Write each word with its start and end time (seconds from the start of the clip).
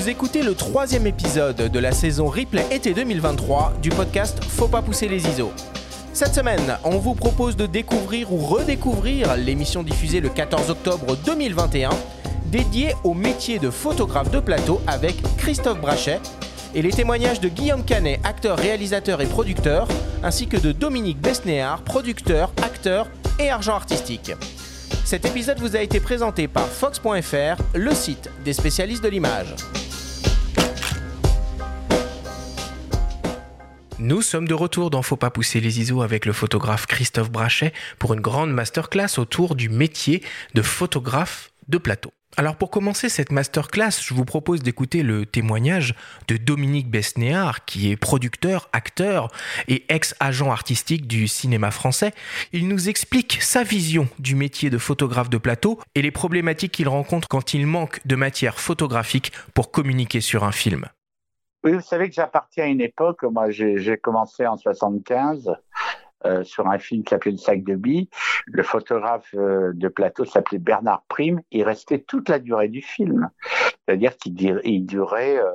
Vous 0.00 0.08
écoutez 0.08 0.42
le 0.42 0.54
troisième 0.54 1.06
épisode 1.06 1.56
de 1.56 1.78
la 1.78 1.92
saison 1.92 2.26
replay 2.26 2.64
été 2.70 2.94
2023 2.94 3.74
du 3.82 3.90
podcast 3.90 4.42
Faut 4.42 4.66
pas 4.66 4.80
pousser 4.80 5.08
les 5.08 5.28
ISO. 5.28 5.52
Cette 6.14 6.34
semaine, 6.34 6.78
on 6.84 6.96
vous 6.96 7.14
propose 7.14 7.54
de 7.54 7.66
découvrir 7.66 8.32
ou 8.32 8.38
redécouvrir 8.38 9.36
l'émission 9.36 9.82
diffusée 9.82 10.20
le 10.20 10.30
14 10.30 10.70
octobre 10.70 11.18
2021 11.26 11.90
dédiée 12.46 12.94
au 13.04 13.12
métier 13.12 13.58
de 13.58 13.68
photographe 13.68 14.30
de 14.30 14.40
plateau 14.40 14.80
avec 14.86 15.16
Christophe 15.36 15.82
Brachet 15.82 16.20
et 16.74 16.80
les 16.80 16.92
témoignages 16.92 17.40
de 17.40 17.50
Guillaume 17.50 17.84
Canet, 17.84 18.20
acteur, 18.24 18.56
réalisateur 18.56 19.20
et 19.20 19.26
producteur, 19.26 19.86
ainsi 20.22 20.46
que 20.46 20.56
de 20.56 20.72
Dominique 20.72 21.20
Besnéard, 21.20 21.82
producteur, 21.82 22.54
acteur 22.62 23.06
et 23.38 23.50
argent 23.50 23.74
artistique. 23.74 24.32
Cet 25.04 25.26
épisode 25.26 25.58
vous 25.58 25.76
a 25.76 25.80
été 25.80 26.00
présenté 26.00 26.48
par 26.48 26.66
Fox.fr, 26.66 27.62
le 27.74 27.94
site 27.94 28.30
des 28.46 28.54
spécialistes 28.54 29.04
de 29.04 29.08
l'image. 29.08 29.54
Nous 34.02 34.22
sommes 34.22 34.48
de 34.48 34.54
retour 34.54 34.88
dans 34.88 35.02
Faut 35.02 35.18
pas 35.18 35.28
pousser 35.28 35.60
les 35.60 35.78
ISO 35.78 36.00
avec 36.00 36.24
le 36.24 36.32
photographe 36.32 36.86
Christophe 36.86 37.30
Brachet 37.30 37.74
pour 37.98 38.14
une 38.14 38.22
grande 38.22 38.50
masterclass 38.50 39.18
autour 39.18 39.54
du 39.54 39.68
métier 39.68 40.22
de 40.54 40.62
photographe 40.62 41.50
de 41.68 41.76
plateau. 41.76 42.10
Alors 42.38 42.56
pour 42.56 42.70
commencer 42.70 43.10
cette 43.10 43.30
masterclass, 43.30 43.90
je 44.02 44.14
vous 44.14 44.24
propose 44.24 44.62
d'écouter 44.62 45.02
le 45.02 45.26
témoignage 45.26 45.94
de 46.28 46.38
Dominique 46.38 46.88
Besnéard, 46.88 47.66
qui 47.66 47.90
est 47.90 47.96
producteur, 47.96 48.70
acteur 48.72 49.28
et 49.68 49.84
ex-agent 49.90 50.50
artistique 50.50 51.06
du 51.06 51.28
cinéma 51.28 51.70
français. 51.70 52.14
Il 52.54 52.68
nous 52.68 52.88
explique 52.88 53.42
sa 53.42 53.64
vision 53.64 54.08
du 54.18 54.34
métier 54.34 54.70
de 54.70 54.78
photographe 54.78 55.28
de 55.28 55.36
plateau 55.36 55.78
et 55.94 56.00
les 56.00 56.10
problématiques 56.10 56.72
qu'il 56.72 56.88
rencontre 56.88 57.28
quand 57.28 57.52
il 57.52 57.66
manque 57.66 58.00
de 58.06 58.16
matière 58.16 58.60
photographique 58.60 59.32
pour 59.52 59.70
communiquer 59.70 60.22
sur 60.22 60.44
un 60.44 60.52
film. 60.52 60.86
Oui, 61.62 61.72
vous 61.72 61.80
savez 61.80 62.08
que 62.08 62.14
j'appartiens 62.14 62.64
à 62.64 62.68
une 62.68 62.80
époque, 62.80 63.22
moi 63.24 63.50
j'ai 63.50 63.98
commencé 63.98 64.46
en 64.46 64.56
75 64.56 65.52
euh, 66.26 66.44
sur 66.44 66.66
un 66.66 66.78
film 66.78 67.02
qui 67.02 67.10
s'appelait 67.10 67.32
Le 67.32 67.38
sac 67.38 67.64
de 67.64 67.74
billes. 67.76 68.10
Le 68.46 68.62
photographe 68.62 69.34
euh, 69.34 69.72
de 69.74 69.88
plateau 69.88 70.26
s'appelait 70.26 70.58
Bernard 70.58 71.02
Prime. 71.08 71.40
Il 71.50 71.62
restait 71.62 72.00
toute 72.00 72.28
la 72.28 72.38
durée 72.38 72.68
du 72.68 72.82
film. 72.82 73.30
C'est-à-dire 73.88 74.14
qu'il 74.18 74.60
il 74.64 74.84
durait, 74.84 75.38
euh, 75.38 75.50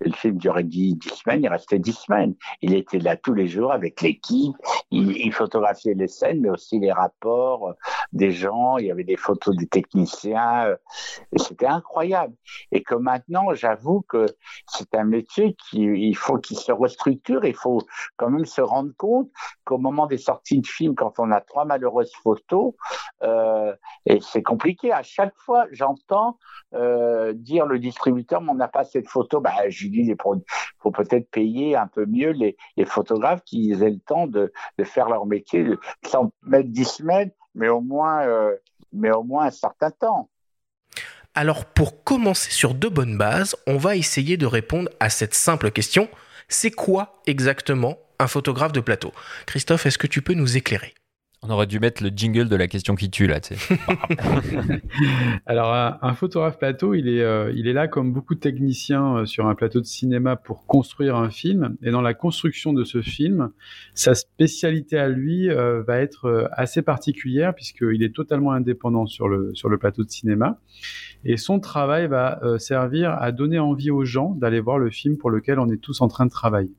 le 0.00 0.12
film 0.12 0.36
durait 0.36 0.64
dix, 0.64 0.98
semaines, 1.14 1.42
il 1.42 1.48
restait 1.48 1.78
dix 1.78 1.94
semaines. 1.94 2.34
Il 2.60 2.74
était 2.74 2.98
là 2.98 3.16
tous 3.16 3.32
les 3.32 3.48
jours 3.48 3.72
avec 3.72 4.02
l'équipe. 4.02 4.54
Il, 4.90 5.16
il, 5.16 5.32
photographiait 5.32 5.94
les 5.94 6.08
scènes, 6.08 6.42
mais 6.42 6.50
aussi 6.50 6.78
les 6.78 6.92
rapports 6.92 7.74
des 8.12 8.32
gens. 8.32 8.76
Il 8.76 8.86
y 8.86 8.90
avait 8.90 9.04
des 9.04 9.16
photos 9.16 9.56
des 9.56 9.66
techniciens. 9.66 10.76
c'était 11.36 11.66
incroyable. 11.66 12.34
Et 12.70 12.82
que 12.82 12.94
maintenant, 12.94 13.54
j'avoue 13.54 14.02
que 14.02 14.26
c'est 14.66 14.94
un 14.94 15.04
métier 15.04 15.56
qui, 15.70 15.84
il 15.84 16.16
faut 16.16 16.36
qu'il 16.36 16.58
se 16.58 16.70
restructure. 16.70 17.46
Il 17.46 17.56
faut 17.56 17.80
quand 18.18 18.28
même 18.28 18.44
se 18.44 18.60
rendre 18.60 18.92
compte 18.96 19.30
qu'au 19.64 19.78
moment 19.78 20.01
des 20.06 20.18
sorties 20.18 20.60
de 20.60 20.66
films, 20.66 20.94
quand 20.94 21.18
on 21.18 21.30
a 21.30 21.40
trois 21.40 21.64
malheureuses 21.64 22.12
photos, 22.22 22.74
euh, 23.22 23.74
et 24.06 24.20
c'est 24.20 24.42
compliqué. 24.42 24.92
À 24.92 25.02
chaque 25.02 25.34
fois, 25.36 25.66
j'entends 25.70 26.38
euh, 26.74 27.32
dire 27.34 27.66
le 27.66 27.78
distributeur, 27.78 28.40
mais 28.40 28.50
on 28.50 28.56
n'a 28.56 28.68
pas 28.68 28.84
cette 28.84 29.08
photo. 29.08 29.40
Bah, 29.40 29.68
je 29.68 29.88
dis, 29.88 30.04
il 30.06 30.16
faut 30.78 30.90
peut-être 30.90 31.30
payer 31.30 31.76
un 31.76 31.86
peu 31.86 32.06
mieux 32.06 32.30
les, 32.30 32.56
photographes 32.86 33.42
qui 33.44 33.72
aient 33.72 33.90
le 33.90 34.00
temps 34.00 34.26
de, 34.26 34.52
faire 34.84 35.08
leur 35.08 35.26
métier, 35.26 35.66
sans 36.04 36.32
mettre 36.42 36.68
dix 36.68 36.88
semaines, 36.88 37.30
mais 37.54 37.68
au 37.68 37.80
moins, 37.80 38.26
euh, 38.26 38.56
mais 38.92 39.10
au 39.10 39.22
moins 39.22 39.46
un 39.46 39.50
certain 39.50 39.90
temps. 39.90 40.28
Alors 41.34 41.64
pour 41.64 42.04
commencer 42.04 42.50
sur 42.50 42.74
de 42.74 42.88
bonnes 42.88 43.16
bases, 43.16 43.56
on 43.66 43.78
va 43.78 43.96
essayer 43.96 44.36
de 44.36 44.44
répondre 44.44 44.90
à 45.00 45.08
cette 45.08 45.34
simple 45.34 45.70
question. 45.70 46.08
C'est 46.48 46.70
quoi 46.70 47.22
exactement 47.26 47.96
un 48.22 48.28
photographe 48.28 48.72
de 48.72 48.80
plateau. 48.80 49.12
Christophe, 49.46 49.86
est-ce 49.86 49.98
que 49.98 50.06
tu 50.06 50.22
peux 50.22 50.34
nous 50.34 50.56
éclairer? 50.56 50.94
On 51.44 51.50
aurait 51.50 51.66
dû 51.66 51.80
mettre 51.80 52.04
le 52.04 52.10
jingle 52.10 52.48
de 52.48 52.54
la 52.54 52.68
question 52.68 52.94
qui 52.94 53.10
tue 53.10 53.26
là. 53.26 53.40
Alors, 55.46 55.98
un, 56.00 56.14
photographe 56.14 56.56
plateau, 56.56 56.94
il 56.94 57.08
est, 57.08 57.20
euh, 57.20 57.52
il 57.56 57.66
est 57.66 57.72
là 57.72 57.88
comme 57.88 58.12
beaucoup 58.12 58.36
de 58.36 58.40
techniciens 58.40 59.16
euh, 59.16 59.26
sur 59.26 59.48
un 59.48 59.56
plateau 59.56 59.80
de 59.80 59.84
cinéma 59.84 60.36
pour 60.36 60.66
construire 60.66 61.16
un 61.16 61.30
film. 61.30 61.76
Et 61.82 61.90
dans 61.90 62.00
la 62.00 62.14
construction 62.14 62.72
de 62.72 62.84
ce 62.84 63.02
film, 63.02 63.50
sa 63.92 64.14
spécialité 64.14 64.98
à 64.98 65.08
lui 65.08 65.50
euh, 65.50 65.82
va 65.82 65.98
être 65.98 66.48
assez 66.52 66.80
particulière 66.80 67.56
puisqu'il 67.56 68.04
est 68.04 68.14
totalement 68.14 68.52
indépendant 68.52 69.06
sur 69.06 69.28
le, 69.28 69.52
sur 69.52 69.68
le 69.68 69.78
plateau 69.78 70.04
de 70.04 70.10
cinéma. 70.10 70.60
Et 71.24 71.36
son 71.36 71.58
travail 71.58 72.06
va 72.06 72.40
servir 72.58 73.16
à 73.20 73.32
donner 73.32 73.58
envie 73.58 73.90
aux 73.90 74.04
gens 74.04 74.30
d'aller 74.30 74.60
voir 74.60 74.78
le 74.78 74.90
film 74.90 75.16
pour 75.16 75.30
lequel 75.30 75.58
on 75.58 75.68
est 75.70 75.80
tous 75.80 76.02
en 76.02 76.08
train 76.08 76.26
de 76.26 76.30
travailler. 76.30 76.70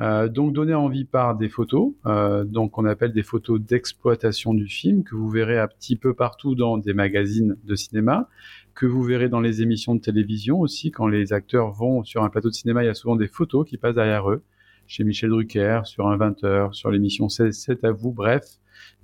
Euh, 0.00 0.28
donc 0.28 0.52
donner 0.52 0.74
envie 0.74 1.04
par 1.04 1.36
des 1.36 1.48
photos, 1.48 1.92
euh, 2.06 2.42
donc 2.42 2.78
on 2.78 2.84
appelle 2.84 3.12
des 3.12 3.22
photos 3.22 3.60
d'exploitation 3.60 4.52
du 4.52 4.66
film 4.66 5.04
que 5.04 5.14
vous 5.14 5.28
verrez 5.28 5.56
un 5.56 5.68
petit 5.68 5.94
peu 5.94 6.14
partout 6.14 6.56
dans 6.56 6.78
des 6.78 6.94
magazines 6.94 7.56
de 7.62 7.74
cinéma, 7.76 8.28
que 8.74 8.86
vous 8.86 9.04
verrez 9.04 9.28
dans 9.28 9.40
les 9.40 9.62
émissions 9.62 9.94
de 9.94 10.00
télévision 10.00 10.58
aussi 10.58 10.90
quand 10.90 11.06
les 11.06 11.32
acteurs 11.32 11.70
vont 11.70 12.02
sur 12.02 12.24
un 12.24 12.28
plateau 12.28 12.48
de 12.48 12.54
cinéma, 12.54 12.82
il 12.82 12.86
y 12.86 12.90
a 12.90 12.94
souvent 12.94 13.14
des 13.14 13.28
photos 13.28 13.68
qui 13.68 13.76
passent 13.76 13.94
derrière 13.94 14.28
eux, 14.28 14.42
chez 14.88 15.04
Michel 15.04 15.30
Drucker, 15.30 15.82
sur 15.84 16.08
un 16.08 16.16
20h, 16.18 16.72
sur 16.72 16.90
l'émission 16.90 17.28
7 17.28 17.84
à 17.84 17.92
vous, 17.92 18.12
bref, 18.12 18.44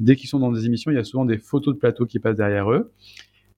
dès 0.00 0.16
qu'ils 0.16 0.28
sont 0.28 0.40
dans 0.40 0.50
des 0.50 0.66
émissions, 0.66 0.90
il 0.90 0.96
y 0.96 1.00
a 1.00 1.04
souvent 1.04 1.24
des 1.24 1.38
photos 1.38 1.74
de 1.74 1.78
plateau 1.78 2.04
qui 2.04 2.18
passent 2.18 2.36
derrière 2.36 2.70
eux. 2.72 2.90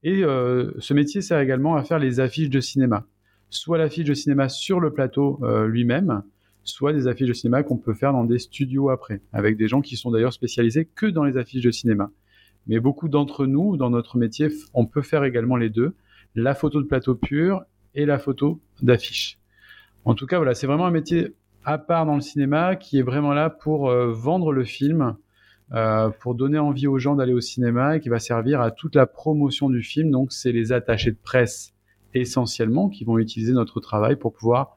Et 0.02 0.22
euh, 0.22 0.72
ce 0.80 0.92
métier 0.92 1.22
sert 1.22 1.38
également 1.38 1.76
à 1.76 1.84
faire 1.84 1.98
les 1.98 2.20
affiches 2.20 2.50
de 2.50 2.60
cinéma, 2.60 3.06
soit 3.48 3.78
l'affiche 3.78 4.04
de 4.04 4.14
cinéma 4.14 4.50
sur 4.50 4.80
le 4.80 4.92
plateau 4.92 5.40
lui-même, 5.66 6.22
soit 6.64 6.92
des 6.92 7.06
affiches 7.08 7.28
de 7.28 7.32
cinéma 7.32 7.62
qu'on 7.62 7.76
peut 7.76 7.94
faire 7.94 8.12
dans 8.12 8.24
des 8.24 8.38
studios 8.38 8.90
après, 8.90 9.20
avec 9.32 9.56
des 9.56 9.68
gens 9.68 9.80
qui 9.80 9.96
sont 9.96 10.10
d'ailleurs 10.10 10.32
spécialisés 10.32 10.84
que 10.84 11.06
dans 11.06 11.24
les 11.24 11.36
affiches 11.36 11.64
de 11.64 11.70
cinéma. 11.70 12.10
Mais 12.66 12.78
beaucoup 12.78 13.08
d'entre 13.08 13.46
nous, 13.46 13.76
dans 13.76 13.90
notre 13.90 14.16
métier, 14.16 14.48
on 14.74 14.86
peut 14.86 15.02
faire 15.02 15.24
également 15.24 15.56
les 15.56 15.70
deux, 15.70 15.94
la 16.34 16.54
photo 16.54 16.80
de 16.80 16.86
plateau 16.86 17.14
pur 17.14 17.62
et 17.94 18.06
la 18.06 18.18
photo 18.18 18.60
d'affiche. 18.80 19.38
En 20.04 20.14
tout 20.14 20.26
cas, 20.26 20.36
voilà, 20.36 20.54
c'est 20.54 20.66
vraiment 20.66 20.86
un 20.86 20.90
métier 20.90 21.34
à 21.64 21.78
part 21.78 22.06
dans 22.06 22.14
le 22.14 22.20
cinéma 22.20 22.76
qui 22.76 22.98
est 22.98 23.02
vraiment 23.02 23.32
là 23.32 23.50
pour 23.50 23.88
euh, 23.88 24.12
vendre 24.12 24.52
le 24.52 24.64
film, 24.64 25.16
euh, 25.72 26.10
pour 26.10 26.34
donner 26.34 26.58
envie 26.58 26.86
aux 26.86 26.98
gens 26.98 27.14
d'aller 27.14 27.32
au 27.32 27.40
cinéma 27.40 27.96
et 27.96 28.00
qui 28.00 28.08
va 28.08 28.18
servir 28.18 28.60
à 28.60 28.70
toute 28.70 28.94
la 28.94 29.06
promotion 29.06 29.70
du 29.70 29.82
film. 29.82 30.10
Donc, 30.10 30.32
c'est 30.32 30.52
les 30.52 30.72
attachés 30.72 31.12
de 31.12 31.18
presse 31.22 31.74
essentiellement 32.14 32.88
qui 32.88 33.04
vont 33.04 33.18
utiliser 33.18 33.52
notre 33.52 33.80
travail 33.80 34.16
pour 34.16 34.32
pouvoir 34.32 34.76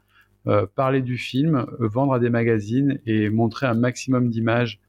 parler 0.75 1.01
du 1.01 1.17
film, 1.17 1.66
euh, 1.79 1.88
vendre 1.88 2.13
à 2.13 2.19
des 2.19 2.29
magazines 2.29 3.00
et 3.06 3.29
montrer 3.29 3.67
un 3.67 3.73
maximum 3.73 4.29
d'images 4.29 4.79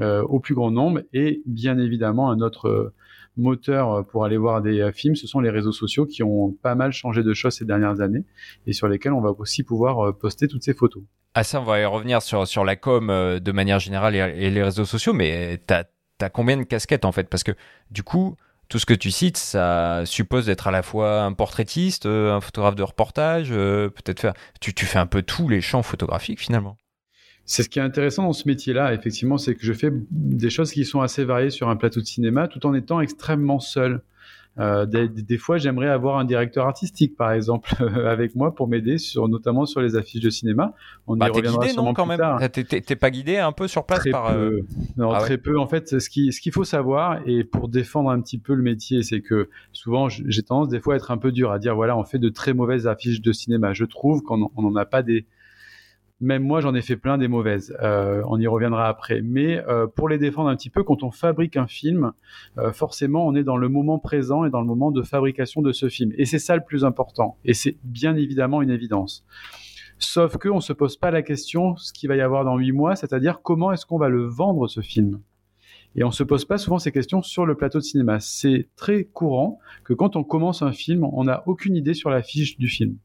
euh, 0.00 0.22
au 0.22 0.40
plus 0.40 0.54
grand 0.54 0.70
nombre. 0.70 1.00
Et 1.12 1.42
bien 1.46 1.78
évidemment, 1.78 2.30
un 2.30 2.40
autre 2.40 2.92
moteur 3.36 4.06
pour 4.06 4.24
aller 4.24 4.36
voir 4.36 4.60
des 4.60 4.90
films, 4.92 5.16
ce 5.16 5.26
sont 5.26 5.40
les 5.40 5.50
réseaux 5.50 5.72
sociaux 5.72 6.04
qui 6.04 6.22
ont 6.22 6.52
pas 6.52 6.74
mal 6.74 6.92
changé 6.92 7.22
de 7.22 7.32
choses 7.32 7.54
ces 7.54 7.64
dernières 7.64 8.00
années 8.00 8.24
et 8.66 8.74
sur 8.74 8.88
lesquels 8.88 9.12
on 9.12 9.22
va 9.22 9.30
aussi 9.30 9.62
pouvoir 9.62 10.14
poster 10.18 10.48
toutes 10.48 10.62
ces 10.62 10.74
photos. 10.74 11.02
Ah 11.34 11.42
ça, 11.42 11.58
on 11.58 11.64
va 11.64 11.80
y 11.80 11.84
revenir 11.86 12.20
sur, 12.20 12.46
sur 12.46 12.62
la 12.62 12.76
com 12.76 13.08
de 13.08 13.52
manière 13.52 13.78
générale 13.78 14.14
et, 14.14 14.50
les 14.50 14.62
réseaux 14.62 14.84
sociaux, 14.84 15.14
mais 15.14 15.62
tu 15.66 15.72
as, 15.72 16.28
combien 16.28 16.58
de 16.58 16.64
casquettes 16.64 17.06
en 17.06 17.12
fait? 17.12 17.30
Parce 17.30 17.42
que 17.42 17.52
du 17.90 18.02
coup, 18.02 18.36
tout 18.72 18.78
ce 18.78 18.86
que 18.86 18.94
tu 18.94 19.10
cites, 19.10 19.36
ça 19.36 20.00
suppose 20.06 20.46
d'être 20.46 20.66
à 20.66 20.70
la 20.70 20.82
fois 20.82 21.24
un 21.24 21.34
portraitiste, 21.34 22.06
euh, 22.06 22.32
un 22.32 22.40
photographe 22.40 22.74
de 22.74 22.82
reportage, 22.82 23.48
euh, 23.50 23.90
peut-être 23.90 24.18
faire. 24.18 24.32
Tu, 24.62 24.72
tu 24.72 24.86
fais 24.86 24.98
un 24.98 25.04
peu 25.04 25.20
tous 25.20 25.46
les 25.46 25.60
champs 25.60 25.82
photographiques 25.82 26.40
finalement. 26.40 26.78
C'est 27.44 27.64
ce 27.64 27.68
qui 27.68 27.80
est 27.80 27.82
intéressant 27.82 28.22
dans 28.22 28.32
ce 28.32 28.48
métier-là, 28.48 28.94
effectivement, 28.94 29.36
c'est 29.36 29.54
que 29.54 29.62
je 29.62 29.74
fais 29.74 29.90
des 30.10 30.48
choses 30.48 30.72
qui 30.72 30.86
sont 30.86 31.02
assez 31.02 31.22
variées 31.22 31.50
sur 31.50 31.68
un 31.68 31.76
plateau 31.76 32.00
de 32.00 32.06
cinéma 32.06 32.48
tout 32.48 32.64
en 32.64 32.72
étant 32.72 33.02
extrêmement 33.02 33.60
seul. 33.60 34.00
Euh, 34.58 34.84
des, 34.84 35.38
fois, 35.38 35.56
j'aimerais 35.56 35.88
avoir 35.88 36.18
un 36.18 36.24
directeur 36.24 36.66
artistique, 36.66 37.16
par 37.16 37.32
exemple, 37.32 37.70
avec 38.06 38.34
moi 38.34 38.54
pour 38.54 38.68
m'aider 38.68 38.98
sur, 38.98 39.28
notamment 39.28 39.64
sur 39.64 39.80
les 39.80 39.96
affiches 39.96 40.22
de 40.22 40.30
cinéma. 40.30 40.74
On 41.06 41.16
bah, 41.16 41.28
y 41.28 41.30
reviendra 41.30 41.66
guidé, 41.66 41.76
non, 41.76 41.94
quand 41.94 42.06
même. 42.06 42.20
T'es 42.50 42.96
pas 42.96 43.10
guidé 43.10 43.38
un 43.38 43.52
peu 43.52 43.66
sur 43.66 43.86
place 43.86 44.00
très 44.00 44.10
par. 44.10 44.32
Peu. 44.32 44.38
Euh, 44.38 44.66
non, 44.96 45.12
ah 45.12 45.20
très 45.20 45.38
peu. 45.38 45.58
En 45.58 45.66
fait, 45.66 46.00
ce 46.00 46.10
qu'il 46.10 46.32
ce 46.32 46.40
qu'il 46.40 46.52
faut 46.52 46.64
savoir, 46.64 47.20
et 47.26 47.44
pour 47.44 47.68
défendre 47.68 48.10
un 48.10 48.20
petit 48.20 48.38
peu 48.38 48.54
le 48.54 48.62
métier, 48.62 49.02
c'est 49.02 49.22
que 49.22 49.48
souvent, 49.72 50.08
j'ai 50.08 50.42
tendance 50.42 50.68
des 50.68 50.80
fois 50.80 50.94
à 50.94 50.96
être 50.96 51.10
un 51.10 51.18
peu 51.18 51.32
dur 51.32 51.50
à 51.50 51.58
dire 51.58 51.74
voilà, 51.74 51.96
on 51.96 52.04
fait 52.04 52.18
de 52.18 52.28
très 52.28 52.52
mauvaises 52.52 52.86
affiches 52.86 53.22
de 53.22 53.32
cinéma. 53.32 53.72
Je 53.72 53.84
trouve 53.84 54.22
qu'on 54.22 54.50
n'en 54.56 54.76
a 54.76 54.84
pas 54.84 55.02
des 55.02 55.24
même 56.22 56.44
moi, 56.44 56.60
j'en 56.60 56.74
ai 56.74 56.82
fait 56.82 56.96
plein 56.96 57.18
des 57.18 57.26
mauvaises. 57.26 57.76
Euh, 57.82 58.22
on 58.28 58.38
y 58.38 58.46
reviendra 58.46 58.86
après. 58.86 59.20
Mais 59.22 59.58
euh, 59.66 59.88
pour 59.88 60.08
les 60.08 60.18
défendre 60.18 60.48
un 60.48 60.56
petit 60.56 60.70
peu, 60.70 60.84
quand 60.84 61.02
on 61.02 61.10
fabrique 61.10 61.56
un 61.56 61.66
film, 61.66 62.12
euh, 62.58 62.72
forcément, 62.72 63.26
on 63.26 63.34
est 63.34 63.42
dans 63.42 63.56
le 63.56 63.68
moment 63.68 63.98
présent 63.98 64.44
et 64.44 64.50
dans 64.50 64.60
le 64.60 64.66
moment 64.66 64.92
de 64.92 65.02
fabrication 65.02 65.62
de 65.62 65.72
ce 65.72 65.88
film. 65.88 66.12
Et 66.16 66.24
c'est 66.24 66.38
ça 66.38 66.54
le 66.54 66.62
plus 66.64 66.84
important. 66.84 67.36
Et 67.44 67.54
c'est 67.54 67.76
bien 67.82 68.14
évidemment 68.14 68.62
une 68.62 68.70
évidence. 68.70 69.26
Sauf 69.98 70.36
qu'on 70.36 70.56
ne 70.56 70.60
se 70.60 70.72
pose 70.72 70.96
pas 70.96 71.10
la 71.10 71.22
question 71.22 71.76
ce 71.76 71.92
qu'il 71.92 72.08
va 72.08 72.14
y 72.14 72.20
avoir 72.20 72.44
dans 72.44 72.56
huit 72.56 72.72
mois, 72.72 72.94
c'est-à-dire 72.94 73.40
comment 73.42 73.72
est-ce 73.72 73.84
qu'on 73.84 73.98
va 73.98 74.08
le 74.08 74.24
vendre 74.24 74.68
ce 74.68 74.80
film? 74.80 75.20
Et 75.96 76.04
on 76.04 76.08
ne 76.08 76.12
se 76.12 76.22
pose 76.22 76.44
pas 76.44 76.56
souvent 76.56 76.78
ces 76.78 76.92
questions 76.92 77.22
sur 77.22 77.46
le 77.46 77.56
plateau 77.56 77.78
de 77.78 77.84
cinéma. 77.84 78.20
C'est 78.20 78.68
très 78.76 79.04
courant 79.04 79.58
que 79.84 79.92
quand 79.92 80.14
on 80.14 80.22
commence 80.22 80.62
un 80.62 80.72
film, 80.72 81.04
on 81.04 81.24
n'a 81.24 81.42
aucune 81.46 81.76
idée 81.76 81.94
sur 81.94 82.10
la 82.10 82.22
fiche 82.22 82.58
du 82.58 82.68
film. 82.68 82.96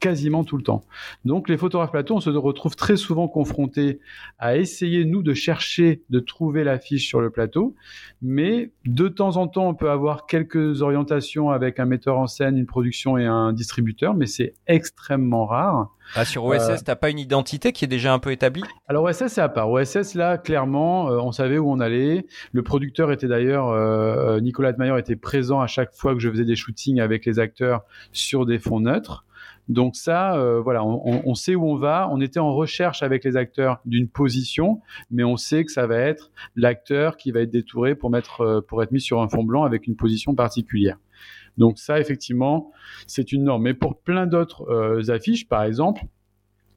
Quasiment 0.00 0.44
tout 0.44 0.56
le 0.56 0.62
temps. 0.62 0.84
Donc 1.24 1.48
les 1.48 1.56
photographes 1.56 1.90
plateau, 1.90 2.16
on 2.16 2.20
se 2.20 2.30
retrouve 2.30 2.76
très 2.76 2.96
souvent 2.96 3.28
confrontés 3.28 4.00
à 4.38 4.56
essayer, 4.56 5.04
nous, 5.04 5.22
de 5.22 5.34
chercher, 5.34 6.02
de 6.10 6.20
trouver 6.20 6.64
l'affiche 6.64 7.08
sur 7.08 7.20
le 7.20 7.30
plateau, 7.30 7.74
mais 8.22 8.72
de 8.84 9.08
temps 9.08 9.36
en 9.36 9.48
temps, 9.48 9.68
on 9.68 9.74
peut 9.74 9.90
avoir 9.90 10.26
quelques 10.26 10.82
orientations 10.82 11.50
avec 11.50 11.80
un 11.80 11.86
metteur 11.86 12.18
en 12.18 12.26
scène, 12.26 12.56
une 12.56 12.66
production 12.66 13.18
et 13.18 13.26
un 13.26 13.52
distributeur, 13.52 14.14
mais 14.14 14.26
c'est 14.26 14.54
extrêmement 14.66 15.46
rare. 15.46 15.90
Ah, 16.14 16.24
sur 16.24 16.44
OSS, 16.44 16.70
euh, 16.70 16.76
t'as 16.84 16.94
pas 16.94 17.10
une 17.10 17.18
identité 17.18 17.72
qui 17.72 17.84
est 17.84 17.88
déjà 17.88 18.12
un 18.12 18.18
peu 18.18 18.30
établie? 18.30 18.62
Alors 18.88 19.04
OSS, 19.04 19.26
c'est 19.26 19.40
à 19.40 19.48
part. 19.48 19.70
OSS, 19.70 20.14
là, 20.14 20.38
clairement, 20.38 21.10
euh, 21.10 21.18
on 21.18 21.32
savait 21.32 21.58
où 21.58 21.70
on 21.70 21.80
allait. 21.80 22.26
Le 22.52 22.62
producteur 22.62 23.10
était 23.10 23.26
d'ailleurs, 23.26 23.68
euh, 23.70 24.40
Nicolas 24.40 24.72
Mayer 24.78 24.98
était 24.98 25.16
présent 25.16 25.60
à 25.60 25.66
chaque 25.66 25.92
fois 25.92 26.14
que 26.14 26.20
je 26.20 26.30
faisais 26.30 26.44
des 26.44 26.56
shootings 26.56 27.00
avec 27.00 27.26
les 27.26 27.38
acteurs 27.38 27.82
sur 28.12 28.46
des 28.46 28.58
fonds 28.58 28.80
neutres. 28.80 29.25
Donc 29.68 29.96
ça, 29.96 30.36
euh, 30.36 30.60
voilà, 30.60 30.84
on, 30.84 31.34
sait 31.34 31.54
où 31.54 31.68
on 31.68 31.76
va. 31.76 32.08
On 32.12 32.20
était 32.20 32.38
en 32.38 32.54
recherche 32.54 33.02
avec 33.02 33.24
les 33.24 33.36
acteurs 33.36 33.80
d'une 33.84 34.08
position, 34.08 34.80
mais 35.10 35.24
on 35.24 35.36
sait 35.36 35.64
que 35.64 35.72
ça 35.72 35.86
va 35.86 35.98
être 35.98 36.30
l'acteur 36.54 37.16
qui 37.16 37.32
va 37.32 37.40
être 37.40 37.50
détouré 37.50 37.94
pour 37.94 38.10
mettre, 38.10 38.42
euh, 38.42 38.60
pour 38.60 38.82
être 38.82 38.92
mis 38.92 39.00
sur 39.00 39.20
un 39.20 39.28
fond 39.28 39.42
blanc 39.42 39.64
avec 39.64 39.86
une 39.86 39.96
position 39.96 40.34
particulière. 40.34 40.98
Donc 41.58 41.78
ça, 41.78 41.98
effectivement, 41.98 42.70
c'est 43.06 43.32
une 43.32 43.44
norme. 43.44 43.62
Mais 43.62 43.74
pour 43.74 43.98
plein 43.98 44.26
d'autres 44.26 44.70
euh, 44.70 45.10
affiches, 45.10 45.48
par 45.48 45.64
exemple, 45.64 46.02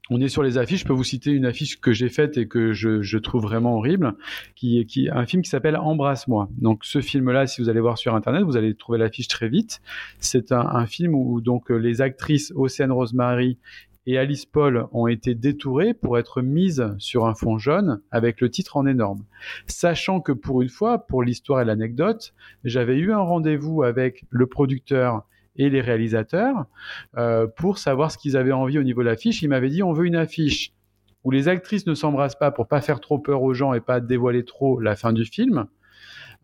on 0.10 0.20
est 0.22 0.30
sur 0.30 0.44
les 0.44 0.58
affiches. 0.58 0.82
Je 0.82 0.86
peux 0.86 0.94
vous 0.94 1.04
citer 1.04 1.32
une 1.32 1.46
affiche 1.46 1.80
que 1.80 1.92
j'ai 1.92 2.10
faite 2.10 2.38
et 2.38 2.48
que 2.48 2.74
je, 2.74 3.18
trouve 3.18 3.44
vraiment 3.44 3.78
horrible, 3.78 4.16
qui 4.56 4.80
est 4.80 5.10
un 5.10 5.26
film 5.26 5.42
qui 5.42 5.50
s'appelle 5.50 5.78
Embrasse-moi. 5.78 6.50
Donc 6.58 6.86
ce 6.86 7.02
film-là, 7.02 7.48
si 7.48 7.62
vous 7.62 7.70
allez 7.70 7.80
voir 7.80 7.98
sur 7.98 8.16
internet, 8.16 8.44
vous 8.44 8.58
allez 8.58 8.76
trouver 8.76 8.98
l'affiche 8.98 9.28
très 9.28 9.50
vite. 9.50 9.82
C'est 10.20 10.52
un, 10.52 10.86
film 10.88 11.14
où 11.14 11.42
donc 11.42 11.70
les 11.70 12.02
actrices 12.02 12.52
Océane 12.56 12.92
Rosemary 12.92 13.58
et 14.08 14.18
Alice 14.18 14.46
Paul 14.46 14.88
ont 14.92 15.08
été 15.08 15.36
détourées 15.36 15.94
pour 15.94 16.18
être 16.18 16.42
mises 16.42 16.96
sur 16.98 17.28
un 17.28 17.36
fond 17.36 17.60
jaune 17.60 18.02
avec 18.10 18.42
le 18.42 18.50
titre 18.50 18.78
en 18.78 18.88
énorme. 18.88 19.24
Sachant 19.68 20.20
que 20.22 20.32
pour 20.32 20.62
une 20.62 20.70
fois, 20.70 21.06
pour 21.06 21.22
l'histoire 21.22 21.62
et 21.62 21.66
l'anecdote, 21.66 22.34
j'avais 22.64 22.98
eu 22.98 23.12
un 23.12 23.20
rendez-vous 23.20 23.84
avec 23.84 24.26
le 24.30 24.48
producteur 24.48 25.26
et 25.60 25.70
les 25.70 25.82
réalisateurs 25.82 26.66
euh, 27.18 27.46
pour 27.46 27.78
savoir 27.78 28.12
ce 28.12 28.18
qu'ils 28.18 28.36
avaient 28.38 28.54
envie 28.54 28.80
au 28.80 28.84
niveau 28.84 29.02
de 29.02 29.08
l'affiche. 29.08 29.44
Ils 29.44 29.50
m'avaient 29.50 29.70
dit 29.70 29.84
on 29.84 29.94
veut 29.94 30.06
une 30.06 30.16
affiche 30.16 30.74
où 31.24 31.32
les 31.32 31.50
actrices 31.50 31.86
ne 31.86 31.94
s'embrassent 31.94 32.40
pas 32.40 32.50
pour 32.50 32.68
pas 32.68 32.82
faire 32.82 33.02
trop 33.02 33.20
peur 33.20 33.44
aux 33.44 33.54
gens 33.54 33.74
et 33.74 33.82
pas 33.82 34.00
dévoiler 34.00 34.46
trop 34.46 34.80
la 34.80 34.96
fin 34.96 35.14
du 35.14 35.26
film. 35.26 35.66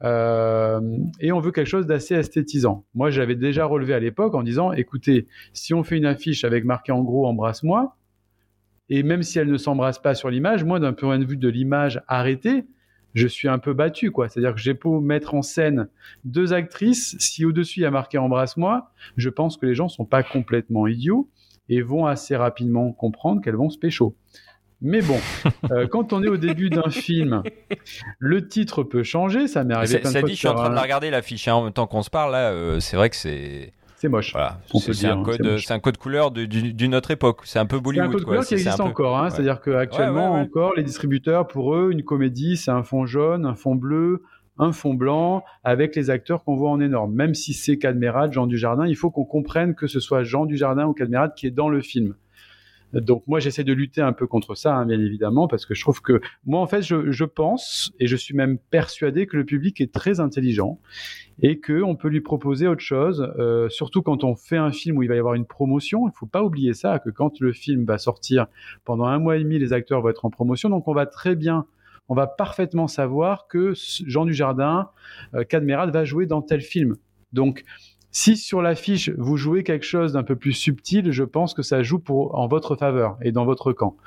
Euh, 0.04 0.82
et 1.22 1.32
on 1.32 1.40
veut 1.40 1.54
quelque 1.54 1.70
chose 1.70 1.88
d'assez 1.88 2.16
esthétisant. 2.16 2.86
Moi, 2.94 3.10
j'avais 3.10 3.36
déjà 3.36 3.66
relevé 3.66 3.94
à 3.94 4.00
l'époque 4.00 4.36
en 4.36 4.44
disant, 4.44 4.74
écoutez, 4.74 5.28
si 5.54 5.74
on 5.74 5.84
fait 5.84 5.96
une 5.96 6.06
affiche 6.06 6.44
avec 6.44 6.66
marqué 6.66 6.92
en 6.92 7.02
gros 7.02 7.26
embrasse-moi, 7.26 7.96
et 8.90 9.02
même 9.04 9.24
si 9.24 9.40
elle 9.40 9.50
ne 9.50 9.58
s'embrasse 9.58 10.00
pas 10.00 10.14
sur 10.14 10.30
l'image, 10.30 10.66
moi, 10.66 10.80
d'un 10.80 10.92
point 10.92 11.18
de 11.18 11.26
vue 11.26 11.38
de 11.38 11.48
l'image 11.48 12.04
arrêtée, 12.10 12.66
je 13.16 13.28
suis 13.28 13.48
un 13.48 13.58
peu 13.58 13.74
battu, 13.74 14.12
quoi. 14.12 14.30
C'est-à-dire 14.30 14.54
que 14.54 14.60
j'ai 14.60 14.74
beau 14.74 15.00
mettre 15.00 15.34
en 15.34 15.42
scène 15.42 15.88
deux 16.26 16.54
actrices, 16.54 17.16
si 17.18 17.46
au-dessus 17.46 17.80
il 17.80 17.84
y 17.84 17.86
a 17.86 17.92
marqué 17.92 18.18
embrasse-moi, 18.18 18.92
je 19.18 19.30
pense 19.30 19.58
que 19.58 19.66
les 19.66 19.74
gens 19.74 19.88
sont 19.88 20.06
pas 20.06 20.22
complètement 20.22 20.86
idiots 20.86 21.30
et 21.70 21.82
vont 21.82 22.06
assez 22.06 22.36
rapidement 22.36 22.92
comprendre 22.92 23.42
qu'elles 23.42 23.56
vont 23.56 23.70
se 23.70 23.80
pécho. 23.80 24.16
Mais 24.82 25.02
bon, 25.02 25.18
euh, 25.72 25.88
quand 25.88 26.12
on 26.12 26.22
est 26.22 26.28
au 26.28 26.38
début 26.38 26.70
d'un 26.70 26.90
film, 26.90 27.42
le 28.20 28.48
titre 28.48 28.84
peut 28.84 29.04
changer. 29.04 29.48
Ça 29.48 29.64
m'est 29.64 29.74
arrivé 29.74 30.00
plein 30.00 30.12
ça 30.12 30.22
de 30.22 30.28
dit, 30.28 30.34
je 30.34 30.40
suis 30.40 30.48
en 30.50 30.56
train 30.56 30.70
de 30.70 30.76
la 30.76 30.82
regarder 30.82 31.10
l'affiche. 31.10 31.48
Hein, 31.48 31.56
en 31.56 31.64
même 31.64 31.74
temps 31.74 31.88
qu'on 31.88 32.04
se 32.04 32.10
parle 32.10 32.34
là, 32.34 32.52
euh, 32.52 32.82
c'est 32.82 32.98
vrai 32.98 33.10
que 33.10 33.16
c'est 33.16 33.72
c'est 34.06 34.10
moche. 34.10 34.32
Voilà. 34.34 34.60
C'est 34.72 35.08
un, 35.08 35.76
un 35.76 35.80
code 35.80 35.98
couleur 35.98 36.32
d'une 36.32 36.96
autre 36.96 37.12
époque. 37.12 37.42
C'est 37.44 37.60
un 37.60 37.66
peu 37.66 37.80
Bollywood. 37.80 38.10
C'est 38.10 38.16
un 38.16 38.18
code 38.18 38.26
couleur 38.26 38.46
qui 38.46 38.54
existe 38.54 38.80
encore. 38.80 39.18
Hein. 39.18 39.30
C'est-à-dire 39.30 39.62
qu'actuellement 39.62 40.34
encore, 40.34 40.74
les 40.76 40.84
distributeurs, 40.84 41.48
pour 41.48 41.76
eux, 41.76 41.90
une 41.92 42.04
comédie, 42.04 42.58
c'est 42.58 42.72
un 42.72 42.84
fond 42.84 43.06
jaune, 43.06 43.46
un 43.46 43.56
fond 43.56 43.76
bleu, 43.76 44.22
un 44.58 44.72
fond 44.72 44.94
blanc 44.94 45.44
avec 45.64 45.96
les 45.96 46.10
acteurs 46.10 46.44
qu'on 46.44 46.56
voit 46.56 46.70
en 46.70 46.80
énorme. 46.80 47.14
Même 47.14 47.34
si 47.34 47.54
c'est 47.54 47.78
Cadmerade, 47.78 48.32
Jean 48.32 48.48
Dujardin, 48.48 48.86
il 48.86 48.96
faut 48.96 49.10
qu'on 49.10 49.26
comprenne 49.26 49.76
que 49.76 49.88
ce 49.88 50.00
soit 50.00 50.24
Jean 50.24 50.46
Dujardin 50.46 50.86
ou 50.86 50.94
Cadmerade 50.94 51.34
qui 51.36 51.48
est 51.48 51.52
dans 51.52 51.70
le 51.70 51.82
film. 51.82 52.16
Donc 53.02 53.24
moi 53.28 53.40
j'essaie 53.40 53.64
de 53.64 53.74
lutter 53.74 54.02
un 54.02 54.14
peu 54.14 54.26
contre 54.26 54.56
ça, 54.56 54.76
hein, 54.76 54.86
bien 54.86 55.00
évidemment, 55.00 55.48
parce 55.48 55.66
que 55.66 55.76
je 55.76 55.82
trouve 55.82 56.02
que 56.02 56.22
moi 56.46 56.62
en 56.62 56.68
fait 56.68 56.82
je, 56.82 57.24
pense 57.24 57.92
et 58.00 58.08
je 58.08 58.16
suis 58.16 58.36
même 58.36 58.58
persuadé 58.58 59.28
que 59.28 59.36
le 59.36 59.46
public 59.46 59.82
est 59.82 59.92
très 59.92 60.20
intelligent 60.20 60.80
et 61.42 61.60
que 61.60 61.82
on 61.82 61.96
peut 61.96 62.08
lui 62.08 62.22
proposer 62.22 62.68
autre 62.68 62.82
chose, 62.82 63.32
euh, 63.38 63.68
surtout 63.70 64.02
quand 64.02 64.24
on 64.24 64.36
fait 64.36 64.58
un 64.58 64.72
film 64.72 64.98
où 64.98 65.04
il 65.04 65.10
va 65.10 65.16
y 65.16 65.20
avoir 65.20 65.34
une 65.34 65.46
promotion. 65.46 66.08
Il 66.08 66.14
faut 66.16 66.26
pas 66.26 66.44
oublier 66.44 66.74
ça, 66.74 67.00
que 67.00 67.10
quand 67.10 67.40
le 67.40 67.52
film 67.52 67.86
va 67.86 67.98
sortir 67.98 68.48
pendant 68.86 69.06
un 69.06 69.20
mois 69.20 69.38
et 69.38 69.44
demi, 69.44 69.60
les 69.60 69.74
acteurs 69.74 70.02
vont 70.02 70.10
être 70.10 70.26
en 70.26 70.30
promotion, 70.30 70.70
donc 70.70 70.88
on 70.88 70.94
va 70.94 71.06
très 71.06 71.36
bien 71.36 71.66
on 72.08 72.14
va 72.14 72.28
parfaitement 72.28 72.88
savoir 72.88 73.48
que 73.48 73.74
Jean 74.06 74.26
Dujardin, 74.26 74.90
euh, 75.34 75.44
Cadmerade 75.44 75.92
va 75.92 76.04
jouer 76.04 76.26
dans 76.26 76.42
tel 76.42 76.62
film. 76.62 76.96
Donc, 77.34 77.64
si 78.16 78.38
sur 78.38 78.62
l'affiche 78.62 79.10
vous 79.18 79.36
jouez 79.36 79.64
quelque 79.64 79.84
chose 79.84 80.14
d'un 80.14 80.24
peu 80.24 80.38
plus 80.38 80.54
subtil, 80.54 81.12
je 81.12 81.26
pense 81.26 81.54
que 81.54 81.62
ça 81.62 81.84
joue 81.84 82.00
pour 82.00 82.40
en 82.40 82.48
votre 82.48 82.78
faveur 82.78 83.18
et 83.22 83.34
dans 83.34 83.44
votre 83.44 83.74
camp. 83.74 83.98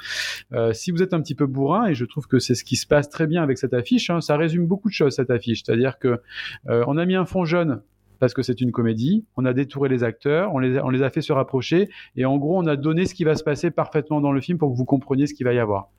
Euh, 0.54 0.72
si 0.72 0.92
vous 0.92 1.02
êtes 1.02 1.12
un 1.12 1.20
petit 1.20 1.34
peu 1.34 1.44
bourrin, 1.44 1.88
et 1.88 1.94
je 1.94 2.06
trouve 2.06 2.26
que 2.26 2.38
c'est 2.38 2.54
ce 2.54 2.64
qui 2.64 2.76
se 2.76 2.86
passe 2.86 3.10
très 3.10 3.26
bien 3.26 3.42
avec 3.42 3.58
cette 3.58 3.74
affiche, 3.74 4.08
hein, 4.08 4.22
ça 4.22 4.38
résume 4.38 4.66
beaucoup 4.66 4.88
de 4.88 4.94
choses 4.94 5.14
cette 5.14 5.28
affiche. 5.28 5.62
C'est-à-dire 5.62 5.98
que 5.98 6.22
euh, 6.70 6.84
on 6.86 6.96
a 6.96 7.04
mis 7.04 7.16
un 7.16 7.26
fond 7.26 7.44
jaune 7.44 7.82
parce 8.18 8.32
que 8.32 8.40
c'est 8.40 8.62
une 8.62 8.72
comédie. 8.72 9.26
On 9.36 9.44
a 9.44 9.52
détouré 9.52 9.90
les 9.90 10.02
acteurs, 10.04 10.54
on 10.54 10.58
les, 10.58 10.80
on 10.80 10.88
a 10.88 11.10
fait 11.10 11.20
se 11.20 11.34
rapprocher, 11.34 11.90
et 12.16 12.24
en 12.24 12.38
gros, 12.38 12.58
on 12.58 12.66
a 12.66 12.76
donné 12.76 13.04
ce 13.04 13.12
qui 13.12 13.24
va 13.24 13.34
se 13.34 13.44
passer 13.44 13.70
parfaitement 13.70 14.22
dans 14.22 14.32
le 14.32 14.40
film 14.40 14.56
pour 14.56 14.72
que 14.72 14.76
vous 14.78 14.86
compreniez 14.86 15.26
ce 15.26 15.34
qu'il 15.34 15.44
va 15.44 15.52
y 15.52 15.58
avoir. 15.58 15.90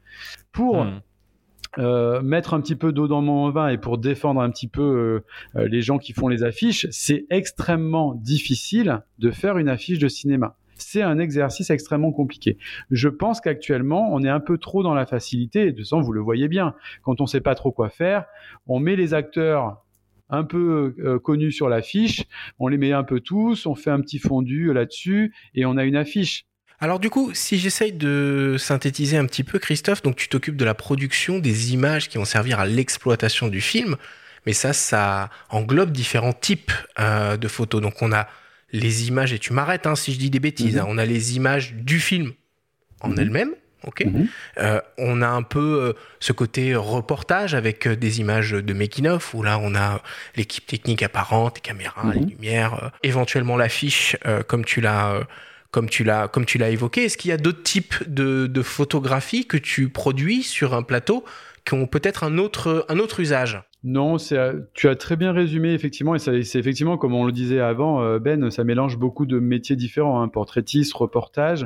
Pour 0.51 0.83
hmm. 0.83 1.01
Euh, 1.77 2.21
mettre 2.23 2.55
un 2.55 2.61
petit 2.61 2.75
peu 2.75 2.91
d'eau 2.91 3.07
dans 3.07 3.21
mon 3.21 3.51
vin 3.51 3.67
et 3.67 3.77
pour 3.77 3.99
défendre 3.99 4.41
un 4.41 4.49
petit 4.49 4.67
peu 4.67 4.81
euh, 4.81 5.59
euh, 5.59 5.67
les 5.67 5.81
gens 5.81 5.99
qui 5.99 6.13
font 6.13 6.27
les 6.27 6.43
affiches, 6.43 6.87
c'est 6.89 7.27
extrêmement 7.29 8.15
difficile 8.15 9.03
de 9.19 9.29
faire 9.29 9.59
une 9.59 9.69
affiche 9.69 9.99
de 9.99 10.07
cinéma. 10.07 10.55
C'est 10.77 11.03
un 11.03 11.19
exercice 11.19 11.69
extrêmement 11.69 12.11
compliqué. 12.11 12.57
Je 12.89 13.07
pense 13.07 13.39
qu'actuellement, 13.39 14.09
on 14.11 14.23
est 14.23 14.29
un 14.29 14.39
peu 14.39 14.57
trop 14.57 14.81
dans 14.81 14.95
la 14.95 15.05
facilité. 15.05 15.65
De 15.65 15.69
toute 15.71 15.79
façon, 15.79 16.01
vous 16.01 16.13
le 16.13 16.21
voyez 16.21 16.47
bien. 16.47 16.73
Quand 17.03 17.21
on 17.21 17.25
ne 17.25 17.29
sait 17.29 17.41
pas 17.41 17.53
trop 17.53 17.71
quoi 17.71 17.89
faire, 17.89 18.25
on 18.65 18.79
met 18.79 18.95
les 18.95 19.13
acteurs 19.13 19.83
un 20.29 20.43
peu 20.43 20.95
connus 21.23 21.51
sur 21.51 21.69
l'affiche, 21.69 22.23
on 22.59 22.67
les 22.67 22.77
met 22.77 22.93
un 22.93 23.03
peu 23.03 23.19
tous, 23.19 23.65
on 23.65 23.73
fait 23.73 23.89
un 23.89 23.99
petit 23.99 24.19
fondu 24.19 24.71
là-dessus 24.71 25.33
et 25.55 25.65
on 25.65 25.75
a 25.75 25.83
une 25.85 25.95
affiche. 25.95 26.45
Alors 26.81 26.99
du 26.99 27.09
coup, 27.09 27.31
si 27.33 27.59
j'essaye 27.59 27.91
de 27.91 28.55
synthétiser 28.57 29.17
un 29.17 29.25
petit 29.25 29.43
peu, 29.43 29.59
Christophe, 29.59 30.01
donc 30.01 30.15
tu 30.15 30.29
t'occupes 30.29 30.55
de 30.55 30.65
la 30.65 30.73
production 30.73 31.39
des 31.39 31.73
images 31.73 32.07
qui 32.07 32.17
vont 32.17 32.25
servir 32.25 32.59
à 32.59 32.65
l'exploitation 32.65 33.49
du 33.49 33.59
film, 33.59 33.97
mais 34.45 34.53
ça, 34.53 34.71
ça 34.71 35.29
englobe 35.49 35.91
différents 35.91 36.33
types 36.33 36.71
euh, 36.99 37.35
de 37.35 37.47
photos. 37.49 37.81
Donc 37.81 38.01
on 38.01 38.13
a 38.13 38.27
les 38.71 39.07
images, 39.07 39.33
et 39.33 39.39
tu 39.39 39.51
m'arrêtes 39.51 39.87
hein, 39.87 39.95
si 39.95 40.13
je 40.13 40.19
dis 40.19 40.29
des 40.29 40.39
bêtises, 40.39 40.75
mhm. 40.75 40.81
hein. 40.81 40.85
on 40.87 40.97
a 40.97 41.05
les 41.05 41.35
images 41.35 41.73
du 41.73 41.99
film 41.99 42.31
en 43.01 43.09
mhm. 43.09 43.19
elle-même, 43.19 43.51
ok 43.83 44.05
mhm. 44.05 44.27
euh, 44.59 44.79
On 44.97 45.21
a 45.21 45.27
un 45.27 45.43
peu 45.43 45.81
euh, 45.81 45.93
ce 46.21 46.31
côté 46.31 46.75
reportage 46.75 47.55
avec 47.55 47.89
des 47.89 48.21
images 48.21 48.51
de 48.51 48.73
making-of, 48.73 49.33
où 49.33 49.43
là 49.43 49.59
on 49.61 49.75
a 49.75 50.01
l'équipe 50.37 50.65
technique 50.65 51.03
apparente, 51.03 51.57
les 51.57 51.61
caméras, 51.61 52.13
les 52.13 52.21
lumières, 52.21 52.91
éventuellement 53.03 53.57
l'affiche, 53.57 54.15
comme 54.47 54.63
tu 54.63 54.79
l'as 54.79 55.27
comme 55.71 55.89
tu 55.89 56.03
l'as 56.03 56.27
comme 56.27 56.45
tu 56.45 56.57
l'as 56.57 56.69
évoqué. 56.69 57.05
Est-ce 57.05 57.17
qu'il 57.17 57.29
y 57.29 57.33
a 57.33 57.37
d'autres 57.37 57.63
types 57.63 57.95
de, 58.07 58.61
photographies 58.61 59.45
que 59.45 59.57
tu 59.57 59.89
produis 59.89 60.43
sur 60.43 60.73
un 60.73 60.83
plateau 60.83 61.23
qui 61.65 61.73
ont 61.73 61.87
peut-être 61.87 62.23
un 62.23 62.37
autre 62.37 62.85
un 62.89 62.99
autre 62.99 63.19
usage? 63.19 63.61
Non, 63.83 64.17
tu 64.73 64.87
as 64.89 64.95
très 64.97 65.15
bien 65.15 65.31
résumé 65.31 65.71
effectivement, 65.71 66.13
et 66.13 66.19
c'est 66.19 66.59
effectivement 66.59 66.97
comme 66.97 67.13
on 67.13 67.23
le 67.23 67.31
disait 67.31 67.61
avant, 67.61 68.03
euh, 68.03 68.19
Ben, 68.19 68.51
ça 68.51 68.65
mélange 68.65 68.97
beaucoup 68.97 69.25
de 69.25 69.39
métiers 69.39 69.77
différents, 69.77 70.21
hein, 70.21 70.27
portraitiste, 70.27 70.93
reportage, 70.95 71.65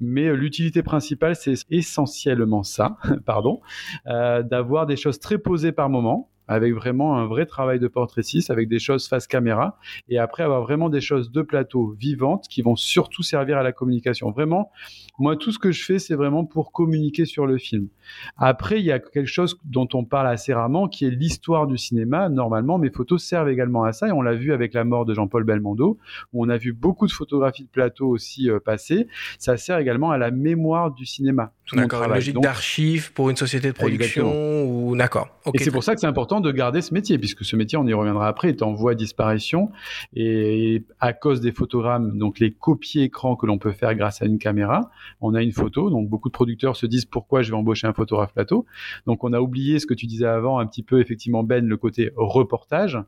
mais 0.00 0.26
euh, 0.26 0.32
l'utilité 0.32 0.82
principale 0.82 1.36
c'est 1.36 1.54
essentiellement 1.70 2.64
ça, 2.64 2.96
pardon, 3.26 3.60
euh, 4.08 4.42
d'avoir 4.42 4.86
des 4.86 4.96
choses 4.96 5.20
très 5.20 5.38
posées 5.38 5.70
par 5.70 5.88
moment, 5.88 6.31
avec 6.52 6.74
vraiment 6.74 7.16
un 7.16 7.26
vrai 7.26 7.46
travail 7.46 7.78
de 7.78 7.88
portraitiste, 7.88 8.50
avec 8.50 8.68
des 8.68 8.78
choses 8.78 9.08
face 9.08 9.26
caméra, 9.26 9.78
et 10.08 10.18
après 10.18 10.42
avoir 10.42 10.62
vraiment 10.62 10.88
des 10.88 11.00
choses 11.00 11.30
de 11.30 11.42
plateau 11.42 11.94
vivantes 11.98 12.46
qui 12.48 12.62
vont 12.62 12.76
surtout 12.76 13.22
servir 13.22 13.58
à 13.58 13.62
la 13.62 13.72
communication. 13.72 14.30
Vraiment, 14.30 14.70
moi, 15.18 15.36
tout 15.36 15.52
ce 15.52 15.58
que 15.58 15.72
je 15.72 15.84
fais, 15.84 15.98
c'est 15.98 16.14
vraiment 16.14 16.44
pour 16.44 16.72
communiquer 16.72 17.24
sur 17.24 17.46
le 17.46 17.58
film. 17.58 17.88
Après, 18.36 18.80
il 18.80 18.84
y 18.84 18.92
a 18.92 18.98
quelque 18.98 19.26
chose 19.26 19.58
dont 19.64 19.88
on 19.94 20.04
parle 20.04 20.28
assez 20.28 20.52
rarement, 20.52 20.88
qui 20.88 21.04
est 21.04 21.10
l'histoire 21.10 21.66
du 21.66 21.78
cinéma. 21.78 22.28
Normalement, 22.28 22.78
mes 22.78 22.90
photos 22.90 23.22
servent 23.22 23.48
également 23.48 23.84
à 23.84 23.92
ça, 23.92 24.08
et 24.08 24.12
on 24.12 24.22
l'a 24.22 24.34
vu 24.34 24.52
avec 24.52 24.74
la 24.74 24.84
mort 24.84 25.04
de 25.04 25.14
Jean-Paul 25.14 25.44
Belmondo, 25.44 25.98
où 26.32 26.44
on 26.44 26.48
a 26.48 26.56
vu 26.56 26.72
beaucoup 26.72 27.06
de 27.06 27.12
photographies 27.12 27.64
de 27.64 27.68
plateau 27.68 28.08
aussi 28.08 28.50
euh, 28.50 28.60
passer. 28.60 29.06
Ça 29.38 29.56
sert 29.56 29.78
également 29.78 30.10
à 30.10 30.18
la 30.18 30.30
mémoire 30.30 30.92
du 30.92 31.06
cinéma. 31.06 31.52
D'accord, 31.72 32.02
une 32.02 32.12
logique 32.12 32.40
d'archive 32.40 33.12
pour 33.12 33.30
une 33.30 33.36
société 33.36 33.68
de 33.68 33.72
production 33.72 34.64
ou 34.64 34.96
d'accord. 34.96 35.28
et 35.54 35.58
c'est 35.58 35.70
pour 35.70 35.84
ça 35.84 35.94
que 35.94 36.00
c'est 36.00 36.06
important 36.06 36.40
de 36.40 36.50
garder 36.52 36.82
ce 36.82 36.92
métier, 36.92 37.18
puisque 37.18 37.44
ce 37.44 37.56
métier, 37.56 37.78
on 37.78 37.86
y 37.86 37.94
reviendra 37.94 38.28
après, 38.28 38.48
est 38.48 38.62
en 38.62 38.72
voie 38.74 38.94
de 38.94 38.98
disparition. 38.98 39.70
Et 40.14 40.84
à 41.00 41.12
cause 41.12 41.40
des 41.40 41.52
photogrammes, 41.52 42.18
donc 42.18 42.40
les 42.40 42.52
copies 42.52 43.00
écran 43.00 43.36
que 43.36 43.46
l'on 43.46 43.58
peut 43.58 43.72
faire 43.72 43.94
grâce 43.94 44.22
à 44.22 44.26
une 44.26 44.38
caméra, 44.38 44.90
on 45.20 45.34
a 45.34 45.42
une 45.42 45.52
photo. 45.52 45.88
Donc 45.88 46.08
beaucoup 46.08 46.28
de 46.28 46.34
producteurs 46.34 46.76
se 46.76 46.86
disent 46.86 47.06
pourquoi 47.06 47.42
je 47.42 47.50
vais 47.50 47.56
embaucher 47.56 47.86
un 47.86 47.94
photographe 47.94 48.34
plateau? 48.34 48.66
Donc 49.06 49.24
on 49.24 49.32
a 49.32 49.40
oublié 49.40 49.78
ce 49.78 49.86
que 49.86 49.94
tu 49.94 50.06
disais 50.06 50.26
avant, 50.26 50.58
un 50.58 50.66
petit 50.66 50.82
peu 50.82 51.00
effectivement 51.00 51.42
Ben, 51.42 51.66
le 51.66 51.76
côté 51.76 52.10
reportage 52.16 52.98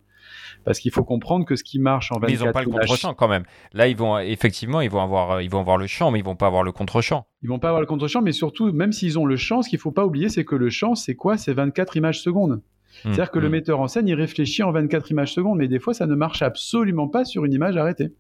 parce 0.65 0.79
qu'il 0.79 0.91
faut 0.91 1.05
comprendre 1.05 1.45
que 1.45 1.57
ce 1.57 1.65
qui 1.65 1.79
marche 1.79 2.11
en 2.13 2.17
24 2.17 2.29
mais 2.29 2.37
ils 2.37 2.45
n'ont 2.45 2.53
pas 2.53 2.63
le 2.63 2.71
contre-champ 2.71 3.15
quand 3.15 3.29
même. 3.29 3.45
Là, 3.73 3.89
ils 3.89 3.97
vont 3.97 4.19
effectivement, 4.19 4.81
ils 4.81 4.91
vont 4.91 5.03
avoir, 5.03 5.43
ils 5.43 5.51
vont 5.51 5.61
avoir 5.61 5.77
le 5.77 5.87
champ, 5.87 6.11
mais 6.11 6.19
ils 6.19 6.25
vont 6.25 6.37
pas 6.37 6.47
avoir 6.47 6.63
le 6.63 6.73
contre-champ. 6.73 7.27
Ils 7.43 7.49
vont 7.49 7.59
pas 7.59 7.69
avoir 7.69 7.81
le 7.81 7.87
contre-champ, 7.87 8.23
mais 8.23 8.33
surtout, 8.33 8.73
même 8.73 8.93
s'ils 8.93 9.19
ont 9.19 9.27
le 9.27 9.37
champ, 9.37 9.63
ce 9.63 9.69
qu'il 9.69 9.79
faut 9.79 9.93
pas 9.93 10.05
oublier, 10.05 10.29
c'est 10.29 10.45
que 10.45 10.57
le 10.57 10.71
champ, 10.71 10.95
c'est 10.95 11.15
quoi? 11.15 11.37
C'est 11.37 11.53
24 11.53 11.97
images 11.97 12.21
secondes. 12.21 12.63
Hmm. 13.05 13.13
C'est-à-dire 13.13 13.31
que 13.31 13.39
le 13.39 13.49
hmm. 13.49 13.53
metteur 13.53 13.81
en 13.81 13.89
scène, 13.89 14.09
il 14.09 14.15
réfléchit 14.15 14.63
en 14.63 14.73
24 14.73 15.11
images 15.11 15.35
secondes, 15.35 15.59
mais 15.59 15.69
des 15.69 15.81
fois, 15.81 15.95
ça 15.95 16.07
ne 16.07 16.15
marche 16.15 16.43
absolument 16.43 17.09
pas 17.09 17.25
sur 17.25 17.45
une 17.45 17.53
image 17.53 17.77
arrêtée. 17.77 18.13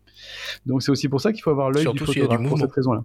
Donc, 0.66 0.82
c'est 0.82 0.90
aussi 0.90 1.08
pour 1.08 1.20
ça 1.20 1.32
qu'il 1.32 1.42
faut 1.42 1.50
avoir 1.50 1.70
l'œil 1.70 1.86
du 1.92 1.98
photographe 1.98 2.48
pour 2.48 2.58
cette 2.58 2.72
raison-là. 2.72 3.04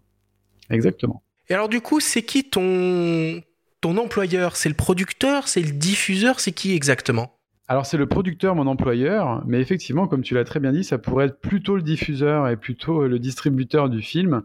Exactement. 0.70 1.24
Et 1.50 1.53
alors, 1.53 1.70
du 1.70 1.82
coup, 1.82 2.00
c'est 2.00 2.22
qui 2.22 2.44
ton 2.44 3.41
ton 3.82 3.98
employeur? 3.98 4.56
C'est 4.56 4.70
le 4.70 4.75
producteur? 4.75 5.48
C'est 5.48 5.62
le 5.62 5.72
diffuseur? 5.72 6.39
C'est 6.39 6.51
qui 6.51 6.74
exactement? 6.74 7.38
Alors 7.69 7.85
c'est 7.85 7.97
le 7.97 8.07
producteur, 8.07 8.55
mon 8.55 8.65
employeur, 8.65 9.43
mais 9.45 9.61
effectivement, 9.61 10.07
comme 10.07 10.23
tu 10.23 10.33
l'as 10.33 10.43
très 10.43 10.59
bien 10.59 10.71
dit, 10.71 10.83
ça 10.83 10.97
pourrait 10.97 11.27
être 11.27 11.39
plutôt 11.39 11.75
le 11.75 11.83
diffuseur 11.83 12.49
et 12.49 12.57
plutôt 12.57 13.07
le 13.07 13.19
distributeur 13.19 13.91
du 13.91 14.01
film, 14.01 14.41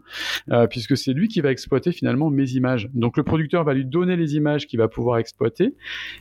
euh, 0.51 0.67
puisque 0.67 0.95
c'est 0.95 1.11
lui 1.11 1.27
qui 1.27 1.41
va 1.41 1.49
exploiter 1.49 1.91
finalement 1.91 2.29
mes 2.29 2.51
images. 2.51 2.87
Donc 2.93 3.17
le 3.17 3.23
producteur 3.23 3.63
va 3.63 3.73
lui 3.73 3.83
donner 3.83 4.15
les 4.15 4.35
images 4.35 4.67
qu'il 4.67 4.77
va 4.77 4.87
pouvoir 4.87 5.17
exploiter, 5.17 5.73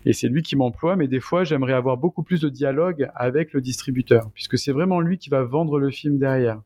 et 0.06 0.14
c'est 0.14 0.28
lui 0.28 0.42
qui 0.42 0.56
m'emploie, 0.56 0.96
mais 0.96 1.06
des 1.06 1.20
fois 1.20 1.44
j'aimerais 1.44 1.74
avoir 1.74 1.98
beaucoup 1.98 2.22
plus 2.22 2.40
de 2.40 2.48
dialogue 2.48 3.10
avec 3.14 3.52
le 3.52 3.60
distributeur, 3.60 4.30
puisque 4.32 4.56
c'est 4.56 4.72
vraiment 4.72 5.00
lui 5.00 5.18
qui 5.18 5.28
va 5.28 5.42
vendre 5.42 5.78
le 5.78 5.90
film 5.90 6.18
derrière. 6.18 6.62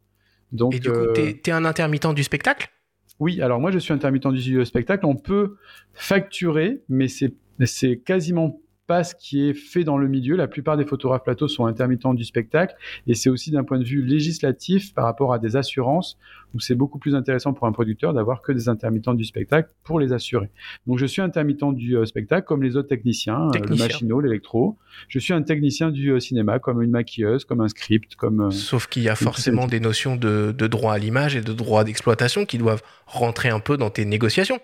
Donc, 0.52 0.72
et 0.72 0.78
du 0.78 0.88
coup, 0.88 0.96
euh, 0.96 1.12
tu 1.14 1.50
es 1.50 1.52
un 1.52 1.64
intermittent 1.64 2.14
du 2.14 2.22
spectacle? 2.22 2.70
Oui, 3.18 3.42
alors 3.42 3.58
moi 3.58 3.72
je 3.72 3.78
suis 3.80 3.92
intermittent 3.92 4.28
du 4.28 4.64
spectacle. 4.64 5.04
On 5.04 5.16
peut 5.16 5.56
facturer, 5.94 6.80
mais 6.88 7.08
c'est 7.08 7.98
quasiment 7.98 8.60
pas 8.88 9.04
ce 9.04 9.14
qui 9.14 9.46
est 9.46 9.54
fait 9.54 9.84
dans 9.84 9.98
le 9.98 10.08
milieu. 10.08 10.34
La 10.34 10.48
plupart 10.48 10.76
des 10.78 10.86
photographes 10.86 11.22
plateaux 11.22 11.46
sont 11.46 11.66
intermittents 11.66 12.14
du 12.14 12.24
spectacle 12.24 12.74
et 13.06 13.14
c'est 13.14 13.28
aussi 13.28 13.50
d'un 13.50 13.62
point 13.62 13.78
de 13.78 13.84
vue 13.84 14.02
législatif 14.02 14.94
par 14.94 15.04
rapport 15.04 15.32
à 15.32 15.38
des 15.38 15.56
assurances 15.56 16.18
où 16.54 16.60
c'est 16.60 16.74
beaucoup 16.74 16.98
plus 16.98 17.14
intéressant 17.14 17.52
pour 17.52 17.66
un 17.66 17.72
producteur 17.72 18.14
d'avoir 18.14 18.40
que 18.40 18.50
des 18.50 18.70
intermittents 18.70 19.12
du 19.12 19.24
spectacle 19.24 19.68
pour 19.84 20.00
les 20.00 20.14
assurer. 20.14 20.48
Donc 20.86 20.98
je 20.98 21.04
suis 21.04 21.20
intermittent 21.20 21.74
du 21.74 21.96
euh, 21.96 22.06
spectacle 22.06 22.46
comme 22.46 22.62
les 22.62 22.76
autres 22.76 22.88
techniciens, 22.88 23.48
euh, 23.54 23.58
le 23.68 23.76
machinot, 23.76 24.20
l'électro. 24.20 24.78
Je 25.08 25.18
suis 25.18 25.34
un 25.34 25.42
technicien 25.42 25.90
du 25.90 26.10
euh, 26.10 26.20
cinéma 26.20 26.58
comme 26.58 26.80
une 26.82 26.90
maquilleuse, 26.90 27.44
comme 27.44 27.60
un 27.60 27.68
script, 27.68 28.16
comme... 28.16 28.50
Sauf 28.50 28.86
qu'il 28.86 29.02
y 29.02 29.10
a 29.10 29.16
forcément 29.16 29.66
des 29.66 29.80
notions 29.80 30.16
de, 30.16 30.54
de 30.56 30.66
droit 30.66 30.94
à 30.94 30.98
l'image 30.98 31.36
et 31.36 31.42
de 31.42 31.52
droit 31.52 31.84
d'exploitation 31.84 32.46
qui 32.46 32.56
doivent 32.56 32.82
rentrer 33.06 33.50
un 33.50 33.60
peu 33.60 33.76
dans 33.76 33.90
tes 33.90 34.06
négociations. 34.06 34.58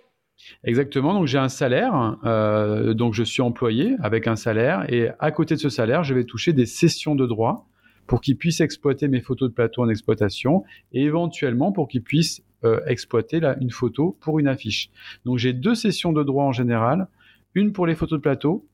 Exactement, 0.65 1.15
donc 1.15 1.27
j'ai 1.27 1.39
un 1.39 1.49
salaire, 1.49 2.17
euh, 2.25 2.95
donc 2.95 3.15
je 3.15 3.23
suis 3.23 3.43
employé 3.43 3.97
avec 4.03 4.27
un 4.27 4.37
salaire, 4.37 4.91
et 4.93 5.11
à 5.19 5.31
côté 5.31 5.55
de 5.55 5.61
ce 5.61 5.69
salaire, 5.69 6.05
je 6.05 6.15
vais 6.15 6.25
toucher 6.25 6.53
des 6.53 6.67
sessions 6.67 7.15
de 7.15 7.27
droit 7.27 7.69
pour 8.07 8.21
qu'ils 8.21 8.37
puissent 8.37 8.61
exploiter 8.61 9.09
mes 9.09 9.21
photos 9.21 9.49
de 9.49 9.55
plateau 9.55 9.83
en 9.83 9.89
exploitation, 9.89 10.65
et 10.93 11.03
éventuellement 11.03 11.73
pour 11.73 11.89
qu'ils 11.89 12.03
puissent 12.03 12.43
euh, 12.65 12.81
exploiter 12.87 13.41
une 13.61 13.71
photo 13.71 14.17
pour 14.21 14.39
une 14.39 14.49
affiche. 14.49 14.91
Donc 15.25 15.39
j'ai 15.39 15.53
deux 15.53 15.75
sessions 15.75 16.13
de 16.13 16.23
droit 16.23 16.45
en 16.45 16.53
général, 16.53 17.09
une 17.55 17.73
pour 17.73 17.87
les 17.87 17.95
photos 17.95 18.19
de 18.19 18.23
plateau 18.23 18.67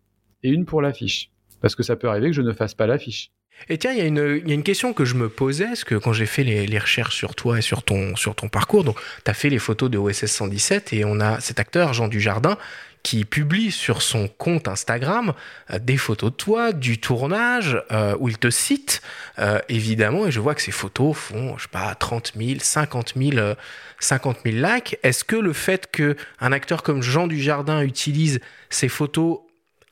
et 0.43 0.51
une 0.51 0.65
pour 0.65 0.83
l'affiche, 0.83 1.31
parce 1.61 1.75
que 1.75 1.83
ça 1.83 1.97
peut 1.97 2.09
arriver 2.09 2.29
que 2.29 2.37
je 2.37 2.43
ne 2.43 2.53
fasse 2.53 2.75
pas 2.75 2.87
l'affiche. 2.87 3.33
Et 3.69 3.79
tiens, 3.79 3.93
il 3.93 3.99
y, 3.99 4.03
a 4.03 4.55
une 4.55 4.63
question 4.63 4.93
que 4.93 5.05
je 5.05 5.15
me 5.15 5.29
posais, 5.29 5.67
parce 5.67 5.85
que 5.85 5.95
quand 5.95 6.13
j'ai 6.13 6.27
fait 6.27 6.45
les, 6.45 6.79
recherches 6.79 7.15
sur 7.15 7.35
toi 7.35 7.59
et 7.59 7.63
sur 7.63 7.83
ton, 7.83 8.17
sur 8.17 8.35
ton 8.35 8.49
parcours, 8.49 8.85
donc 8.85 8.99
tu 9.25 9.31
as 9.31 9.35
fait 9.35 9.51
les 9.51 9.59
photos 9.59 9.91
de 9.91 9.99
OSS 9.99 10.27
117 10.27 10.93
et 10.93 11.05
on 11.05 11.21
a 11.21 11.41
cet 11.41 11.61
acteur, 11.61 11.93
Jean 11.93 12.09
Dujardin, 12.09 12.57
qui 13.03 13.25
publie 13.25 13.71
sur 13.71 14.03
son 14.03 14.29
compte 14.29 14.69
Instagram 14.69 15.33
euh, 15.71 15.79
des 15.79 15.97
photos 15.97 16.31
de 16.31 16.37
toi, 16.37 16.73
du 16.73 16.99
tournage, 16.99 17.83
euh, 17.93 18.17
où 18.19 18.29
il 18.29 18.39
te 18.39 18.51
cite, 18.51 19.01
euh, 19.39 19.59
évidemment, 19.69 20.27
et 20.27 20.31
je 20.31 20.41
vois 20.41 20.55
que 20.55 20.63
ces 20.63 20.73
photos 20.73 21.17
font, 21.17 21.57
je 21.57 21.63
sais 21.63 21.69
pas, 21.69 21.95
30 21.95 22.33
000, 22.37 22.59
50 22.61 23.15
000, 23.17 23.55
50 24.01 24.39
000 24.45 24.57
likes. 24.57 24.99
Est-ce 25.03 25.25
que 25.25 25.37
le 25.37 25.53
fait 25.53 25.91
qu'un 25.91 26.53
acteur 26.53 26.83
comme 26.83 27.03
Jean 27.03 27.27
Dujardin 27.27 27.83
utilise 27.83 28.41
ces 28.69 28.89
photos 28.89 29.39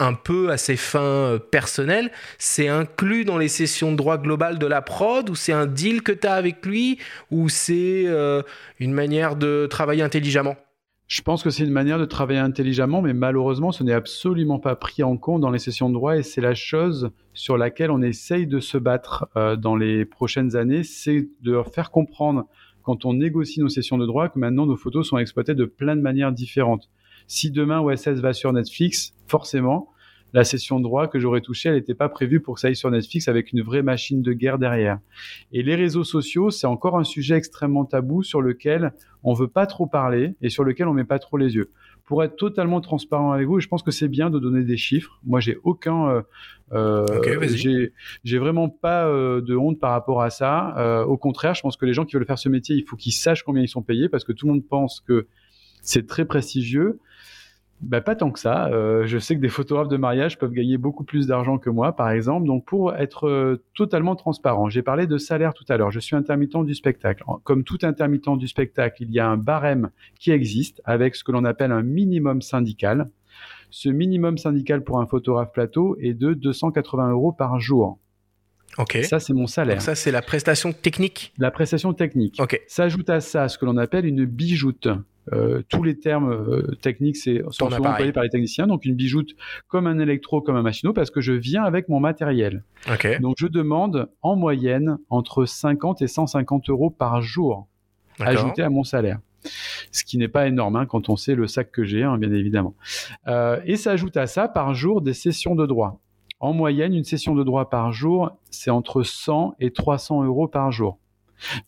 un 0.00 0.14
peu 0.14 0.50
à 0.50 0.56
ses 0.56 0.76
fins 0.76 1.00
euh, 1.00 1.38
personnelles, 1.38 2.10
c'est 2.38 2.68
inclus 2.68 3.24
dans 3.24 3.38
les 3.38 3.48
sessions 3.48 3.92
de 3.92 3.96
droit 3.96 4.18
global 4.18 4.58
de 4.58 4.66
la 4.66 4.82
prod 4.82 5.28
ou 5.28 5.34
c'est 5.34 5.52
un 5.52 5.66
deal 5.66 6.02
que 6.02 6.12
tu 6.12 6.26
as 6.26 6.34
avec 6.34 6.64
lui 6.64 6.98
ou 7.30 7.48
c'est 7.48 8.04
euh, 8.06 8.42
une 8.78 8.92
manière 8.92 9.36
de 9.36 9.66
travailler 9.68 10.02
intelligemment? 10.02 10.56
Je 11.08 11.22
pense 11.22 11.42
que 11.42 11.48
c'est 11.48 11.64
une 11.64 11.72
manière 11.72 11.98
de 11.98 12.04
travailler 12.04 12.38
intelligemment, 12.38 13.00
mais 13.00 13.14
malheureusement, 13.14 13.72
ce 13.72 13.82
n'est 13.82 13.94
absolument 13.94 14.58
pas 14.58 14.76
pris 14.76 15.02
en 15.02 15.16
compte 15.16 15.40
dans 15.40 15.50
les 15.50 15.58
sessions 15.58 15.88
de 15.88 15.94
droit 15.94 16.18
et 16.18 16.22
c'est 16.22 16.42
la 16.42 16.54
chose 16.54 17.10
sur 17.32 17.56
laquelle 17.56 17.90
on 17.90 18.02
essaye 18.02 18.46
de 18.46 18.60
se 18.60 18.76
battre 18.76 19.26
euh, 19.34 19.56
dans 19.56 19.74
les 19.74 20.04
prochaines 20.04 20.54
années, 20.54 20.84
c'est 20.84 21.28
de 21.40 21.62
faire 21.72 21.90
comprendre 21.90 22.44
quand 22.82 23.04
on 23.04 23.14
négocie 23.14 23.60
nos 23.60 23.68
sessions 23.68 23.98
de 23.98 24.06
droit 24.06 24.28
que 24.28 24.38
maintenant 24.38 24.66
nos 24.66 24.76
photos 24.76 25.08
sont 25.08 25.18
exploitées 25.18 25.54
de 25.54 25.64
plein 25.64 25.96
de 25.96 26.02
manières 26.02 26.32
différentes. 26.32 26.90
Si 27.26 27.50
demain 27.50 27.80
OSS 27.80 28.20
va 28.20 28.32
sur 28.32 28.52
Netflix, 28.52 29.14
forcément, 29.28 29.90
la 30.34 30.44
session 30.44 30.78
de 30.78 30.84
droit 30.84 31.08
que 31.08 31.18
j'aurais 31.18 31.40
touchée, 31.40 31.70
elle 31.70 31.76
n'était 31.76 31.94
pas 31.94 32.08
prévue 32.08 32.40
pour 32.40 32.54
que 32.54 32.60
ça 32.60 32.68
aille 32.68 32.76
sur 32.76 32.90
Netflix 32.90 33.28
avec 33.28 33.52
une 33.52 33.62
vraie 33.62 33.82
machine 33.82 34.22
de 34.22 34.32
guerre 34.32 34.58
derrière. 34.58 34.98
Et 35.52 35.62
les 35.62 35.74
réseaux 35.74 36.04
sociaux, 36.04 36.50
c'est 36.50 36.66
encore 36.66 36.98
un 36.98 37.04
sujet 37.04 37.36
extrêmement 37.36 37.84
tabou 37.84 38.22
sur 38.22 38.42
lequel 38.42 38.92
on 39.22 39.32
veut 39.32 39.48
pas 39.48 39.66
trop 39.66 39.86
parler 39.86 40.34
et 40.42 40.50
sur 40.50 40.64
lequel 40.64 40.86
on 40.88 40.92
met 40.92 41.04
pas 41.04 41.18
trop 41.18 41.36
les 41.38 41.54
yeux. 41.54 41.70
Pour 42.04 42.22
être 42.24 42.36
totalement 42.36 42.80
transparent 42.80 43.32
avec 43.32 43.46
vous, 43.46 43.60
je 43.60 43.68
pense 43.68 43.82
que 43.82 43.90
c'est 43.90 44.08
bien 44.08 44.30
de 44.30 44.38
donner 44.38 44.64
des 44.64 44.78
chiffres. 44.78 45.20
Moi, 45.26 45.40
j'ai 45.40 45.58
aucun, 45.62 46.08
euh, 46.08 46.22
euh 46.72 47.06
j'ai 48.24 48.38
vraiment 48.38 48.70
pas 48.70 49.06
euh, 49.06 49.42
de 49.42 49.54
honte 49.56 49.78
par 49.78 49.90
rapport 49.90 50.22
à 50.22 50.30
ça. 50.30 50.74
Euh, 50.78 51.04
au 51.04 51.18
contraire, 51.18 51.54
je 51.54 51.60
pense 51.60 51.76
que 51.76 51.84
les 51.84 51.92
gens 51.92 52.04
qui 52.04 52.16
veulent 52.16 52.26
faire 52.26 52.38
ce 52.38 52.48
métier, 52.48 52.76
il 52.76 52.84
faut 52.84 52.96
qu'ils 52.96 53.12
sachent 53.12 53.42
combien 53.42 53.62
ils 53.62 53.68
sont 53.68 53.82
payés 53.82 54.08
parce 54.08 54.24
que 54.24 54.32
tout 54.32 54.46
le 54.46 54.52
monde 54.52 54.66
pense 54.66 55.00
que 55.00 55.26
c'est 55.82 56.06
très 56.06 56.24
prestigieux. 56.24 56.98
Bah, 57.80 58.00
pas 58.00 58.16
tant 58.16 58.30
que 58.32 58.40
ça. 58.40 58.66
Euh, 58.68 59.06
je 59.06 59.18
sais 59.18 59.36
que 59.36 59.40
des 59.40 59.48
photographes 59.48 59.88
de 59.88 59.96
mariage 59.96 60.38
peuvent 60.38 60.52
gagner 60.52 60.78
beaucoup 60.78 61.04
plus 61.04 61.26
d'argent 61.28 61.58
que 61.58 61.70
moi, 61.70 61.94
par 61.94 62.10
exemple. 62.10 62.46
Donc, 62.46 62.64
pour 62.64 62.94
être 62.94 63.28
euh, 63.28 63.62
totalement 63.74 64.16
transparent, 64.16 64.68
j'ai 64.68 64.82
parlé 64.82 65.06
de 65.06 65.16
salaire 65.16 65.54
tout 65.54 65.64
à 65.68 65.76
l'heure. 65.76 65.92
Je 65.92 66.00
suis 66.00 66.16
intermittent 66.16 66.64
du 66.64 66.74
spectacle. 66.74 67.22
Comme 67.44 67.62
tout 67.62 67.78
intermittent 67.82 68.36
du 68.36 68.48
spectacle, 68.48 69.02
il 69.02 69.12
y 69.12 69.20
a 69.20 69.28
un 69.28 69.36
barème 69.36 69.90
qui 70.18 70.32
existe 70.32 70.82
avec 70.84 71.14
ce 71.14 71.22
que 71.22 71.30
l'on 71.30 71.44
appelle 71.44 71.70
un 71.70 71.82
minimum 71.82 72.42
syndical. 72.42 73.08
Ce 73.70 73.88
minimum 73.88 74.38
syndical 74.38 74.82
pour 74.82 74.98
un 74.98 75.06
photographe 75.06 75.52
plateau 75.52 75.96
est 76.00 76.14
de 76.14 76.34
280 76.34 77.12
euros 77.12 77.32
par 77.32 77.60
jour. 77.60 77.98
Ok. 78.76 78.98
Ça, 79.04 79.20
c'est 79.20 79.34
mon 79.34 79.46
salaire. 79.46 79.76
Donc 79.76 79.82
ça, 79.82 79.94
c'est 79.94 80.10
la 80.10 80.22
prestation 80.22 80.72
technique? 80.72 81.32
La 81.38 81.50
prestation 81.50 81.92
technique. 81.94 82.38
Ok. 82.40 82.60
S'ajoute 82.66 83.08
à 83.10 83.20
ça 83.20 83.48
ce 83.48 83.56
que 83.56 83.64
l'on 83.64 83.76
appelle 83.76 84.04
une 84.04 84.24
bijoute. 84.24 84.88
Euh, 85.32 85.62
tous 85.68 85.82
les 85.82 85.98
termes 85.98 86.30
euh, 86.30 86.74
techniques 86.80 87.16
c'est, 87.16 87.42
sont 87.50 87.70
souvent 87.70 87.90
employés 87.90 88.12
par 88.12 88.22
les 88.22 88.30
techniciens. 88.30 88.66
Donc 88.66 88.84
une 88.84 88.94
bijoute 88.94 89.34
comme 89.68 89.86
un 89.86 89.98
électro, 89.98 90.40
comme 90.40 90.56
un 90.56 90.62
machinot, 90.62 90.92
parce 90.92 91.10
que 91.10 91.20
je 91.20 91.32
viens 91.32 91.64
avec 91.64 91.88
mon 91.88 92.00
matériel. 92.00 92.64
Donc 93.20 93.36
je 93.38 93.46
demande 93.46 94.10
en 94.22 94.36
moyenne 94.36 94.98
entre 95.10 95.44
50 95.44 96.02
et 96.02 96.06
150 96.06 96.70
euros 96.70 96.90
par 96.90 97.22
jour 97.22 97.68
ajouté 98.20 98.62
à 98.62 98.70
mon 98.70 98.84
salaire. 98.84 99.18
Ce 99.92 100.04
qui 100.04 100.18
n'est 100.18 100.28
pas 100.28 100.46
énorme 100.48 100.76
hein, 100.76 100.86
quand 100.86 101.08
on 101.08 101.16
sait 101.16 101.34
le 101.34 101.46
sac 101.46 101.70
que 101.70 101.84
j'ai, 101.84 102.02
hein, 102.02 102.18
bien 102.18 102.32
évidemment. 102.32 102.74
Euh, 103.28 103.60
et 103.64 103.76
s'ajoute 103.76 104.16
à 104.16 104.26
ça 104.26 104.48
par 104.48 104.74
jour 104.74 105.00
des 105.00 105.14
sessions 105.14 105.54
de 105.54 105.66
droit. 105.66 106.00
En 106.40 106.52
moyenne, 106.52 106.94
une 106.94 107.04
session 107.04 107.34
de 107.34 107.42
droit 107.42 107.68
par 107.68 107.92
jour, 107.92 108.30
c'est 108.50 108.70
entre 108.70 109.02
100 109.02 109.54
et 109.60 109.72
300 109.72 110.24
euros 110.24 110.46
par 110.48 110.70
jour. 110.70 110.98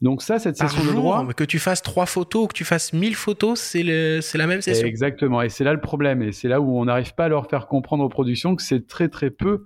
Donc 0.03 0.23
ça, 0.23 0.39
cette 0.39 0.57
session 0.57 0.85
de 0.85 0.93
droit... 0.93 1.27
Que 1.35 1.45
tu 1.45 1.59
fasses 1.59 1.83
trois 1.83 2.07
photos, 2.07 2.49
que 2.49 2.55
tu 2.55 2.65
fasses 2.65 2.93
1000 2.93 3.15
photos, 3.15 3.61
c'est 3.61 3.83
la 3.83 4.47
même 4.47 4.61
session. 4.61 4.87
Exactement, 4.87 5.43
et 5.43 5.49
c'est 5.49 5.65
là 5.65 5.73
le 5.73 5.81
problème, 5.81 6.23
et 6.23 6.33
c'est 6.33 6.49
là 6.49 6.61
où 6.61 6.79
on 6.79 6.85
n'arrive 6.85 7.15
pas 7.15 7.27
à 7.27 7.29
leur 7.29 7.49
faire 7.49 7.67
comprendre 7.67 8.05
aux 8.05 8.09
productions 8.09 8.57
que 8.57 8.62
c'est 8.62 8.87
très 8.87 9.09
très 9.09 9.31
peu. 9.31 9.65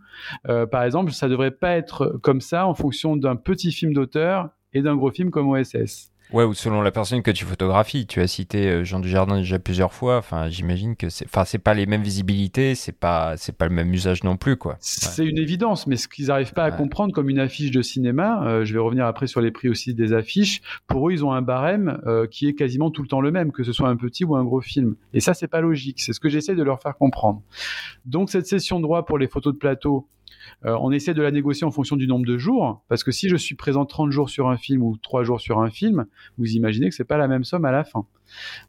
Euh, 0.49 0.67
par 0.67 0.83
exemple, 0.83 1.13
ça 1.13 1.29
devrait 1.29 1.51
pas 1.51 1.77
être 1.77 2.19
comme 2.23 2.41
ça 2.41 2.67
en 2.67 2.75
fonction 2.75 3.17
d'un 3.17 3.37
petit 3.37 3.73
film 3.73 3.93
d'auteur 3.93 4.51
et 4.73 4.83
d'un 4.83 4.97
gros 4.97 5.11
film 5.11 5.31
comme 5.31 5.49
OSS. 5.49 6.13
Ouais, 6.35 6.43
ou 6.43 6.53
selon 6.53 6.83
la 6.83 6.91
personne 6.91 7.23
que 7.23 7.31
tu 7.31 7.45
photographies. 7.45 8.09
Tu 8.09 8.21
as 8.21 8.26
cité 8.26 8.67
euh, 8.67 8.83
Jean 8.83 8.99
Dujardin 8.99 9.37
déjà 9.37 9.61
plusieurs 9.61 9.93
fois. 9.93 10.17
Enfin, 10.19 10.49
j'imagine 10.49 10.97
que 10.97 11.09
c'est, 11.09 11.26
enfin, 11.26 11.45
c'est 11.45 11.61
pas 11.61 11.75
les 11.75 11.87
mêmes 11.87 12.03
visibilités, 12.03 12.75
c'est 12.75 12.91
pas, 12.99 13.37
c'est 13.37 13.57
pas 13.57 13.69
le 13.69 13.71
même 13.73 13.95
usage 13.95 14.25
non 14.25 14.37
plus, 14.37 14.57
quoi. 14.57 14.76
C'est 14.81 15.25
une 15.25 15.38
évidence, 15.38 15.87
mais 15.87 15.95
ce 15.95 16.09
qu'ils 16.09 16.26
n'arrivent 16.26 16.53
pas 16.53 16.64
à 16.64 16.73
comprendre 16.73 17.14
comme 17.14 17.31
une 17.31 17.38
affiche 17.38 17.71
de 17.71 17.83
cinéma, 17.83 18.45
euh, 18.49 18.64
je 18.64 18.75
vais 18.75 18.81
revenir 18.81 19.07
après 19.07 19.29
sur 19.29 19.41
les 19.41 19.53
prix 19.53 19.69
aussi 19.69 19.95
des 19.95 20.12
affiches. 20.12 20.61
Pour 20.88 21.09
eux, 21.09 21.12
ils 21.12 21.25
ont 21.25 21.31
un 21.31 21.43
barème 21.43 22.00
euh, 22.05 22.26
qui 22.26 22.49
est 22.49 22.55
quasiment 22.55 22.91
tout 22.91 23.03
le 23.03 23.09
temps 23.09 23.21
le 23.21 23.31
même, 23.31 23.53
que 23.53 23.62
ce 23.62 23.73
soit 23.73 23.88
un 23.88 23.97
petit 23.97 24.25
ou 24.25 24.35
un 24.35 24.43
gros 24.43 24.61
film. 24.61 24.97
Et 25.12 25.21
ça, 25.21 25.35
c'est 25.35 25.47
pas 25.47 25.61
logique. 25.61 26.00
C'est 26.00 26.12
ce 26.12 26.19
que 26.19 26.29
j'essaie 26.29 26.57
de 26.57 26.64
leur 26.64 26.83
faire 26.83 26.97
comprendre. 26.97 27.43
Donc, 28.07 28.29
cette 28.29 28.49
session 28.49 28.79
de 28.79 28.83
droit 28.83 29.05
pour 29.05 29.19
les 29.19 29.29
photos 29.29 29.55
de 29.55 29.59
plateau, 29.59 30.09
euh, 30.65 30.77
on 30.81 30.91
essaie 30.91 31.15
de 31.15 31.23
la 31.23 31.31
négocier 31.31 31.67
en 31.67 31.71
fonction 31.71 31.97
du 31.97 32.07
nombre 32.07 32.27
de 32.27 32.39
jours, 32.39 32.83
parce 32.89 33.05
que 33.05 33.11
si 33.11 33.29
je 33.29 33.37
suis 33.37 33.55
présent 33.55 33.85
30 33.85 34.11
jours 34.11 34.31
sur 34.31 34.49
un 34.49 34.57
film 34.57 34.83
ou 34.83 34.97
3 34.97 35.25
jours 35.25 35.41
sur 35.41 35.61
un 35.61 35.71
film, 35.71 36.07
vous 36.39 36.53
imaginez 36.53 36.89
que 36.89 36.95
c'est 36.95 37.05
pas 37.05 37.17
la 37.17 37.29
même 37.29 37.45
somme 37.45 37.65
à 37.65 37.73
la 37.73 37.85
fin. 37.85 38.07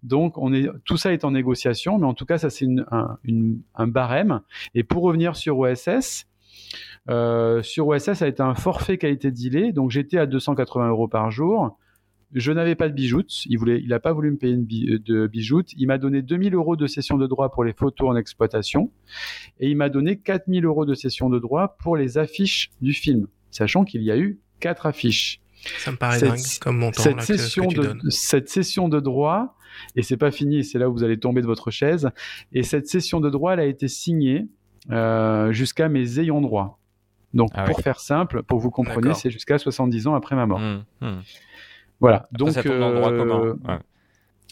Donc 0.03 0.35
tout 0.83 0.97
ça 0.97 1.13
est 1.13 1.23
en 1.23 1.31
négociation, 1.31 1.97
mais 1.97 2.05
en 2.05 2.13
tout 2.13 2.25
cas 2.25 2.37
ça 2.37 2.49
c'est 2.49 2.67
un, 2.91 3.87
barème. 3.87 4.41
Et 4.73 4.83
pour 4.83 5.03
revenir 5.03 5.35
sur 5.35 5.57
OSS, 5.59 6.27
euh, 7.09 7.61
sur 7.61 7.87
OSS 7.87 8.13
ça 8.13 8.25
a 8.25 8.27
été 8.27 8.41
un 8.41 8.55
forfait 8.55 8.99
a 9.03 9.09
été 9.09 9.31
dealé, 9.31 9.71
donc 9.71 9.91
j'étais 9.91 10.17
à 10.17 10.25
280 10.25 10.89
euros 10.89 11.07
par 11.07 11.31
jour. 11.31 11.77
Je 12.33 12.51
n'avais 12.51 12.75
pas 12.75 12.89
de 12.89 12.93
bijoute. 12.93 13.45
Il 13.45 13.57
voulait, 13.57 13.79
il 13.81 13.89
n'a 13.89 13.99
pas 13.99 14.11
voulu 14.13 14.31
me 14.31 14.37
payer 14.37 14.53
une 14.53 14.67
euh, 14.89 14.99
de 14.99 15.27
bijoute. 15.27 15.71
Il 15.77 15.87
m'a 15.87 15.97
donné 15.97 16.21
2000 16.21 16.53
euros 16.55 16.75
de 16.75 16.87
cession 16.87 17.17
de 17.17 17.27
droit 17.27 17.51
pour 17.51 17.63
les 17.63 17.73
photos 17.73 18.09
en 18.09 18.15
exploitation. 18.15 18.91
Et 19.59 19.69
il 19.69 19.77
m'a 19.77 19.89
donné 19.89 20.17
4000 20.17 20.65
euros 20.65 20.85
de 20.85 20.93
cession 20.93 21.29
de 21.29 21.39
droit 21.39 21.77
pour 21.79 21.97
les 21.97 22.17
affiches 22.17 22.71
du 22.81 22.93
film. 22.93 23.27
Sachant 23.51 23.85
qu'il 23.85 24.01
y 24.01 24.11
a 24.11 24.17
eu 24.17 24.39
quatre 24.59 24.85
affiches. 24.85 25.39
Ça 25.79 25.91
me 25.91 25.97
paraît 25.97 26.19
dingue 26.19 26.39
comme 26.61 26.77
montant 26.77 27.01
cette 27.01 27.21
session 27.21 27.67
de, 27.67 27.97
Cette 28.09 28.49
session 28.49 28.89
de 28.89 28.99
droit, 28.99 29.55
et 29.95 30.03
c'est 30.03 30.17
pas 30.17 30.31
fini, 30.31 30.63
c'est 30.63 30.77
là 30.77 30.89
où 30.89 30.93
vous 30.93 31.03
allez 31.03 31.17
tomber 31.17 31.41
de 31.41 31.47
votre 31.47 31.71
chaise. 31.71 32.09
Et 32.51 32.63
cette 32.63 32.87
session 32.87 33.19
de 33.19 33.29
droit, 33.29 33.53
elle 33.53 33.59
a 33.59 33.65
été 33.65 33.87
signée 33.87 34.47
euh, 34.91 35.51
jusqu'à 35.51 35.89
mes 35.89 36.19
ayants 36.19 36.41
droit. 36.41 36.79
Donc, 37.33 37.51
ah 37.53 37.65
pour 37.65 37.79
faire 37.81 37.99
simple, 37.99 38.43
pour 38.43 38.59
vous 38.59 38.71
compreniez, 38.71 39.13
c'est 39.13 39.29
jusqu'à 39.29 39.57
70 39.57 40.07
ans 40.07 40.15
après 40.15 40.35
ma 40.35 40.45
mort. 40.45 40.59
Mmh, 40.59 40.85
mmh. 41.01 41.21
Voilà. 41.99 42.27
donc, 42.31 42.57
euh, 42.65 43.55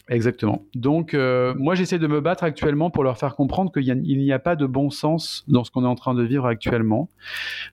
Exactement. 0.09 0.65
Donc, 0.75 1.13
euh, 1.13 1.53
moi, 1.57 1.75
j'essaie 1.75 2.00
de 2.00 2.07
me 2.07 2.19
battre 2.19 2.43
actuellement 2.43 2.89
pour 2.89 3.03
leur 3.03 3.17
faire 3.17 3.35
comprendre 3.35 3.71
qu'il 3.71 4.01
n'y 4.01 4.31
a, 4.33 4.39
pas 4.39 4.57
de 4.57 4.65
bon 4.65 4.89
sens 4.89 5.45
dans 5.47 5.63
ce 5.63 5.71
qu'on 5.71 5.85
est 5.85 5.88
en 5.88 5.95
train 5.95 6.13
de 6.13 6.23
vivre 6.23 6.45
actuellement. 6.45 7.09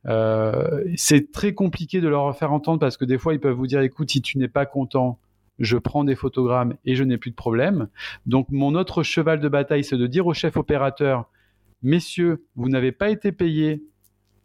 Euh, 0.06 0.84
c'est 0.94 1.32
très 1.32 1.54
compliqué 1.54 2.00
de 2.00 2.08
leur 2.08 2.36
faire 2.36 2.52
entendre 2.52 2.78
parce 2.78 2.96
que 2.96 3.04
des 3.04 3.18
fois, 3.18 3.34
ils 3.34 3.40
peuvent 3.40 3.56
vous 3.56 3.66
dire, 3.66 3.80
écoute, 3.80 4.10
si 4.10 4.22
tu 4.22 4.38
n'es 4.38 4.48
pas 4.48 4.64
content, 4.64 5.18
je 5.58 5.76
prends 5.76 6.04
des 6.04 6.14
photogrammes 6.14 6.74
et 6.84 6.94
je 6.94 7.02
n'ai 7.02 7.18
plus 7.18 7.32
de 7.32 7.36
problème. 7.36 7.88
Donc, 8.26 8.46
mon 8.50 8.76
autre 8.76 9.02
cheval 9.02 9.40
de 9.40 9.48
bataille, 9.48 9.82
c'est 9.82 9.98
de 9.98 10.06
dire 10.06 10.26
au 10.26 10.34
chef 10.34 10.56
opérateur, 10.56 11.28
messieurs, 11.82 12.44
vous 12.54 12.68
n'avez 12.68 12.92
pas 12.92 13.10
été 13.10 13.32
payés 13.32 13.82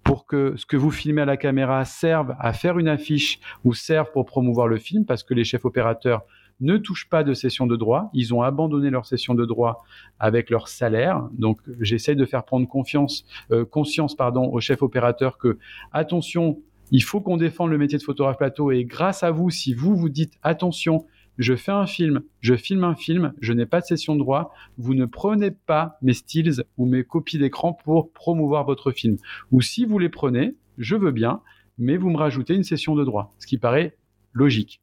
pour 0.06 0.28
que 0.28 0.54
ce 0.56 0.68
que 0.68 0.78
vous 0.78 0.92
filmez 0.92 1.24
à 1.24 1.26
la 1.26 1.36
caméra 1.36 1.84
serve 1.84 2.36
à 2.40 2.54
faire 2.54 2.78
une 2.78 2.88
affiche 2.88 3.40
ou 3.66 3.74
serve 3.74 4.12
pour 4.14 4.26
promouvoir 4.26 4.68
le 4.68 4.78
film, 4.78 5.04
parce 5.04 5.24
que 5.24 5.34
les 5.34 5.44
chefs 5.44 5.66
opérateurs 5.66 6.22
ne 6.62 6.78
touchent 6.78 7.10
pas 7.10 7.24
de 7.24 7.34
session 7.34 7.66
de 7.66 7.76
droit. 7.76 8.12
Ils 8.14 8.32
ont 8.34 8.44
abandonné 8.44 8.92
leur 8.92 9.08
session 9.08 9.34
de 9.34 9.46
droit 9.46 9.84
avec 10.20 10.52
leur 10.52 10.68
salaire. 10.68 11.28
Donc, 11.34 11.60
j'essaie 11.82 12.16
de 12.16 12.24
faire 12.24 12.46
prendre 12.46 12.68
confiance, 12.68 13.26
euh, 13.52 13.66
conscience 13.66 14.16
pardon, 14.16 14.46
aux 14.46 14.60
chefs 14.60 14.84
opérateurs 14.84 15.40
que, 15.40 15.58
attention, 15.92 16.60
il 16.92 17.02
faut 17.02 17.20
qu'on 17.20 17.38
défende 17.38 17.72
le 17.72 17.80
métier 17.80 17.98
de 17.98 18.04
photographe 18.04 18.38
plateau 18.38 18.72
et 18.72 18.86
grâce 18.86 19.24
à 19.24 19.32
vous, 19.32 19.50
si 19.50 19.74
vous 19.74 19.96
vous 19.96 20.10
dites 20.10 20.34
attention, 20.44 21.06
je 21.38 21.56
fais 21.56 21.72
un 21.72 21.86
film, 21.86 22.22
je 22.42 22.56
filme 22.56 22.84
un 22.84 22.96
film, 22.96 23.34
je 23.42 23.54
n'ai 23.54 23.66
pas 23.66 23.82
de 23.82 23.86
session 23.86 24.16
de 24.16 24.20
droit, 24.20 24.54
vous 24.78 24.94
ne 24.94 25.06
prenez 25.06 25.52
pas 25.52 25.98
mes 26.02 26.14
stills 26.14 26.64
ou 26.78 26.86
mes 26.86 27.04
copies 27.04 27.38
d'écran 27.38 27.74
pour 27.74 28.12
promouvoir 28.12 28.66
votre 28.66 28.92
film. 28.92 29.18
Ou 29.52 29.62
si 29.62 29.86
vous 29.86 30.00
les 30.00 30.10
prenez, 30.10 30.56
je 30.78 30.96
veux 30.96 31.12
bien, 31.12 31.42
mais 31.78 31.98
vous 31.98 32.10
me 32.10 32.18
rajoutez 32.18 32.56
une 32.56 32.64
session 32.64 32.96
de 32.96 33.04
droit, 33.04 33.34
ce 33.40 33.48
qui 33.48 33.58
paraît 33.58 33.98
logique. 34.34 34.82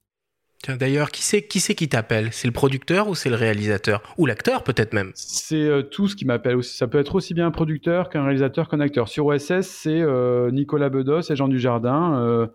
D'ailleurs, 0.68 1.10
qui 1.10 1.22
c'est 1.22 1.42
qui, 1.42 1.60
qui 1.74 1.88
t'appelle? 1.88 2.28
C'est 2.30 2.46
le 2.46 2.52
producteur 2.52 3.08
ou 3.08 3.14
c'est 3.14 3.30
le 3.30 3.34
réalisateur? 3.34 4.02
Ou 4.16 4.26
l'acteur 4.26 4.62
peut-être 4.62 4.92
même? 4.92 5.10
C'est 5.14 5.56
euh, 5.56 5.82
tout 5.82 6.06
ce 6.06 6.14
qui 6.14 6.24
m'appelle. 6.24 6.62
Ça 6.62 6.86
peut 6.86 6.98
être 6.98 7.16
aussi 7.16 7.34
bien 7.34 7.46
un 7.46 7.50
producteur 7.50 8.08
qu'un 8.08 8.22
réalisateur 8.22 8.68
qu'un 8.68 8.80
acteur. 8.80 9.08
Sur 9.08 9.26
OSS, 9.26 9.62
c'est 9.62 10.00
euh, 10.00 10.50
Nicolas 10.52 10.88
Bedos 10.88 11.22
et 11.22 11.36
Jean 11.36 11.48
Dujardin 11.48 12.14
euh, 12.14 12.46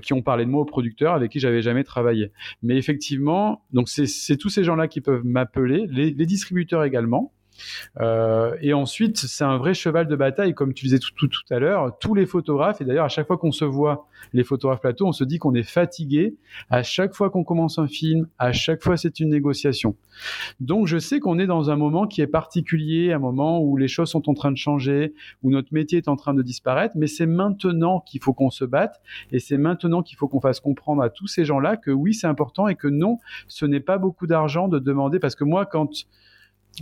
qui 0.00 0.12
ont 0.12 0.22
parlé 0.22 0.44
de 0.44 0.50
moi 0.50 0.62
au 0.62 0.66
producteur 0.66 1.14
avec 1.14 1.32
qui 1.32 1.40
j'avais 1.40 1.62
jamais 1.62 1.82
travaillé. 1.82 2.30
Mais 2.62 2.76
effectivement, 2.76 3.64
donc 3.72 3.88
c'est 3.88 4.36
tous 4.36 4.50
ces 4.50 4.62
gens-là 4.62 4.86
qui 4.86 5.00
peuvent 5.00 5.24
m'appeler, 5.24 5.86
les, 5.90 6.10
les 6.10 6.26
distributeurs 6.26 6.84
également. 6.84 7.32
Euh, 8.00 8.56
et 8.60 8.72
ensuite, 8.72 9.18
c'est 9.18 9.44
un 9.44 9.58
vrai 9.58 9.74
cheval 9.74 10.06
de 10.06 10.16
bataille, 10.16 10.54
comme 10.54 10.74
tu 10.74 10.86
disais 10.86 10.98
tout, 10.98 11.12
tout, 11.14 11.28
à 11.50 11.58
l'heure. 11.58 11.98
Tous 11.98 12.14
les 12.14 12.26
photographes, 12.26 12.80
et 12.80 12.84
d'ailleurs, 12.84 13.04
à 13.04 13.08
chaque 13.08 13.26
fois 13.26 13.38
qu'on 13.38 13.52
se 13.52 13.64
voit, 13.64 14.06
les 14.32 14.44
photographes 14.44 14.80
plateau, 14.80 15.06
on 15.06 15.12
se 15.12 15.24
dit 15.24 15.38
qu'on 15.38 15.54
est 15.54 15.68
fatigué. 15.68 16.36
À 16.70 16.82
chaque 16.82 17.14
fois 17.14 17.30
qu'on 17.30 17.44
commence 17.44 17.78
un 17.78 17.86
film, 17.86 18.28
à 18.38 18.52
chaque 18.52 18.82
fois, 18.82 18.96
c'est 18.96 19.20
une 19.20 19.30
négociation. 19.30 19.96
Donc, 20.60 20.86
je 20.86 20.98
sais 20.98 21.20
qu'on 21.20 21.38
est 21.38 21.46
dans 21.46 21.70
un 21.70 21.76
moment 21.76 22.06
qui 22.06 22.20
est 22.20 22.26
particulier, 22.26 23.12
un 23.12 23.18
moment 23.18 23.60
où 23.60 23.76
les 23.76 23.88
choses 23.88 24.10
sont 24.10 24.28
en 24.28 24.34
train 24.34 24.52
de 24.52 24.56
changer, 24.56 25.14
où 25.42 25.50
notre 25.50 25.72
métier 25.72 25.98
est 25.98 26.08
en 26.08 26.16
train 26.16 26.34
de 26.34 26.42
disparaître, 26.42 26.94
mais 26.96 27.06
c'est 27.06 27.26
maintenant 27.26 28.00
qu'il 28.00 28.22
faut 28.22 28.32
qu'on 28.32 28.50
se 28.50 28.64
batte, 28.64 29.00
et 29.32 29.38
c'est 29.38 29.58
maintenant 29.58 30.02
qu'il 30.02 30.16
faut 30.16 30.28
qu'on 30.28 30.40
fasse 30.40 30.60
comprendre 30.60 31.02
à 31.02 31.10
tous 31.10 31.26
ces 31.26 31.44
gens-là 31.44 31.76
que 31.76 31.90
oui, 31.90 32.14
c'est 32.14 32.26
important 32.26 32.68
et 32.68 32.74
que 32.74 32.88
non, 32.88 33.18
ce 33.46 33.66
n'est 33.66 33.80
pas 33.80 33.98
beaucoup 33.98 34.26
d'argent 34.26 34.68
de 34.68 34.78
demander, 34.78 35.18
parce 35.18 35.34
que 35.34 35.44
moi, 35.44 35.66
quand 35.66 36.06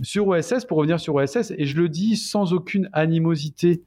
sur 0.03 0.27
OSS, 0.27 0.65
pour 0.65 0.77
revenir 0.77 0.99
sur 0.99 1.15
OSS, 1.15 1.51
et 1.57 1.65
je 1.65 1.77
le 1.77 1.89
dis 1.89 2.15
sans 2.15 2.53
aucune 2.53 2.89
animosité, 2.93 3.83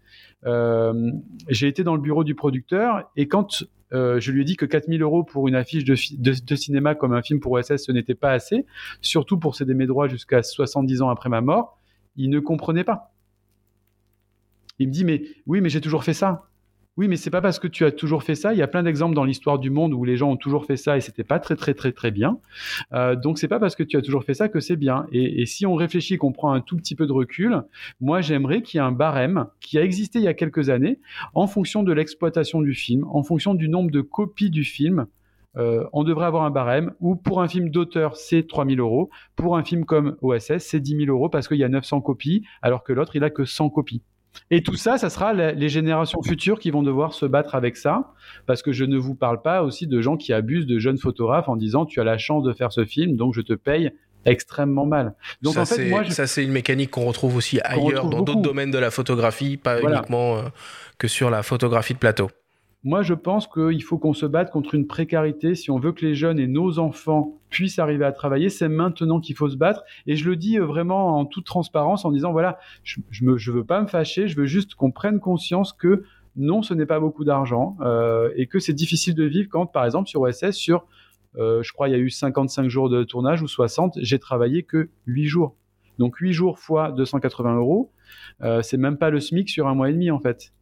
euh, 0.47 1.11
j'ai 1.49 1.69
été 1.69 1.85
dans 1.85 1.95
le 1.95 2.01
bureau 2.01 2.25
du 2.25 2.35
producteur 2.35 3.11
et 3.17 3.29
quand 3.29 3.65
euh, 3.93 4.21
je 4.21 4.33
lui 4.33 4.43
ai 4.43 4.45
dit 4.45 4.57
que 4.57 4.65
4000 4.65 5.03
euros 5.03 5.25
pour 5.25 5.49
une 5.49 5.55
affiche 5.55 5.85
de, 5.85 5.95
cinéma 6.57 6.95
comme 6.95 7.13
un 7.13 7.23
film 7.23 7.41
pour 7.41 7.53
OSS, 7.53 7.77
ce 7.77 7.93
n'était 7.93 8.15
pas 8.15 8.31
assez, 8.33 8.67
surtout 9.01 9.39
pour 9.39 9.57
céder 9.57 9.75
mes 9.75 9.87
droits 9.87 10.09
jusqu'à 10.09 10.43
70 10.43 11.03
ans 11.03 11.11
après 11.11 11.29
ma 11.29 11.41
mort, 11.41 11.79
il 12.17 12.31
ne 12.31 12.41
comprenait 12.41 12.85
pas. 12.85 13.13
Il 14.79 14.89
me 14.89 14.93
dit, 14.93 15.05
mais 15.05 15.23
oui, 15.47 15.61
mais 15.61 15.69
j'ai 15.69 15.81
toujours 15.81 16.05
fait 16.05 16.15
ça. 16.15 16.50
Oui, 16.97 17.07
mais 17.07 17.17
c'est 17.17 17.31
pas 17.31 17.41
parce 17.41 17.59
que 17.59 17.69
tu 17.69 17.85
as 17.85 17.93
toujours 17.93 18.25
fait 18.25 18.35
ça. 18.35 18.53
Il 18.53 18.59
y 18.59 18.63
a 18.63 18.67
plein 18.67 18.83
d'exemples 18.83 19.15
dans 19.15 19.25
l'histoire 19.25 19.59
du 19.59 19.71
monde 19.71 19.95
où 19.95 20.05
les 20.05 20.17
gens 20.17 20.31
ont 20.31 20.37
toujours 20.37 20.67
fait 20.67 20.77
ça 20.77 20.97
et 20.97 21.01
c'était 21.01 21.25
pas 21.25 21.39
très 21.39 21.55
très 21.55 21.73
très 21.73 21.93
très 21.93 22.11
bien. 22.11 22.41
Euh, 22.93 23.15
donc 23.15 23.39
c'est 23.39 23.49
pas 23.49 23.61
parce 23.61 23.77
que 23.77 23.85
tu 23.85 23.97
as 23.97 24.03
toujours 24.03 24.25
fait 24.25 24.35
ça 24.35 24.49
que 24.49 24.59
c'est 24.59 24.77
bien. 24.77 25.07
Et, 25.13 25.47
si 25.47 25.67
on 25.67 25.77
réfléchit, 25.77 26.19
qu'on 26.19 26.33
prend 26.33 26.53
un 26.53 26.61
tout 26.61 26.77
petit 26.77 26.97
peu 26.97 27.07
de 27.07 27.13
recul, 27.13 27.63
moi 28.01 28.21
j'aimerais 28.21 28.63
qu'il 28.63 28.79
y 28.79 28.83
ait 28.83 28.87
un 28.87 28.93
barème 28.93 29.47
qui 29.61 29.79
a 29.79 29.85
existé 29.85 30.19
il 30.19 30.25
y 30.25 30.29
a 30.29 30.35
quelques 30.35 30.69
années 30.69 30.99
en 31.33 31.47
fonction 31.47 31.85
de 31.85 31.93
l'exploitation 31.93 32.61
du 32.61 32.75
film, 32.75 33.05
en 33.05 33.23
fonction 33.23 33.55
du 33.55 33.69
nombre 33.69 33.91
de 33.91 34.01
copies 34.01 34.51
du 34.51 34.65
film. 34.65 35.07
Euh, 35.57 35.87
on 35.93 36.05
devrait 36.05 36.27
avoir 36.27 36.45
un 36.45 36.51
barème 36.51 36.93
où 37.01 37.17
pour 37.17 37.41
un 37.41 37.49
film 37.49 37.71
d'auteur 37.71 38.17
c'est 38.17 38.47
3000 38.47 38.81
euros, 38.81 39.11
pour 39.37 39.57
un 39.57 39.65
film 39.65 39.85
comme 39.85 40.17
OSS 40.23 40.59
c'est 40.59 40.81
10 40.81 41.07
000 41.07 41.11
euros 41.11 41.29
parce 41.29 41.49
qu'il 41.49 41.59
y 41.59 41.65
a 41.65 41.69
900 41.69 42.01
copies 42.03 42.45
alors 42.63 42.85
que 42.85 42.93
l'autre 42.93 43.17
il 43.17 43.25
a 43.25 43.31
que 43.31 43.45
100 43.45 43.71
copies. 43.71 44.03
Et 44.51 44.63
tout 44.63 44.77
ça, 44.77 44.99
ça 44.99 45.11
sera 45.11 45.33
les 45.33 45.69
générations 45.69 46.23
futures 46.23 46.59
qui 46.59 46.71
vont 46.71 46.83
devoir 46.83 47.15
se 47.15 47.27
battre 47.27 47.55
avec 47.55 47.77
ça, 47.77 48.13
parce 48.47 48.63
que 48.63 48.73
je 48.73 48.85
ne 48.85 48.97
vous 48.97 49.15
parle 49.15 49.43
pas 49.43 49.63
aussi 49.63 49.87
de 49.87 50.01
gens 50.01 50.17
qui 50.17 50.33
abusent 50.33 50.67
de 50.67 50.79
jeunes 50.79 50.99
photographes 50.99 51.49
en 51.49 51.57
disant 51.57 51.87
tu 51.87 52.01
as 52.01 52.05
la 52.05 52.19
chance 52.19 52.43
de 52.43 52.53
faire 52.53 52.73
ce 52.73 52.85
film, 52.85 53.17
donc 53.17 53.35
je 53.35 53.41
te 53.41 53.53
paye 53.53 53.93
extrêmement 54.25 54.87
mal. 54.87 55.15
Donc 55.43 55.55
ça, 55.55 55.63
en 55.63 55.67
fait, 55.67 55.89
moi, 55.89 56.09
ça 56.11 56.27
c'est 56.27 56.45
une 56.45 56.53
mécanique 56.53 56.91
qu'on 56.91 57.05
retrouve 57.05 57.37
aussi 57.37 57.61
ailleurs, 57.65 58.09
dans 58.09 58.23
d'autres 58.23 58.43
domaines 58.43 58.71
de 58.71 58.79
la 58.79 58.91
photographie, 58.91 59.57
pas 59.57 59.81
uniquement 59.81 60.37
euh, 60.37 60.43
que 60.99 61.09
sur 61.09 61.31
la 61.31 61.43
photographie 61.43 61.95
de 61.95 61.99
plateau. 61.99 62.31
Moi, 62.83 63.03
je 63.03 63.13
pense 63.13 63.47
qu'il 63.47 63.83
faut 63.83 63.99
qu'on 63.99 64.15
se 64.15 64.25
batte 64.25 64.51
contre 64.51 64.75
une 64.75 64.87
précarité. 64.87 65.55
Si 65.55 65.71
on 65.71 65.79
veut 65.79 65.93
que 65.93 66.05
les 66.05 66.15
jeunes 66.15 66.39
et 66.39 66.47
nos 66.47 66.79
enfants 66.79 67.39
puissent 67.51 67.79
arriver 67.79 68.07
à 68.07 68.13
travailler, 68.13 68.49
c'est 68.49 68.71
maintenant 68.71 69.21
qu'il 69.21 69.37
faut 69.37 69.51
se 69.51 69.57
battre. 69.57 69.83
Et 70.07 70.17
je 70.17 70.29
le 70.29 70.37
dis 70.37 70.59
euh, 70.59 70.65
vraiment 70.65 71.19
en 71.19 71.27
toute 71.27 71.45
transparence 71.45 72.07
en 72.07 72.11
disant, 72.11 72.33
voilà, 72.33 72.59
je 72.83 73.01
ne 73.23 73.51
veux 73.53 73.65
pas 73.65 73.83
me 73.83 73.87
fâcher, 73.87 74.29
je 74.29 74.37
veux 74.37 74.47
juste 74.47 74.75
qu'on 74.77 74.93
prenne 74.93 75.21
conscience 75.21 75.75
que 75.75 76.05
non, 76.37 76.63
ce 76.63 76.75
n'est 76.75 76.87
pas 76.87 77.01
beaucoup 77.01 77.25
d'argent 77.25 77.77
euh, 77.81 78.31
et 78.37 78.47
que 78.47 78.59
c'est 78.59 78.73
difficile 78.73 79.15
de 79.15 79.25
vivre 79.25 79.49
quand, 79.51 79.67
par 79.67 79.85
exemple, 79.85 80.09
sur 80.09 80.23
OSS, 80.23 80.53
sur, 80.53 80.87
euh, 81.37 81.63
je 81.63 81.73
crois, 81.73 81.89
il 81.89 81.93
y 81.93 81.95
a 81.95 81.99
eu 81.99 82.11
55 82.11 82.69
jours 82.69 82.89
de 82.89 83.03
tournage 83.05 83.43
ou 83.43 83.49
60, 83.49 83.99
j'ai 84.01 84.19
travaillé 84.19 84.63
que 84.63 84.89
8 85.07 85.27
jours. 85.27 85.57
Donc 85.99 86.17
8 86.17 86.33
jours 86.33 86.59
fois 86.59 86.93
280 86.93 87.57
euros, 87.57 87.91
euh, 88.43 88.63
c'est 88.63 88.79
même 88.79 88.97
pas 88.97 89.11
le 89.11 89.21
SMIC 89.21 89.51
sur 89.51 89.69
un 89.69 89.75
mois 89.75 89.91
et 89.91 89.93
demi 89.93 90.11
en 90.11 90.19
fait. 90.19 90.53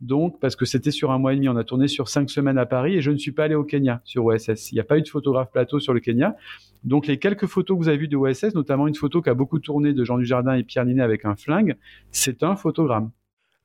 Donc, 0.00 0.38
parce 0.40 0.56
que 0.56 0.64
c'était 0.64 0.90
sur 0.90 1.10
un 1.10 1.18
mois 1.18 1.32
et 1.32 1.36
demi, 1.36 1.48
on 1.48 1.56
a 1.56 1.64
tourné 1.64 1.88
sur 1.88 2.08
cinq 2.08 2.30
semaines 2.30 2.58
à 2.58 2.66
Paris 2.66 2.96
et 2.96 3.02
je 3.02 3.10
ne 3.10 3.16
suis 3.16 3.32
pas 3.32 3.44
allé 3.44 3.54
au 3.54 3.64
Kenya 3.64 4.00
sur 4.04 4.24
OSS. 4.24 4.72
Il 4.72 4.74
n'y 4.74 4.80
a 4.80 4.84
pas 4.84 4.98
eu 4.98 5.02
de 5.02 5.08
photographe 5.08 5.50
plateau 5.50 5.80
sur 5.80 5.92
le 5.92 6.00
Kenya. 6.00 6.36
Donc, 6.84 7.06
les 7.06 7.18
quelques 7.18 7.46
photos 7.46 7.76
que 7.76 7.82
vous 7.82 7.88
avez 7.88 7.98
vues 7.98 8.08
de 8.08 8.16
OSS, 8.16 8.54
notamment 8.54 8.86
une 8.86 8.94
photo 8.94 9.20
qui 9.22 9.30
a 9.30 9.34
beaucoup 9.34 9.58
tourné 9.58 9.92
de 9.92 10.04
Jean 10.04 10.18
Dujardin 10.18 10.54
et 10.54 10.62
Pierre 10.62 10.84
Ninet 10.84 11.02
avec 11.02 11.24
un 11.24 11.34
flingue, 11.34 11.76
c'est 12.12 12.42
un 12.42 12.56
photogramme. 12.56 13.10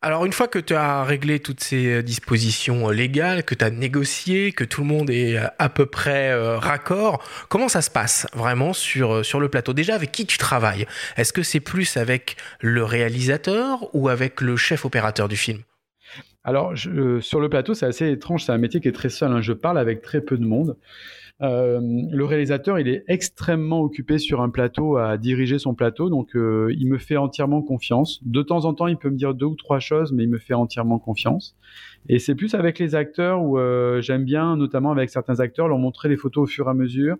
Alors 0.03 0.25
une 0.25 0.33
fois 0.33 0.49
que 0.49 0.59
tu 0.59 0.75
as 0.75 1.05
réglé 1.05 1.39
toutes 1.39 1.63
ces 1.63 1.85
euh, 1.87 2.01
dispositions 2.03 2.89
euh, 2.89 2.91
légales, 2.91 3.45
que 3.45 3.55
tu 3.55 3.63
as 3.63 3.69
négocié, 3.69 4.51
que 4.51 4.65
tout 4.65 4.81
le 4.81 4.87
monde 4.87 5.09
est 5.09 5.37
euh, 5.37 5.47
à 5.59 5.69
peu 5.69 5.85
près 5.85 6.35
raccord, 6.57 7.23
comment 7.47 7.69
ça 7.69 7.81
se 7.81 7.89
passe 7.89 8.27
vraiment 8.33 8.73
sur, 8.73 9.25
sur 9.25 9.39
le 9.39 9.47
plateau? 9.47 9.71
Déjà, 9.71 9.95
avec 9.95 10.11
qui 10.11 10.25
tu 10.25 10.37
travailles? 10.37 10.87
Est-ce 11.15 11.31
que 11.31 11.41
c'est 11.41 11.61
plus 11.61 11.95
avec 11.95 12.35
le 12.59 12.83
réalisateur 12.83 13.95
ou 13.95 14.09
avec 14.09 14.41
le 14.41 14.57
chef 14.57 14.83
opérateur 14.83 15.29
du 15.29 15.37
film? 15.37 15.59
Alors, 16.43 16.73
sur 16.75 17.39
le 17.39 17.47
plateau, 17.49 17.73
c'est 17.73 17.85
assez 17.85 18.11
étrange. 18.11 18.43
C'est 18.43 18.51
un 18.51 18.57
métier 18.57 18.81
qui 18.81 18.89
est 18.89 18.93
très 18.93 19.09
seul. 19.09 19.31
Hein. 19.31 19.41
Je 19.41 19.53
parle 19.53 19.77
avec 19.77 20.01
très 20.01 20.21
peu 20.21 20.37
de 20.37 20.45
monde. 20.45 20.75
Euh, 21.41 21.79
le 21.81 22.25
réalisateur, 22.25 22.79
il 22.79 22.87
est 22.87 23.03
extrêmement 23.07 23.81
occupé 23.81 24.17
sur 24.17 24.41
un 24.41 24.49
plateau 24.49 24.97
à 24.97 25.17
diriger 25.17 25.57
son 25.57 25.73
plateau, 25.73 26.09
donc 26.09 26.35
euh, 26.35 26.73
il 26.77 26.87
me 26.87 26.97
fait 26.97 27.17
entièrement 27.17 27.61
confiance. 27.61 28.19
De 28.23 28.43
temps 28.43 28.65
en 28.65 28.73
temps, 28.73 28.87
il 28.87 28.97
peut 28.97 29.09
me 29.09 29.17
dire 29.17 29.33
deux 29.33 29.47
ou 29.47 29.55
trois 29.55 29.79
choses, 29.79 30.11
mais 30.11 30.23
il 30.23 30.29
me 30.29 30.37
fait 30.37 30.53
entièrement 30.53 30.99
confiance. 30.99 31.57
Et 32.07 32.19
c'est 32.19 32.35
plus 32.35 32.53
avec 32.53 32.77
les 32.79 32.95
acteurs 32.95 33.41
où 33.41 33.57
euh, 33.57 33.99
j'aime 33.99 34.25
bien, 34.25 34.55
notamment 34.55 34.91
avec 34.91 35.09
certains 35.09 35.39
acteurs, 35.39 35.67
leur 35.67 35.79
montrer 35.79 36.07
les 36.07 36.17
photos 36.17 36.43
au 36.43 36.47
fur 36.47 36.67
et 36.67 36.69
à 36.69 36.73
mesure. 36.73 37.17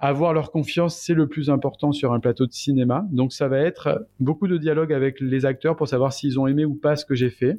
Avoir 0.00 0.32
leur 0.32 0.50
confiance, 0.50 0.96
c'est 0.96 1.14
le 1.14 1.26
plus 1.26 1.50
important 1.50 1.92
sur 1.92 2.12
un 2.12 2.20
plateau 2.20 2.46
de 2.46 2.52
cinéma. 2.52 3.04
Donc 3.10 3.32
ça 3.32 3.48
va 3.48 3.58
être 3.58 4.06
beaucoup 4.20 4.48
de 4.48 4.56
dialogue 4.56 4.92
avec 4.92 5.20
les 5.20 5.44
acteurs 5.44 5.76
pour 5.76 5.88
savoir 5.88 6.12
s'ils 6.12 6.40
ont 6.40 6.46
aimé 6.46 6.64
ou 6.64 6.74
pas 6.74 6.96
ce 6.96 7.04
que 7.04 7.14
j'ai 7.14 7.30
fait. 7.30 7.58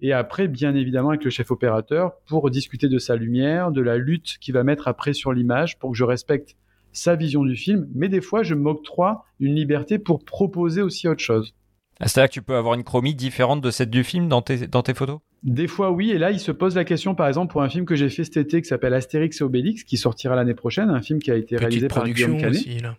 Et 0.00 0.12
après, 0.12 0.48
bien 0.48 0.74
évidemment, 0.74 1.10
avec 1.10 1.24
le 1.24 1.30
chef 1.30 1.50
opérateur 1.50 2.12
pour 2.26 2.50
discuter 2.50 2.88
de 2.88 2.98
sa 2.98 3.16
lumière, 3.16 3.70
de 3.70 3.80
la 3.80 3.96
lutte 3.96 4.38
qu'il 4.40 4.54
va 4.54 4.64
mettre 4.64 4.88
après 4.88 5.12
sur 5.12 5.32
l'image 5.32 5.78
pour 5.78 5.92
que 5.92 5.96
je 5.96 6.04
respecte 6.04 6.56
sa 6.92 7.16
vision 7.16 7.44
du 7.44 7.56
film. 7.56 7.88
Mais 7.94 8.08
des 8.08 8.20
fois, 8.20 8.42
je 8.42 8.54
m'octroie 8.54 9.24
une 9.40 9.54
liberté 9.54 9.98
pour 9.98 10.24
proposer 10.24 10.82
aussi 10.82 11.08
autre 11.08 11.22
chose. 11.22 11.54
Ah, 12.00 12.06
c'est-à-dire 12.06 12.28
que 12.28 12.34
tu 12.34 12.42
peux 12.42 12.54
avoir 12.54 12.74
une 12.74 12.84
chromie 12.84 13.14
différente 13.14 13.60
de 13.60 13.70
celle 13.70 13.90
du 13.90 14.04
film 14.04 14.28
dans 14.28 14.40
tes, 14.40 14.68
dans 14.68 14.82
tes 14.82 14.94
photos? 14.94 15.18
Des 15.42 15.66
fois, 15.66 15.90
oui. 15.90 16.10
Et 16.10 16.18
là, 16.18 16.30
il 16.30 16.38
se 16.38 16.52
pose 16.52 16.76
la 16.76 16.84
question, 16.84 17.14
par 17.14 17.26
exemple, 17.26 17.50
pour 17.52 17.62
un 17.62 17.68
film 17.68 17.86
que 17.86 17.96
j'ai 17.96 18.08
fait 18.08 18.24
cet 18.24 18.36
été 18.36 18.62
qui 18.62 18.68
s'appelle 18.68 18.94
Astérix 18.94 19.40
et 19.40 19.44
Obélix, 19.44 19.82
qui 19.82 19.96
sortira 19.96 20.36
l'année 20.36 20.54
prochaine, 20.54 20.90
un 20.90 21.02
film 21.02 21.18
qui 21.18 21.30
a 21.30 21.34
été 21.34 21.56
réalisé 21.56 21.88
par 21.88 22.08
Guillaume 22.08 22.38
Canet. 22.38 22.56
Aussi, 22.56 22.78
là. 22.78 22.96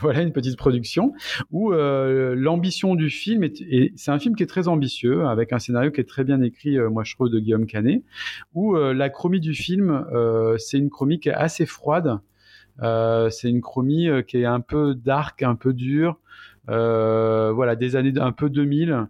voilà 0.02 0.22
une 0.22 0.32
petite 0.32 0.56
production 0.56 1.12
où 1.50 1.72
euh, 1.72 2.34
l'ambition 2.34 2.94
du 2.94 3.10
film 3.10 3.42
est, 3.44 3.60
et 3.60 3.92
c'est 3.96 4.10
un 4.10 4.18
film 4.18 4.34
qui 4.34 4.42
est 4.42 4.46
très 4.46 4.68
ambitieux 4.68 5.26
avec 5.26 5.52
un 5.52 5.58
scénario 5.58 5.90
qui 5.90 6.00
est 6.00 6.08
très 6.08 6.24
bien 6.24 6.40
écrit 6.40 6.78
euh, 6.78 6.88
moi 6.88 7.04
je 7.04 7.14
trouve 7.14 7.28
de 7.28 7.38
Guillaume 7.38 7.66
Canet 7.66 8.02
où 8.54 8.76
euh, 8.76 8.94
la 8.94 9.10
chromie 9.10 9.40
du 9.40 9.54
film 9.54 10.04
c'est 10.58 10.78
une 10.78 10.90
chromie 10.90 11.20
qui 11.20 11.28
est 11.28 11.34
assez 11.34 11.66
froide. 11.66 12.18
C'est 12.82 13.50
une 13.50 13.60
chromie 13.60 14.08
qui 14.26 14.38
est 14.38 14.46
un 14.46 14.60
peu 14.60 14.94
dark 14.94 15.42
un 15.42 15.54
peu 15.54 15.72
dure 15.74 16.18
voilà 16.66 17.76
des 17.76 17.96
années 17.96 18.12
un 18.18 18.32
peu 18.32 18.48
2000 18.48 19.06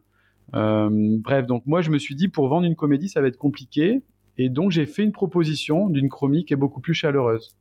bref 0.53 1.47
donc 1.47 1.65
moi 1.67 1.81
je 1.81 1.91
me 1.91 1.99
suis 1.99 2.17
dit 2.17 2.29
pour 2.29 2.49
vendre 2.49 2.67
une 2.67 2.77
comédie 2.77 3.09
ça 3.09 3.21
va 3.21 3.29
être 3.29 3.37
compliqué. 3.37 4.03
Et 4.39 4.49
donc 4.49 4.71
j'ai 4.71 4.87
fait 4.87 5.03
une 5.03 5.13
proposition 5.13 5.89
d'une 5.89 6.09
chromie 6.09 6.45
qui 6.45 6.55
est 6.55 6.57
beaucoup 6.57 6.81
plus 6.81 6.95
chaleureuse 6.95 7.55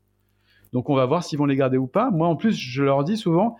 donc 0.73 0.89
on 0.89 0.95
va 0.95 1.05
voir 1.05 1.23
s'ils 1.23 1.39
vont 1.39 1.45
les 1.45 1.55
garder 1.55 1.77
ou 1.77 1.87
pas. 1.87 2.11
Moi 2.11 2.27
en 2.27 2.35
plus, 2.35 2.55
je 2.55 2.83
leur 2.83 3.03
dis 3.03 3.17
souvent, 3.17 3.57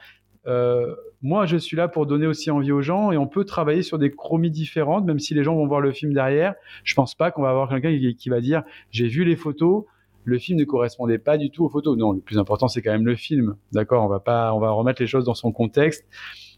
euh, 0.48 0.96
moi 1.22 1.46
je 1.46 1.58
suis 1.58 1.76
là 1.76 1.88
pour 1.88 2.06
donner 2.06 2.28
aussi 2.28 2.52
envie 2.52 2.72
aux 2.72 2.82
gens 2.82 3.12
et 3.12 3.18
on 3.18 3.28
peut 3.28 3.46
travailler 3.46 3.84
sur 3.84 3.98
des 3.98 4.12
chromies 4.12 4.52
différentes, 4.52 5.06
même 5.06 5.20
si 5.20 5.34
les 5.34 5.44
gens 5.44 5.56
vont 5.56 5.68
voir 5.68 5.82
le 5.82 5.92
film 5.92 6.14
derrière. 6.14 6.56
Je 6.84 6.94
pense 6.94 7.16
pas 7.16 7.32
qu'on 7.32 7.42
va 7.42 7.50
avoir 7.50 7.70
quelqu'un 7.70 7.98
qui, 8.18 8.30
va 8.30 8.42
dire 8.42 8.64
j'ai 8.92 9.08
vu 9.08 9.24
les 9.24 9.36
photos, 9.36 9.86
le 10.24 10.38
film 10.38 10.60
ne 10.60 10.66
correspondait 10.66 11.18
pas 11.18 11.38
du 11.38 11.50
tout 11.50 11.66
aux 11.66 11.70
photos. 11.70 11.98
Non, 11.98 12.14
le 12.14 12.22
plus 12.22 12.38
important 12.38 12.68
c'est 12.68 12.82
quand 12.82 12.92
même 12.92 13.06
le 13.06 13.16
film, 13.16 13.56
d'accord? 13.72 14.04
On 14.04 14.10
va 14.10 14.20
pas, 14.20 14.54
on 14.54 14.60
va 14.60 14.72
remettre 14.72 15.02
les 15.02 15.08
choses 15.08 15.26
dans 15.26 15.36
son 15.36 15.52
contexte. 15.52 16.06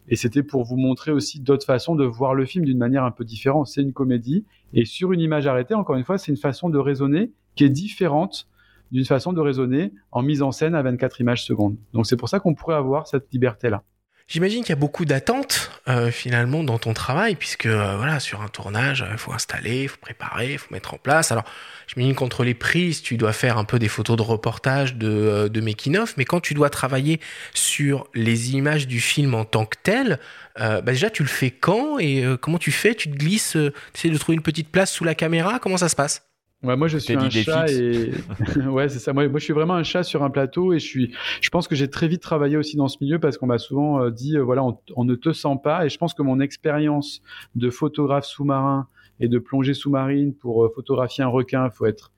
Et 0.07 0.15
c'était 0.15 0.43
pour 0.43 0.63
vous 0.63 0.77
montrer 0.77 1.11
aussi 1.11 1.39
d'autres 1.39 1.65
façons 1.65 1.95
de 1.95 2.03
voir 2.03 2.33
le 2.33 2.45
film 2.45 2.65
d'une 2.65 2.79
manière 2.79 3.03
un 3.03 3.11
peu 3.11 3.23
différente. 3.23 3.67
C'est 3.67 3.81
une 3.81 3.93
comédie 3.93 4.45
et 4.73 4.83
sur 4.83 5.11
une 5.11 5.21
image 5.21 5.47
arrêtée, 5.47 5.75
encore 5.75 5.95
une 5.95 6.03
fois, 6.03 6.17
c'est 6.17 6.31
une 6.31 6.37
façon 6.37 6.69
de 6.69 6.77
raisonner 6.79 7.31
qui 7.55 7.63
est 7.65 7.69
différente 7.69 8.47
d'une 8.91 9.06
façon 9.06 9.34
de 9.34 9.41
raisonner 9.41 9.93
en 10.12 10.21
mise 10.21 10.41
en 10.41 10.51
scène 10.51 10.75
à 10.75 10.82
24 10.82 11.21
images 11.21 11.43
secondes. 11.43 11.77
Donc 11.93 12.08
c'est 12.08 12.17
pour 12.17 12.30
ça 12.30 12.39
qu'on 12.39 12.54
pourrait 12.54 12.75
avoir 12.75 13.08
cette 13.08 13.32
liberté-là. 13.32 13.84
J'imagine 14.32 14.62
qu'il 14.62 14.69
y 14.69 14.71
a 14.71 14.77
beaucoup 14.77 15.04
d'attentes 15.04 15.71
euh, 15.89 16.10
finalement 16.10 16.63
dans 16.63 16.77
ton 16.77 16.93
travail, 16.93 17.36
puisque 17.36 17.65
euh, 17.65 17.97
voilà, 17.97 18.21
sur 18.21 18.41
un 18.41 18.47
tournage, 18.47 19.06
il 19.12 19.17
faut 19.17 19.34
installer, 19.34 19.84
il 19.84 19.89
faut 19.89 19.99
préparer, 19.99 20.54
il 20.54 20.58
faut 20.58 20.73
mettre 20.73 20.93
en 20.93 20.97
place. 20.97 21.34
Alors, 21.34 21.43
j'imagine 21.88 22.15
qu'entre 22.15 22.45
les 22.45 22.54
prises, 22.54 23.01
tu 23.01 23.17
dois 23.17 23.34
faire 23.34 23.58
un 23.58 23.65
peu 23.65 23.77
des 23.77 23.89
photos 23.89 24.15
de 24.15 24.21
reportage, 24.21 24.95
de, 24.95 25.10
euh, 25.10 25.49
de 25.49 25.60
mais 25.60 26.23
quand 26.23 26.39
tu 26.39 26.54
dois 26.54 26.69
travailler 26.69 27.19
sur 27.54 28.08
les 28.13 28.54
images 28.54 28.88
du 28.88 29.01
film 29.01 29.36
en 29.36 29.43
tant 29.43 29.65
que 29.65 29.75
tel, 29.84 30.17
bah 30.58 30.82
déjà, 30.82 31.10
tu 31.10 31.23
le 31.23 31.30
fais 31.30 31.51
quand 31.51 31.99
et 31.99 32.23
comment 32.41 32.58
tu 32.58 32.71
fais? 32.71 32.95
Tu 32.95 33.12
te 33.12 33.17
glisses, 33.17 33.58
tu 33.58 33.71
essaies 33.95 34.10
de 34.10 34.17
trouver 34.17 34.36
une 34.36 34.41
petite 34.41 34.69
place 34.69 34.91
sous 34.91 35.04
la 35.04 35.15
caméra? 35.15 35.60
Comment 35.60 35.77
ça 35.77 35.89
se 35.89 35.95
passe? 35.95 36.31
Ouais, 36.63 36.76
moi 36.76 36.88
je 36.88 37.00
suis 37.00 37.13
un 37.13 37.30
chat 37.30 37.71
et 37.71 38.12
ouais 38.67 38.88
c'est 38.88 39.00
ça. 39.00 39.13
Moi, 39.13 39.28
moi 39.30 39.39
je 39.39 39.45
suis 39.45 39.54
vraiment 39.54 39.74
un 39.74 39.84
chat 39.84 40.04
sur 40.04 40.24
un 40.24 40.30
plateau 40.30 40.74
et 40.74 40.80
je 40.80 40.86
suis. 40.86 41.15
Je 41.41 41.50
pense 41.50 41.67
que 41.67 41.76
j'ai 41.76 41.89
très 41.89 42.08
vite 42.08 42.21
travaillé 42.21 42.56
aussi 42.56 42.78
dans 42.78 42.88
ce 42.88 42.97
milieu 43.02 43.19
parce 43.19 43.38
qu'on 43.38 43.47
m'a 43.47 43.58
souvent 43.58 44.02
euh, 44.02 44.12
dit 44.12 44.38
euh, 44.38 44.43
voilà 44.43 44.63
on, 44.95 45.04
ne 45.04 45.15
te 45.15 45.34
sent 45.34 45.60
pas 45.63 45.86
et 45.86 45.89
je 45.89 45.97
pense 45.97 46.13
que 46.13 46.21
mon 46.21 46.39
expérience 46.39 47.21
de 47.56 47.69
photographe 47.71 48.26
sous-marin 48.26 48.88
et 49.19 49.28
de 49.28 49.39
plongée 49.39 49.74
sous-marine 49.74 50.36
pour 50.36 50.63
euh, 50.63 50.71
photographier 50.74 51.24
un 51.24 51.28
requin, 51.28 51.65
il 51.65 51.71
faut 51.71 51.86
être 51.86 52.12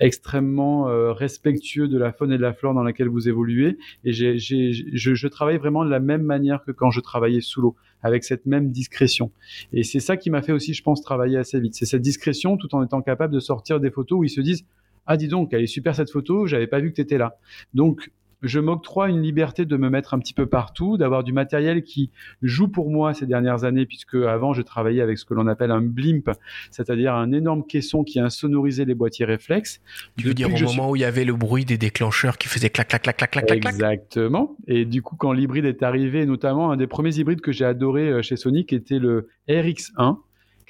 extrêmement 0.00 0.88
euh, 0.88 1.12
respectueux 1.12 1.86
de 1.86 1.98
la 1.98 2.12
faune 2.12 2.32
et 2.32 2.38
de 2.38 2.42
la 2.42 2.54
flore 2.54 2.74
dans 2.74 2.82
laquelle 2.82 3.08
vous 3.08 3.28
évoluez. 3.28 3.76
Et 4.04 4.12
j'ai, 4.12 4.38
j'ai, 4.38 4.72
je, 4.72 5.14
je, 5.14 5.28
travaille 5.28 5.58
vraiment 5.58 5.84
de 5.84 5.90
la 5.90 6.00
même 6.00 6.22
manière 6.22 6.64
que 6.64 6.72
quand 6.72 6.90
je 6.90 7.00
travaillais 7.00 7.42
sous 7.42 7.60
l'eau, 7.60 7.76
avec 8.02 8.24
cette 8.24 8.46
même 8.46 8.70
discrétion. 8.70 9.30
Et 9.72 9.82
c'est 9.82 10.00
ça 10.00 10.16
qui 10.16 10.30
m'a 10.30 10.42
fait 10.42 10.52
aussi, 10.52 10.74
je 10.74 10.82
pense, 10.82 11.02
travailler 11.02 11.38
assez 11.38 11.60
vite. 11.60 11.74
C'est 11.74 11.86
cette 11.86 12.02
discrétion 12.02 12.56
tout 12.56 12.74
en 12.74 12.82
étant 12.82 13.02
capable 13.02 13.34
de 13.34 13.40
sortir 13.40 13.80
des 13.80 13.90
photos 13.90 14.20
où 14.20 14.24
ils 14.24 14.30
se 14.30 14.40
disent 14.40 14.64
ah 15.06 15.16
dis 15.16 15.28
donc, 15.28 15.52
elle 15.52 15.62
est 15.62 15.66
super 15.66 15.94
cette 15.94 16.10
photo, 16.10 16.46
j'avais 16.46 16.66
pas 16.66 16.78
vu 16.78 16.90
que 16.90 16.96
tu 16.96 17.00
étais 17.00 17.18
là. 17.18 17.36
Donc 17.74 18.12
je 18.42 18.60
m'octroie 18.60 19.08
une 19.08 19.22
liberté 19.22 19.64
de 19.64 19.76
me 19.76 19.90
mettre 19.90 20.14
un 20.14 20.18
petit 20.18 20.34
peu 20.34 20.46
partout, 20.46 20.96
d'avoir 20.96 21.24
du 21.24 21.32
matériel 21.32 21.82
qui 21.82 22.10
joue 22.42 22.68
pour 22.68 22.90
moi 22.90 23.14
ces 23.14 23.26
dernières 23.26 23.64
années, 23.64 23.86
puisque 23.86 24.14
avant 24.14 24.52
je 24.52 24.62
travaillais 24.62 25.02
avec 25.02 25.18
ce 25.18 25.24
que 25.24 25.34
l'on 25.34 25.46
appelle 25.46 25.70
un 25.70 25.80
blimp, 25.80 26.30
c'est-à-dire 26.70 27.14
un 27.14 27.32
énorme 27.32 27.64
caisson 27.66 28.04
qui 28.04 28.20
insonorisait 28.20 28.84
les 28.84 28.94
boîtiers 28.94 29.26
réflexes. 29.26 29.80
Tu 30.16 30.26
veux 30.26 30.34
dire 30.34 30.48
au 30.52 30.58
moment 30.58 30.90
où 30.90 30.96
il 30.96 31.02
y 31.02 31.04
avait 31.04 31.24
le 31.24 31.34
bruit 31.34 31.64
des 31.64 31.78
déclencheurs 31.78 32.38
qui 32.38 32.48
faisait 32.48 32.70
clac 32.70 32.88
clac 32.88 33.02
clac 33.02 33.16
clac 33.16 33.30
clac 33.30 33.46
clac 33.46 33.74
Exactement. 33.74 34.56
Et 34.66 34.84
du 34.84 35.02
coup, 35.02 35.16
quand 35.16 35.32
l'hybride 35.32 35.64
est 35.64 35.82
arrivé, 35.82 36.26
notamment 36.26 36.70
un 36.70 36.76
des 36.76 36.86
premiers 36.86 37.16
hybrides 37.16 37.40
que 37.40 37.52
j'ai 37.52 37.64
adoré 37.64 38.08
euh, 38.08 38.22
chez 38.22 38.36
Sony, 38.36 38.66
qui 38.66 38.74
était 38.74 38.98
le 38.98 39.28
RX1 39.48 40.18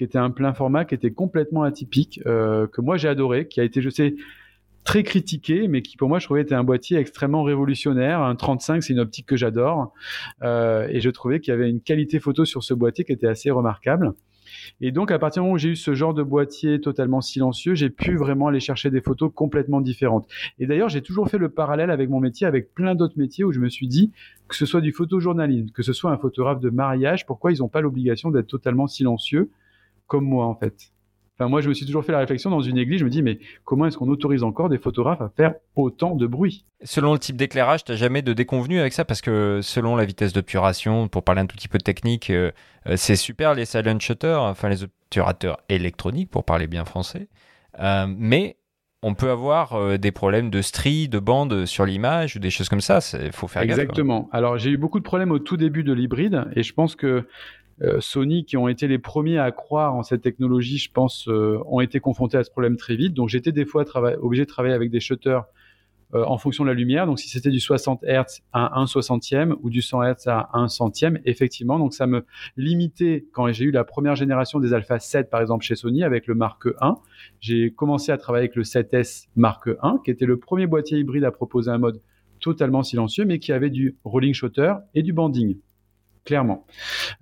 qui 0.01 0.05
était 0.05 0.17
un 0.17 0.31
plein 0.31 0.55
format, 0.55 0.87
qui 0.87 0.95
était 0.95 1.11
complètement 1.11 1.63
atypique, 1.63 2.23
euh, 2.25 2.67
que 2.67 2.81
moi 2.81 2.97
j'ai 2.97 3.07
adoré, 3.07 3.49
qui 3.49 3.61
a 3.61 3.65
été, 3.65 3.83
je 3.83 3.91
sais, 3.91 4.15
très 4.85 5.03
critiqué, 5.03 5.69
mais 5.69 5.83
qui 5.83 5.97
pour 5.97 6.09
moi 6.09 6.19
je 6.19 6.27
trouvais 6.27 6.43
était 6.43 6.55
un 6.55 6.65
boîtier 6.65 6.97
extrêmement 6.97 7.43
révolutionnaire. 7.43 8.21
Un 8.21 8.35
35, 8.35 8.83
c'est 8.83 8.93
une 8.93 9.01
optique 9.01 9.27
que 9.27 9.37
j'adore, 9.37 9.93
euh, 10.43 10.89
et 10.91 11.01
je 11.01 11.11
trouvais 11.11 11.41
qu'il 11.41 11.53
y 11.53 11.55
avait 11.55 11.71
une 11.71 11.81
qualité 11.81 12.21
photo 12.21 12.45
sur 12.45 12.63
ce 12.63 12.75
boîtier 12.75 13.05
qui 13.05 13.13
était 13.13 13.29
assez 13.29 13.51
remarquable. 13.51 14.15
Et 14.81 14.93
donc, 14.93 15.11
à 15.11 15.19
partir 15.19 15.43
du 15.43 15.45
moment 15.45 15.55
où 15.55 15.59
j'ai 15.59 15.71
eu 15.71 15.77
ce 15.77 15.95
genre 15.95 16.15
de 16.15 16.23
boîtier 16.23 16.81
totalement 16.81 17.21
silencieux, 17.21 17.75
j'ai 17.75 17.91
pu 17.91 18.17
vraiment 18.17 18.49
aller 18.49 18.61
chercher 18.61 18.91
des 18.91 19.01
photos 19.01 19.31
complètement 19.35 19.81
différentes. 19.81 20.29
Et 20.59 20.67
d'ailleurs, 20.67 20.89
j'ai 20.89 21.03
toujours 21.03 21.29
fait 21.29 21.39
le 21.39 21.49
parallèle 21.49 21.91
avec 21.91 22.09
mon 22.09 22.21
métier, 22.21 22.47
avec 22.47 22.75
plein 22.75 22.95
d'autres 22.95 23.17
métiers 23.17 23.45
où 23.45 23.53
je 23.53 23.61
me 23.61 23.69
suis 23.69 23.89
dit 23.89 24.13
que 24.49 24.57
ce 24.57 24.67
soit 24.67 24.81
du 24.81 24.93
photojournalisme, 24.93 25.71
que 25.71 25.83
ce 25.83 25.93
soit 25.93 26.11
un 26.11 26.19
photographe 26.19 26.61
de 26.61 26.71
mariage, 26.71 27.27
pourquoi 27.27 27.53
ils 27.53 27.59
n'ont 27.59 27.69
pas 27.69 27.81
l'obligation 27.81 28.31
d'être 28.31 28.49
totalement 28.49 28.87
silencieux 28.87 29.51
comme 30.07 30.25
moi, 30.25 30.47
en 30.47 30.57
fait? 30.57 30.93
Moi, 31.49 31.61
je 31.61 31.69
me 31.69 31.75
suis 31.75 31.87
toujours 31.87 32.05
fait 32.05 32.13
la 32.13 32.19
réflexion 32.19 32.51
dans 32.51 32.61
une 32.61 32.79
église. 32.79 33.01
Je 33.01 33.05
me 33.05 33.11
dis, 33.11 33.23
mais 33.23 33.39
comment 33.65 33.87
est-ce 33.87 33.97
qu'on 33.97 34.09
autorise 34.09 34.43
encore 34.43 34.69
des 34.69 34.79
photographes 34.79 35.21
à 35.21 35.31
faire 35.37 35.55
autant 35.77 36.15
de 36.15 36.27
bruit? 36.27 36.65
Selon 36.83 37.13
le 37.13 37.19
type 37.19 37.37
d'éclairage, 37.37 37.85
tu 37.85 37.93
n'as 37.93 37.99
jamais 37.99 38.23
de 38.23 38.33
déconvenu 38.33 38.81
avec 38.81 38.93
ça 38.93 39.05
parce 39.05 39.21
que 39.21 39.61
selon 39.63 39.97
la 39.97 40.05
vitesse 40.05 40.33
d'obturation, 40.33 41.09
pour 41.09 41.25
parler 41.25 41.43
un 41.43 41.47
tout 41.47 41.57
petit 41.57 41.69
peu 41.69 41.79
de 41.79 41.83
technique, 41.83 42.31
euh, 42.31 42.51
euh, 42.87 42.95
c'est 42.97 43.17
super 43.17 43.55
les 43.55 43.65
silent 43.65 44.01
shutters, 44.01 44.41
enfin 44.41 44.69
les 44.69 44.83
obturateurs 44.83 45.59
électroniques 45.69 46.31
pour 46.31 46.45
parler 46.45 46.67
bien 46.67 46.85
français. 46.85 47.29
Euh, 47.81 48.07
mais 48.09 48.57
on 49.03 49.15
peut 49.15 49.31
avoir 49.31 49.99
des 49.99 50.13
problèmes 50.13 50.51
de 50.51 50.61
stries, 50.61 51.09
de 51.09 51.19
bandes 51.19 51.65
sur 51.65 51.87
l'image 51.87 52.37
ou 52.37 52.39
des 52.39 52.51
choses 52.51 52.69
comme 52.69 52.83
ça. 52.83 52.99
Il 53.15 53.33
faut 53.33 53.49
faire 53.49 53.65
gaffe. 53.65 53.79
Exactement. 53.79 54.29
Alors 54.31 54.59
j'ai 54.59 54.69
eu 54.69 54.77
beaucoup 54.77 54.99
de 54.99 55.05
problèmes 55.05 55.31
au 55.31 55.39
tout 55.39 55.57
début 55.57 55.85
de 55.85 55.95
l'hybride 55.95 56.45
et 56.55 56.63
je 56.63 56.75
pense 56.75 56.97
que 56.97 57.27
Sony, 58.01 58.45
qui 58.45 58.57
ont 58.57 58.69
été 58.69 58.89
les 58.89 58.99
premiers 58.99 59.39
à 59.39 59.51
croire 59.53 59.95
en 59.95 60.03
cette 60.03 60.23
technologie, 60.23 60.79
je 60.79 60.91
pense, 60.91 61.29
euh, 61.29 61.59
ont 61.67 61.81
été 61.81 62.01
confrontés 62.01 62.37
à 62.37 62.45
ce 62.45 62.51
problème 62.51 62.77
très 62.77 62.97
vite. 62.97 63.15
Donc 63.15 63.29
j'étais 63.29 63.53
des 63.53 63.65
fois 63.65 63.85
obligé 64.21 64.45
de 64.45 64.49
travailler 64.49 64.75
avec 64.75 64.91
des 64.91 65.01
shutters 65.01 65.45
euh, 66.13 66.25
en 66.25 66.39
fonction 66.39 66.65
de 66.65 66.69
la 66.69 66.75
lumière. 66.75 67.07
Donc 67.07 67.21
si 67.21 67.29
c'était 67.29 67.51
du 67.51 67.61
60 67.61 68.03
Hz 68.03 68.43
à 68.53 68.81
1 68.81 68.85
60e 68.85 69.55
ou 69.63 69.71
du 69.71 69.81
100 69.81 70.03
Hz 70.03 70.27
à 70.27 70.51
1 70.55 70.69
centième, 70.69 71.21
effectivement. 71.25 71.79
Donc 71.79 71.95
ça 71.95 72.07
me 72.07 72.25
limitait 72.57 73.27
quand 73.33 73.51
j'ai 73.53 73.65
eu 73.65 73.71
la 73.71 73.85
première 73.85 74.17
génération 74.17 74.59
des 74.59 74.75
Alpha 74.75 74.99
7 74.99 75.31
par 75.31 75.41
exemple 75.41 75.65
chez 75.65 75.77
Sony 75.77 76.03
avec 76.03 76.27
le 76.27 76.35
Mark 76.35 76.67
1. 76.81 76.97
J'ai 77.41 77.71
commencé 77.71 78.11
à 78.11 78.19
travailler 78.19 78.47
avec 78.47 78.57
le 78.57 78.65
7S 78.65 79.29
Mark 79.37 79.69
1 79.83 80.01
qui 80.05 80.11
était 80.11 80.27
le 80.27 80.37
premier 80.37 80.67
boîtier 80.67 80.99
hybride 80.99 81.25
à 81.25 81.31
proposer 81.31 81.71
un 81.71 81.79
mode 81.79 82.03
totalement 82.41 82.83
silencieux 82.83 83.25
mais 83.25 83.39
qui 83.39 83.53
avait 83.53 83.71
du 83.71 83.97
rolling 84.05 84.35
shutter 84.35 84.75
et 84.95 85.03
du 85.03 85.13
banding. 85.13 85.59
Clairement. 86.25 86.67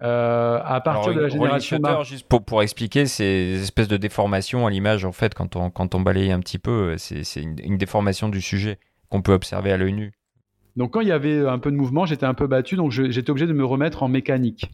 Euh, 0.02 0.60
à 0.64 0.80
partir 0.80 1.14
de 1.14 1.20
la 1.20 1.28
génération 1.28 1.76
shutter, 1.76 2.04
juste 2.04 2.28
pour, 2.28 2.44
pour 2.44 2.62
expliquer, 2.62 3.06
ces 3.06 3.60
espèces 3.62 3.88
de 3.88 3.96
déformations 3.96 4.66
à 4.66 4.70
l'image, 4.70 5.04
en 5.04 5.12
fait, 5.12 5.34
quand 5.34 5.56
on, 5.56 5.70
quand 5.70 5.94
on 5.94 6.00
balaye 6.00 6.32
un 6.32 6.40
petit 6.40 6.58
peu, 6.58 6.96
c'est 6.98 7.42
une, 7.42 7.56
une, 7.62 7.78
déformation 7.78 8.28
du 8.28 8.40
sujet 8.40 8.78
qu'on 9.08 9.22
peut 9.22 9.32
observer 9.32 9.72
à 9.72 9.76
l'œil 9.76 9.92
nu. 9.92 10.12
Donc 10.76 10.92
quand 10.92 11.00
il 11.00 11.08
y 11.08 11.12
avait 11.12 11.46
un 11.46 11.58
peu 11.58 11.72
de 11.72 11.76
mouvement, 11.76 12.06
j'étais 12.06 12.26
un 12.26 12.34
peu 12.34 12.46
battu, 12.46 12.76
donc 12.76 12.92
j'étais 12.92 13.30
obligé 13.30 13.46
de 13.46 13.52
me 13.52 13.64
remettre 13.64 14.04
en 14.04 14.08
mécanique. 14.08 14.70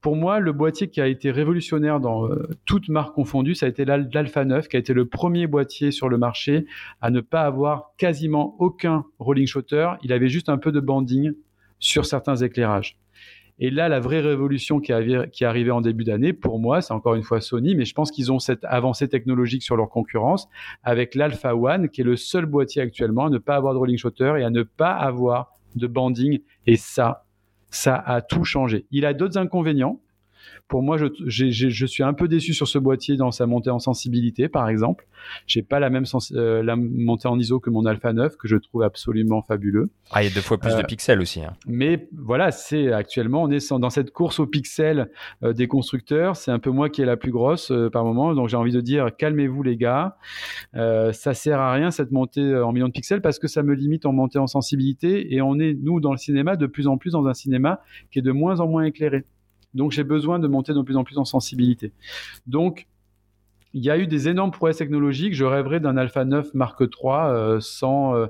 Pour 0.00 0.14
moi, 0.14 0.38
le 0.38 0.52
boîtier 0.52 0.88
qui 0.88 1.00
a 1.00 1.08
été 1.08 1.32
révolutionnaire 1.32 1.98
dans 1.98 2.26
euh, 2.26 2.48
toutes 2.64 2.88
marques 2.88 3.14
confondues, 3.14 3.56
ça 3.56 3.66
a 3.66 3.68
été 3.68 3.84
l'Alpha 3.84 4.44
9, 4.44 4.68
qui 4.68 4.76
a 4.76 4.78
été 4.78 4.94
le 4.94 5.06
premier 5.06 5.48
boîtier 5.48 5.90
sur 5.90 6.08
le 6.08 6.18
marché 6.18 6.66
à 7.00 7.10
ne 7.10 7.20
pas 7.20 7.42
avoir 7.42 7.94
quasiment 7.98 8.54
aucun 8.60 9.04
rolling 9.18 9.46
shutter. 9.46 9.90
Il 10.02 10.12
avait 10.12 10.28
juste 10.28 10.48
un 10.48 10.56
peu 10.56 10.70
de 10.70 10.78
banding 10.78 11.32
sur 11.80 12.06
certains 12.06 12.36
éclairages. 12.36 12.96
Et 13.60 13.70
là, 13.70 13.88
la 13.88 13.98
vraie 13.98 14.20
révolution 14.20 14.80
qui, 14.80 14.92
est 14.92 15.42
arrivée 15.42 15.70
en 15.70 15.80
début 15.80 16.04
d'année, 16.04 16.32
pour 16.32 16.58
moi, 16.58 16.80
c'est 16.80 16.92
encore 16.92 17.14
une 17.14 17.22
fois 17.24 17.40
Sony, 17.40 17.74
mais 17.74 17.84
je 17.84 17.94
pense 17.94 18.10
qu'ils 18.10 18.30
ont 18.30 18.38
cette 18.38 18.64
avancée 18.64 19.08
technologique 19.08 19.62
sur 19.62 19.76
leur 19.76 19.88
concurrence 19.88 20.48
avec 20.84 21.14
l'Alpha 21.14 21.56
One, 21.56 21.88
qui 21.88 22.02
est 22.02 22.04
le 22.04 22.16
seul 22.16 22.46
boîtier 22.46 22.82
actuellement 22.82 23.26
à 23.26 23.30
ne 23.30 23.38
pas 23.38 23.56
avoir 23.56 23.74
de 23.74 23.78
rolling 23.78 23.98
shutter 23.98 24.34
et 24.38 24.44
à 24.44 24.50
ne 24.50 24.62
pas 24.62 24.92
avoir 24.92 25.52
de 25.74 25.86
banding. 25.86 26.40
Et 26.66 26.76
ça, 26.76 27.24
ça 27.70 27.96
a 27.96 28.20
tout 28.22 28.44
changé. 28.44 28.86
Il 28.90 29.04
a 29.04 29.12
d'autres 29.12 29.38
inconvénients. 29.38 30.00
Pour 30.68 30.82
moi, 30.82 30.98
je, 30.98 31.06
je, 31.26 31.86
suis 31.86 32.02
un 32.02 32.12
peu 32.12 32.28
déçu 32.28 32.52
sur 32.52 32.68
ce 32.68 32.78
boîtier 32.78 33.16
dans 33.16 33.30
sa 33.30 33.46
montée 33.46 33.70
en 33.70 33.78
sensibilité, 33.78 34.48
par 34.48 34.68
exemple. 34.68 35.06
J'ai 35.46 35.62
pas 35.62 35.80
la 35.80 35.90
même 35.90 36.04
euh, 36.32 36.62
la 36.62 36.76
montée 36.76 37.28
en 37.28 37.38
ISO 37.38 37.58
que 37.58 37.70
mon 37.70 37.86
Alpha 37.86 38.12
9, 38.12 38.36
que 38.36 38.48
je 38.48 38.56
trouve 38.56 38.82
absolument 38.82 39.42
fabuleux. 39.42 39.90
Ah, 40.10 40.22
il 40.22 40.28
y 40.28 40.30
a 40.30 40.34
deux 40.34 40.40
fois 40.40 40.58
plus 40.58 40.74
de 40.74 40.80
euh, 40.80 40.82
pixels 40.82 41.20
aussi. 41.20 41.42
Hein. 41.42 41.54
Mais 41.66 42.08
voilà, 42.12 42.50
c'est 42.50 42.92
actuellement, 42.92 43.42
on 43.42 43.50
est 43.50 43.72
dans 43.72 43.90
cette 43.90 44.10
course 44.10 44.40
aux 44.40 44.46
pixels 44.46 45.10
euh, 45.42 45.52
des 45.52 45.68
constructeurs. 45.68 46.36
C'est 46.36 46.50
un 46.50 46.58
peu 46.58 46.70
moi 46.70 46.90
qui 46.90 47.02
est 47.02 47.06
la 47.06 47.16
plus 47.16 47.32
grosse 47.32 47.72
par 47.92 48.04
moment. 48.04 48.34
Donc 48.34 48.48
j'ai 48.48 48.56
envie 48.56 48.72
de 48.72 48.80
dire, 48.80 49.08
calmez-vous 49.16 49.62
les 49.62 49.76
gars. 49.76 50.16
ça 50.74 51.34
sert 51.34 51.60
à 51.60 51.72
rien 51.72 51.90
cette 51.90 52.12
montée 52.12 52.54
en 52.56 52.72
millions 52.72 52.88
de 52.88 52.92
pixels 52.92 53.22
parce 53.22 53.38
que 53.38 53.48
ça 53.48 53.62
me 53.62 53.74
limite 53.74 54.06
en 54.06 54.12
montée 54.12 54.38
en 54.38 54.46
sensibilité. 54.46 55.34
Et 55.34 55.40
on 55.40 55.58
est, 55.58 55.74
nous, 55.74 56.00
dans 56.00 56.12
le 56.12 56.18
cinéma, 56.18 56.56
de 56.56 56.66
plus 56.66 56.86
en 56.86 56.98
plus 56.98 57.12
dans 57.12 57.26
un 57.26 57.34
cinéma 57.34 57.80
qui 58.10 58.18
est 58.18 58.22
de 58.22 58.32
moins 58.32 58.60
en 58.60 58.68
moins 58.68 58.84
éclairé. 58.84 59.24
Donc 59.74 59.92
j'ai 59.92 60.04
besoin 60.04 60.38
de 60.38 60.48
monter 60.48 60.72
de 60.72 60.82
plus 60.82 60.96
en 60.96 61.04
plus 61.04 61.18
en 61.18 61.24
sensibilité. 61.24 61.92
Donc 62.46 62.86
il 63.74 63.84
y 63.84 63.90
a 63.90 63.98
eu 63.98 64.06
des 64.06 64.28
énormes 64.28 64.50
prouesses 64.50 64.78
technologiques. 64.78 65.34
Je 65.34 65.44
rêverais 65.44 65.80
d'un 65.80 65.96
Alpha 65.96 66.24
9 66.24 66.54
Mark 66.54 66.80
III 66.80 66.88
euh, 67.04 67.60
sans, 67.60 68.14
euh, 68.14 68.26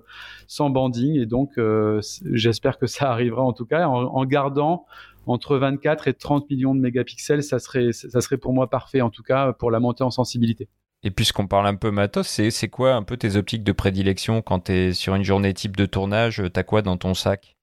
sans 0.47 0.71
banding. 0.71 1.17
Et 1.17 1.27
donc, 1.27 1.59
euh, 1.59 2.01
j'espère 2.33 2.79
que 2.79 2.87
ça 2.87 3.11
arrivera 3.11 3.43
en 3.43 3.53
tout 3.53 3.67
cas 3.67 3.87
en, 3.87 4.25
gardant 4.25 4.85
entre 5.27 5.57
24 5.57 6.09
et 6.09 6.15
30 6.15 6.51
millions 6.51 6.75
de 6.75 6.81
mégapixels. 6.81 7.43
Ça 7.43 7.59
serait, 7.59 7.93
ça 7.93 8.21
serait 8.21 8.37
pour 8.37 8.53
moi 8.53 8.69
parfait 8.69 9.01
en 9.01 9.11
tout 9.11 9.23
cas 9.23 9.53
pour 9.53 9.71
la 9.71 9.81
montée 9.81 10.05
en 10.05 10.11
sensibilité. 10.11 10.69
Et 11.05 11.13
puisqu'on 11.13 11.47
parle 11.47 11.69
un 11.69 11.77
peu 11.77 11.93
matos, 11.93 12.27
c'est 12.27 12.69
quoi 12.69 12.95
un 12.95 13.05
peu 13.05 13.17
tes 13.17 13.37
optiques 13.37 13.63
de 13.63 13.71
prédilection 13.71 14.43
quand 14.43 14.65
tu 14.65 14.73
es 14.73 14.93
sur 14.93 15.15
une 15.15 15.23
journée 15.23 15.55
type 15.55 15.77
de 15.77 15.87
tournage 15.87 16.43
T'as 16.53 16.65
quoi 16.65 16.83
dans 16.83 16.97
ton 16.97 17.15
sac? 17.15 17.58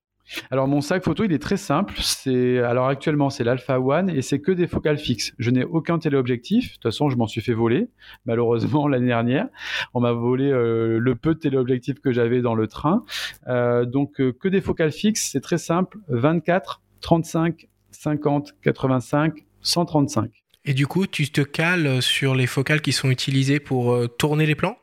Alors 0.50 0.66
mon 0.68 0.80
sac 0.80 1.04
photo, 1.04 1.24
il 1.24 1.32
est 1.32 1.38
très 1.38 1.56
simple. 1.56 1.94
C'est 1.98 2.58
alors 2.58 2.88
actuellement 2.88 3.30
c'est 3.30 3.44
l'Alpha 3.44 3.80
One 3.80 4.10
et 4.10 4.22
c'est 4.22 4.40
que 4.40 4.52
des 4.52 4.66
focales 4.66 4.98
fixes. 4.98 5.32
Je 5.38 5.50
n'ai 5.50 5.64
aucun 5.64 5.98
téléobjectif. 5.98 6.68
De 6.68 6.72
toute 6.74 6.82
façon, 6.82 7.10
je 7.10 7.16
m'en 7.16 7.26
suis 7.26 7.40
fait 7.40 7.52
voler. 7.52 7.88
Malheureusement 8.24 8.88
l'année 8.88 9.06
dernière, 9.06 9.48
on 9.94 10.00
m'a 10.00 10.12
volé 10.12 10.50
euh, 10.50 10.98
le 10.98 11.14
peu 11.14 11.34
de 11.34 11.38
téléobjectifs 11.38 12.00
que 12.00 12.12
j'avais 12.12 12.40
dans 12.40 12.54
le 12.54 12.66
train. 12.66 13.04
Euh, 13.46 13.84
donc 13.84 14.20
euh, 14.20 14.32
que 14.32 14.48
des 14.48 14.60
focales 14.60 14.92
fixes. 14.92 15.30
C'est 15.30 15.40
très 15.40 15.58
simple. 15.58 15.98
24, 16.08 16.82
35, 17.00 17.68
50, 17.90 18.54
85, 18.62 19.46
135. 19.62 20.30
Et 20.64 20.74
du 20.74 20.88
coup, 20.88 21.06
tu 21.06 21.30
te 21.30 21.42
cales 21.42 22.02
sur 22.02 22.34
les 22.34 22.48
focales 22.48 22.80
qui 22.80 22.92
sont 22.92 23.08
utilisées 23.08 23.60
pour 23.60 23.96
tourner 24.18 24.46
les 24.46 24.56
plans? 24.56 24.76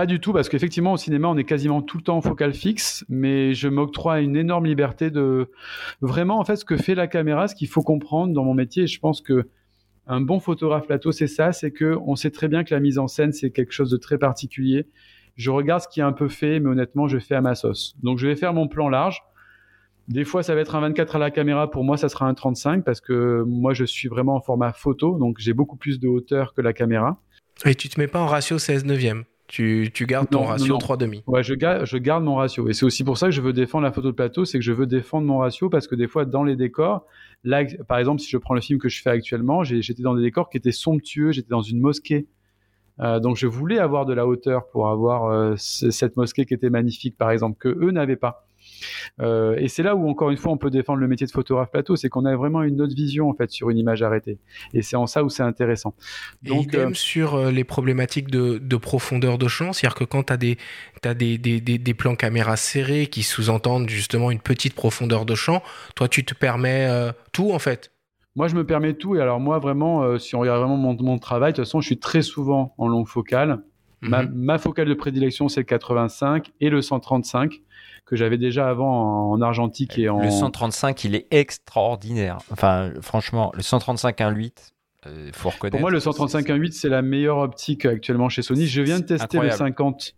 Pas 0.00 0.06
du 0.06 0.18
tout, 0.18 0.32
parce 0.32 0.48
qu'effectivement, 0.48 0.94
au 0.94 0.96
cinéma, 0.96 1.28
on 1.28 1.36
est 1.36 1.44
quasiment 1.44 1.82
tout 1.82 1.98
le 1.98 2.02
temps 2.02 2.16
en 2.16 2.22
focal 2.22 2.54
fixe, 2.54 3.04
mais 3.10 3.52
je 3.52 3.68
m'octroie 3.68 4.20
une 4.20 4.34
énorme 4.34 4.64
liberté 4.64 5.10
de 5.10 5.50
vraiment, 6.00 6.38
en 6.38 6.44
fait, 6.46 6.56
ce 6.56 6.64
que 6.64 6.78
fait 6.78 6.94
la 6.94 7.06
caméra, 7.06 7.48
ce 7.48 7.54
qu'il 7.54 7.68
faut 7.68 7.82
comprendre 7.82 8.32
dans 8.32 8.42
mon 8.42 8.54
métier. 8.54 8.86
je 8.86 8.98
pense 8.98 9.20
que 9.20 9.46
un 10.06 10.22
bon 10.22 10.40
photographe 10.40 10.86
plateau, 10.86 11.12
c'est 11.12 11.26
ça, 11.26 11.52
c'est 11.52 11.70
que 11.70 11.98
on 12.06 12.16
sait 12.16 12.30
très 12.30 12.48
bien 12.48 12.64
que 12.64 12.72
la 12.72 12.80
mise 12.80 12.96
en 12.96 13.08
scène, 13.08 13.34
c'est 13.34 13.50
quelque 13.50 13.72
chose 13.72 13.90
de 13.90 13.98
très 13.98 14.16
particulier. 14.16 14.86
Je 15.36 15.50
regarde 15.50 15.82
ce 15.82 15.88
qui 15.88 16.00
est 16.00 16.02
un 16.02 16.12
peu 16.12 16.30
fait, 16.30 16.60
mais 16.60 16.70
honnêtement, 16.70 17.06
je 17.06 17.18
fais 17.18 17.34
à 17.34 17.42
ma 17.42 17.54
sauce. 17.54 17.94
Donc, 18.02 18.16
je 18.16 18.26
vais 18.26 18.36
faire 18.36 18.54
mon 18.54 18.68
plan 18.68 18.88
large. 18.88 19.20
Des 20.08 20.24
fois, 20.24 20.42
ça 20.42 20.54
va 20.54 20.62
être 20.62 20.76
un 20.76 20.80
24 20.80 21.16
à 21.16 21.18
la 21.18 21.30
caméra. 21.30 21.70
Pour 21.70 21.84
moi, 21.84 21.98
ça 21.98 22.08
sera 22.08 22.24
un 22.24 22.32
35 22.32 22.84
parce 22.86 23.02
que 23.02 23.44
moi, 23.46 23.74
je 23.74 23.84
suis 23.84 24.08
vraiment 24.08 24.36
en 24.36 24.40
format 24.40 24.72
photo, 24.72 25.18
donc 25.18 25.36
j'ai 25.40 25.52
beaucoup 25.52 25.76
plus 25.76 26.00
de 26.00 26.08
hauteur 26.08 26.54
que 26.54 26.62
la 26.62 26.72
caméra. 26.72 27.20
Et 27.66 27.74
tu 27.74 27.90
te 27.90 28.00
mets 28.00 28.08
pas 28.08 28.20
en 28.20 28.26
ratio 28.26 28.58
16 28.58 28.86
neuvième? 28.86 29.24
Tu, 29.50 30.06
gardes 30.06 30.30
ton 30.30 30.44
ratio 30.44 30.78
3,5. 30.78 31.22
Ouais, 31.26 31.42
je, 31.42 31.54
garde, 31.54 31.84
je 31.84 31.98
garde 31.98 32.22
mon 32.22 32.36
ratio. 32.36 32.68
Et 32.68 32.72
c'est 32.72 32.84
aussi 32.84 33.02
pour 33.02 33.18
ça 33.18 33.26
que 33.26 33.32
je 33.32 33.40
veux 33.40 33.52
défendre 33.52 33.84
la 33.84 33.92
photo 33.92 34.08
de 34.08 34.16
plateau, 34.16 34.44
c'est 34.44 34.58
que 34.58 34.64
je 34.64 34.72
veux 34.72 34.86
défendre 34.86 35.26
mon 35.26 35.38
ratio 35.38 35.68
parce 35.68 35.88
que 35.88 35.96
des 35.96 36.06
fois, 36.06 36.24
dans 36.24 36.44
les 36.44 36.56
décors, 36.56 37.04
là, 37.42 37.64
par 37.88 37.98
exemple, 37.98 38.20
si 38.20 38.30
je 38.30 38.38
prends 38.38 38.54
le 38.54 38.60
film 38.60 38.78
que 38.78 38.88
je 38.88 39.02
fais 39.02 39.10
actuellement, 39.10 39.64
j'étais 39.64 40.02
dans 40.02 40.14
des 40.14 40.22
décors 40.22 40.50
qui 40.50 40.56
étaient 40.56 40.72
somptueux, 40.72 41.32
j'étais 41.32 41.50
dans 41.50 41.62
une 41.62 41.80
mosquée. 41.80 42.28
Euh, 43.00 43.18
donc 43.18 43.36
je 43.36 43.46
voulais 43.46 43.78
avoir 43.78 44.04
de 44.04 44.12
la 44.12 44.26
hauteur 44.26 44.68
pour 44.68 44.88
avoir 44.88 45.24
euh, 45.24 45.54
cette 45.56 46.16
mosquée 46.16 46.44
qui 46.44 46.54
était 46.54 46.70
magnifique, 46.70 47.16
par 47.16 47.30
exemple, 47.30 47.58
que 47.58 47.68
eux 47.68 47.90
n'avaient 47.90 48.16
pas. 48.16 48.46
Euh, 49.20 49.56
et 49.58 49.68
c'est 49.68 49.82
là 49.82 49.94
où, 49.96 50.08
encore 50.08 50.30
une 50.30 50.36
fois, 50.36 50.52
on 50.52 50.56
peut 50.56 50.70
défendre 50.70 51.00
le 51.00 51.08
métier 51.08 51.26
de 51.26 51.32
photographe 51.32 51.70
plateau, 51.70 51.96
c'est 51.96 52.08
qu'on 52.08 52.24
a 52.24 52.34
vraiment 52.36 52.62
une 52.62 52.80
autre 52.80 52.94
vision 52.94 53.28
en 53.28 53.34
fait 53.34 53.50
sur 53.50 53.70
une 53.70 53.78
image 53.78 54.02
arrêtée. 54.02 54.38
Et 54.74 54.82
c'est 54.82 54.96
en 54.96 55.06
ça 55.06 55.24
où 55.24 55.28
c'est 55.28 55.42
intéressant. 55.42 55.94
Donc, 56.42 56.74
et 56.74 56.78
euh, 56.78 56.94
sur 56.94 57.34
euh, 57.34 57.50
les 57.50 57.64
problématiques 57.64 58.30
de, 58.30 58.76
profondeur 58.76 59.38
de 59.38 59.48
champ, 59.48 59.72
c'est-à-dire 59.72 59.96
que 59.96 60.04
quand 60.04 60.24
tu 60.24 60.32
as, 60.32 60.36
des, 60.36 60.58
as 61.04 61.14
des, 61.14 61.38
des, 61.38 61.60
des, 61.60 61.94
plans 61.94 62.16
caméra 62.16 62.56
serrés 62.56 63.06
qui 63.08 63.22
sous-entendent 63.22 63.88
justement 63.88 64.30
une 64.30 64.40
petite 64.40 64.74
profondeur 64.74 65.26
de 65.26 65.34
champ, 65.34 65.62
toi, 65.94 66.08
tu 66.08 66.24
te 66.24 66.34
permets 66.34 66.88
tout 67.32 67.52
en 67.52 67.58
fait? 67.58 67.92
Moi, 68.36 68.48
je 68.48 68.54
me 68.54 68.64
permets 68.64 68.94
tout. 68.94 69.16
Et 69.16 69.20
alors, 69.20 69.40
moi, 69.40 69.58
vraiment, 69.58 70.18
si 70.18 70.34
on 70.34 70.40
regarde 70.40 70.60
vraiment 70.60 70.76
mon, 70.76 70.96
mon, 71.02 71.18
travail, 71.18 71.52
de 71.52 71.56
toute 71.56 71.64
façon, 71.66 71.80
je 71.80 71.86
suis 71.86 71.98
très 71.98 72.22
souvent 72.22 72.74
en 72.78 72.88
longue 72.88 73.08
focale. 73.08 73.60
ma, 74.00 74.22
mhm. 74.22 74.32
ma, 74.34 74.58
focale 74.58 74.88
de 74.88 74.94
prédilection, 74.94 75.48
c'est 75.48 75.60
le 75.60 75.64
85 75.64 76.52
et 76.60 76.70
le 76.70 76.80
135 76.80 77.60
que 78.10 78.16
j'avais 78.16 78.38
déjà 78.38 78.68
avant 78.68 79.30
en, 79.30 79.40
argentique 79.40 79.96
et 79.96 80.08
en. 80.08 80.20
Le 80.20 80.30
135, 80.30 81.04
il 81.04 81.14
est 81.14 81.28
extraordinaire. 81.30 82.38
Enfin, 82.50 82.90
franchement, 83.00 83.52
le 83.54 83.62
135 83.62 84.18
1.8, 84.18 84.72
il 85.06 85.32
faut 85.32 85.50
reconnaître. 85.50 85.70
Pour 85.70 85.80
moi, 85.80 85.92
le 85.92 86.00
135 86.00 86.48
1.8, 86.48 86.72
c'est 86.72 86.88
la 86.88 87.02
meilleure 87.02 87.38
optique 87.38 87.86
actuellement 87.86 88.28
chez 88.28 88.42
Sony. 88.42 88.66
Je 88.66 88.82
viens 88.82 88.98
de 88.98 89.04
tester 89.04 89.38
le 89.38 89.50
50. 89.50 90.16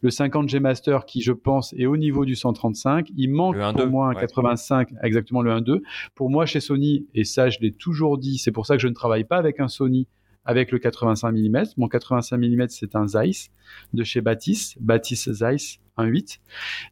Le 0.00 0.10
50 0.10 0.48
G 0.48 0.58
Master 0.58 1.04
qui, 1.04 1.20
je 1.20 1.30
pense, 1.30 1.72
est 1.74 1.86
au 1.86 1.98
niveau 1.98 2.24
du 2.24 2.34
135. 2.34 3.08
Il 3.16 3.30
manque 3.30 3.56
pour 3.56 3.86
moi 3.86 4.08
un 4.08 4.14
85, 4.14 4.88
exactement 5.02 5.42
le 5.42 5.52
1.2. 5.52 5.82
Pour 6.14 6.30
moi, 6.30 6.46
chez 6.46 6.60
Sony, 6.60 7.06
et 7.14 7.24
ça, 7.24 7.50
je 7.50 7.58
l'ai 7.60 7.70
toujours 7.70 8.18
dit, 8.18 8.38
c'est 8.38 8.50
pour 8.50 8.66
ça 8.66 8.76
que 8.76 8.82
je 8.82 8.88
ne 8.88 8.94
travaille 8.94 9.24
pas 9.24 9.36
avec 9.36 9.60
un 9.60 9.68
Sony 9.68 10.08
avec 10.46 10.72
le 10.72 10.78
85 10.78 11.32
mm. 11.32 11.64
Mon 11.76 11.86
85 11.86 12.38
mm, 12.38 12.66
c'est 12.68 12.96
un 12.96 13.06
Zeiss 13.06 13.50
de 13.92 14.02
chez 14.04 14.22
Batis, 14.22 14.74
Batis 14.80 15.28
Zeiss 15.30 15.80
1.8. 15.98 16.38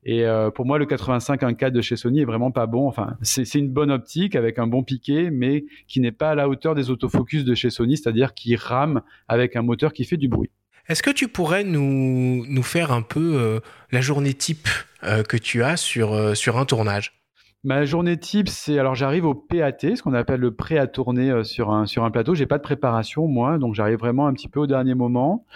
Et 0.04 0.24
euh, 0.24 0.50
pour 0.50 0.66
moi, 0.66 0.78
le 0.78 0.86
85 0.86 1.42
1.4 1.42 1.70
de 1.70 1.80
chez 1.80 1.96
Sony 1.96 2.20
est 2.20 2.24
vraiment 2.24 2.50
pas 2.50 2.66
bon. 2.66 2.86
Enfin, 2.88 3.16
c'est 3.22 3.54
une 3.54 3.70
bonne 3.70 3.90
optique 3.90 4.36
avec 4.36 4.58
un 4.58 4.66
bon 4.66 4.82
piqué, 4.82 5.30
mais 5.30 5.64
qui 5.88 6.00
n'est 6.00 6.12
pas 6.12 6.30
à 6.30 6.34
la 6.34 6.48
hauteur 6.48 6.74
des 6.74 6.90
autofocus 6.90 7.44
de 7.44 7.54
chez 7.54 7.70
Sony, 7.70 7.96
c'est-à-dire 7.96 8.34
qui 8.34 8.56
rame 8.56 9.02
avec 9.28 9.56
un 9.56 9.62
moteur 9.62 9.92
qui 9.92 10.04
fait 10.04 10.16
du 10.16 10.28
bruit. 10.28 10.50
Est-ce 10.88 11.02
que 11.02 11.10
tu 11.10 11.28
pourrais 11.28 11.64
nous, 11.64 12.44
nous 12.46 12.62
faire 12.62 12.92
un 12.92 13.02
peu 13.02 13.36
euh, 13.36 13.60
la 13.90 14.02
journée 14.02 14.34
type 14.34 14.68
euh, 15.02 15.22
que 15.22 15.36
tu 15.36 15.62
as 15.62 15.76
sur, 15.76 16.36
sur 16.36 16.58
un 16.58 16.66
tournage? 16.66 17.23
Ma 17.64 17.86
journée 17.86 18.18
type, 18.18 18.50
c'est 18.50 18.78
alors 18.78 18.94
j'arrive 18.94 19.24
au 19.24 19.34
PAT, 19.34 19.78
ce 19.80 20.02
qu'on 20.02 20.12
appelle 20.12 20.40
le 20.40 20.54
prêt 20.54 20.76
à 20.76 20.86
tourner 20.86 21.30
euh, 21.30 21.44
sur 21.44 21.70
un 21.70 21.86
sur 21.86 22.04
un 22.04 22.10
plateau. 22.10 22.34
J'ai 22.34 22.44
pas 22.44 22.58
de 22.58 22.62
préparation 22.62 23.26
moi, 23.26 23.56
donc 23.56 23.74
j'arrive 23.74 23.98
vraiment 23.98 24.26
un 24.26 24.34
petit 24.34 24.48
peu 24.48 24.60
au 24.60 24.66
dernier 24.66 24.94
moment. 24.94 25.46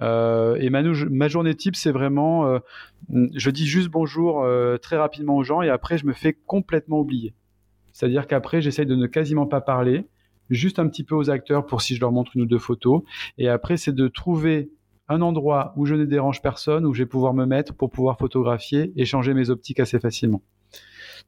Euh, 0.00 0.56
et 0.60 0.70
ma, 0.70 0.82
ma 0.82 1.28
journée 1.28 1.54
type, 1.54 1.76
c'est 1.76 1.90
vraiment, 1.90 2.46
euh, 2.46 2.58
je 3.34 3.50
dis 3.50 3.66
juste 3.66 3.90
bonjour 3.90 4.46
très 4.80 4.96
rapidement 4.96 5.36
aux 5.36 5.42
gens 5.42 5.60
et 5.60 5.68
après 5.68 5.98
je 5.98 6.06
me 6.06 6.14
fais 6.14 6.32
complètement 6.32 7.00
oublier. 7.00 7.34
C'est-à-dire 7.92 8.26
qu'après 8.26 8.62
j'essaye 8.62 8.86
de 8.86 8.96
ne 8.96 9.06
quasiment 9.06 9.46
pas 9.46 9.60
parler, 9.60 10.06
juste 10.48 10.78
un 10.78 10.88
petit 10.88 11.04
peu 11.04 11.16
aux 11.16 11.28
acteurs 11.28 11.66
pour 11.66 11.82
si 11.82 11.94
je 11.94 12.00
leur 12.00 12.12
montre 12.12 12.30
une 12.34 12.42
ou 12.42 12.46
deux 12.46 12.58
photos. 12.58 13.02
Et 13.36 13.50
après 13.50 13.76
c'est 13.76 13.94
de 13.94 14.08
trouver 14.08 14.70
un 15.08 15.20
endroit 15.20 15.74
où 15.76 15.84
je 15.84 15.94
ne 15.94 16.06
dérange 16.06 16.40
personne, 16.40 16.86
où 16.86 16.94
je 16.94 17.02
vais 17.02 17.08
pouvoir 17.08 17.34
me 17.34 17.44
mettre 17.44 17.74
pour 17.74 17.90
pouvoir 17.90 18.16
photographier 18.16 18.90
et 18.96 19.04
changer 19.04 19.34
mes 19.34 19.50
optiques 19.50 19.80
assez 19.80 20.00
facilement. 20.00 20.40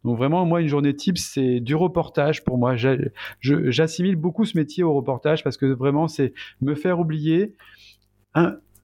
Donc 0.05 0.17
vraiment, 0.17 0.45
moi, 0.47 0.61
une 0.61 0.69
journée 0.69 0.95
type, 0.95 1.19
c'est 1.19 1.61
du 1.61 1.75
reportage 1.75 2.45
pour 2.45 2.59
moi. 2.59 2.75
J'assimile 3.41 4.17
beaucoup 4.17 4.45
ce 4.45 4.57
métier 4.57 4.83
au 4.83 4.95
reportage 4.95 5.45
parce 5.45 5.57
que 5.57 5.67
vraiment, 5.67 6.09
c'est 6.09 6.33
me 6.61 6.75
faire 6.75 7.01
oublier. 7.01 7.55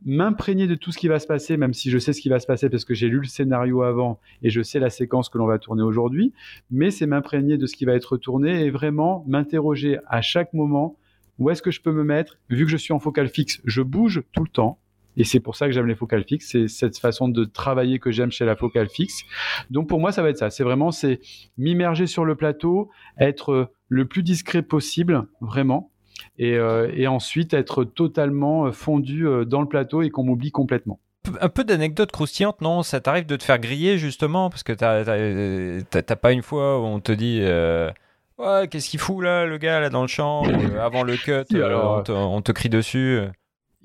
m'imprégner 0.04 0.66
de 0.66 0.74
tout 0.74 0.92
ce 0.92 0.98
qui 0.98 1.08
va 1.08 1.18
se 1.18 1.26
passer, 1.26 1.56
même 1.56 1.72
si 1.72 1.90
je 1.90 1.98
sais 1.98 2.12
ce 2.12 2.20
qui 2.20 2.28
va 2.28 2.38
se 2.38 2.46
passer 2.46 2.68
parce 2.68 2.84
que 2.84 2.94
j'ai 2.94 3.08
lu 3.08 3.18
le 3.18 3.26
scénario 3.26 3.82
avant 3.82 4.20
et 4.42 4.50
je 4.50 4.62
sais 4.62 4.78
la 4.78 4.90
séquence 4.90 5.28
que 5.28 5.38
l'on 5.38 5.46
va 5.46 5.58
tourner 5.58 5.82
aujourd'hui, 5.82 6.32
mais 6.70 6.90
c'est 6.90 7.06
m'imprégner 7.06 7.56
de 7.56 7.66
ce 7.66 7.74
qui 7.74 7.86
va 7.86 7.94
être 7.94 8.16
tourné 8.16 8.64
et 8.64 8.70
vraiment 8.70 9.24
m'interroger 9.26 9.98
à 10.06 10.20
chaque 10.20 10.52
moment 10.52 10.96
où 11.38 11.50
est-ce 11.50 11.62
que 11.62 11.70
je 11.70 11.80
peux 11.80 11.92
me 11.92 12.04
mettre, 12.04 12.38
vu 12.50 12.64
que 12.64 12.70
je 12.70 12.76
suis 12.76 12.92
en 12.92 12.98
focal 12.98 13.28
fixe, 13.28 13.60
je 13.64 13.82
bouge 13.82 14.22
tout 14.32 14.44
le 14.44 14.48
temps. 14.48 14.78
Et 15.16 15.24
c'est 15.24 15.40
pour 15.40 15.56
ça 15.56 15.66
que 15.66 15.72
j'aime 15.72 15.86
les 15.86 15.94
focales 15.94 16.24
fixes. 16.24 16.48
C'est 16.50 16.68
cette 16.68 16.98
façon 16.98 17.28
de 17.28 17.44
travailler 17.44 17.98
que 17.98 18.10
j'aime 18.10 18.30
chez 18.30 18.44
la 18.44 18.56
focale 18.56 18.88
fixe. 18.88 19.22
Donc 19.70 19.88
pour 19.88 20.00
moi, 20.00 20.12
ça 20.12 20.22
va 20.22 20.30
être 20.30 20.38
ça. 20.38 20.50
C'est 20.50 20.64
vraiment, 20.64 20.90
c'est 20.90 21.20
m'immerger 21.58 22.06
sur 22.06 22.24
le 22.24 22.34
plateau, 22.34 22.90
être 23.18 23.70
le 23.88 24.04
plus 24.06 24.22
discret 24.22 24.62
possible, 24.62 25.26
vraiment. 25.40 25.90
Et, 26.38 26.54
euh, 26.54 26.90
et 26.94 27.06
ensuite 27.06 27.54
être 27.54 27.84
totalement 27.84 28.72
fondu 28.72 29.26
euh, 29.26 29.44
dans 29.44 29.60
le 29.60 29.68
plateau 29.68 30.02
et 30.02 30.10
qu'on 30.10 30.24
m'oublie 30.24 30.50
complètement 30.50 30.98
un 31.40 31.48
peu 31.48 31.64
d'anecdotes 31.64 32.12
croustillantes, 32.12 32.60
non? 32.60 32.84
Ça 32.84 33.00
t'arrive 33.00 33.26
de 33.26 33.34
te 33.34 33.42
faire 33.42 33.58
griller 33.58 33.98
justement? 33.98 34.48
Parce 34.48 34.62
que 34.62 34.72
t'as 34.72 36.16
pas 36.16 36.32
une 36.32 36.42
fois 36.42 36.80
où 36.80 36.84
on 36.84 37.00
te 37.00 37.10
dit 37.10 37.40
euh, 37.42 37.90
ouais 38.38 38.68
qu'est-ce 38.68 38.88
qu'il 38.88 39.00
fout 39.00 39.24
là 39.24 39.44
le 39.44 39.58
gars 39.58 39.80
là 39.80 39.90
dans 39.90 40.02
le 40.02 40.08
champ 40.08 40.44
avant 40.80 41.02
le 41.02 41.16
cut 41.16 41.44
on, 41.52 42.02
te, 42.02 42.12
on, 42.12 42.42
te, 42.42 42.52
crie 42.52 42.68
dessus 42.68 43.20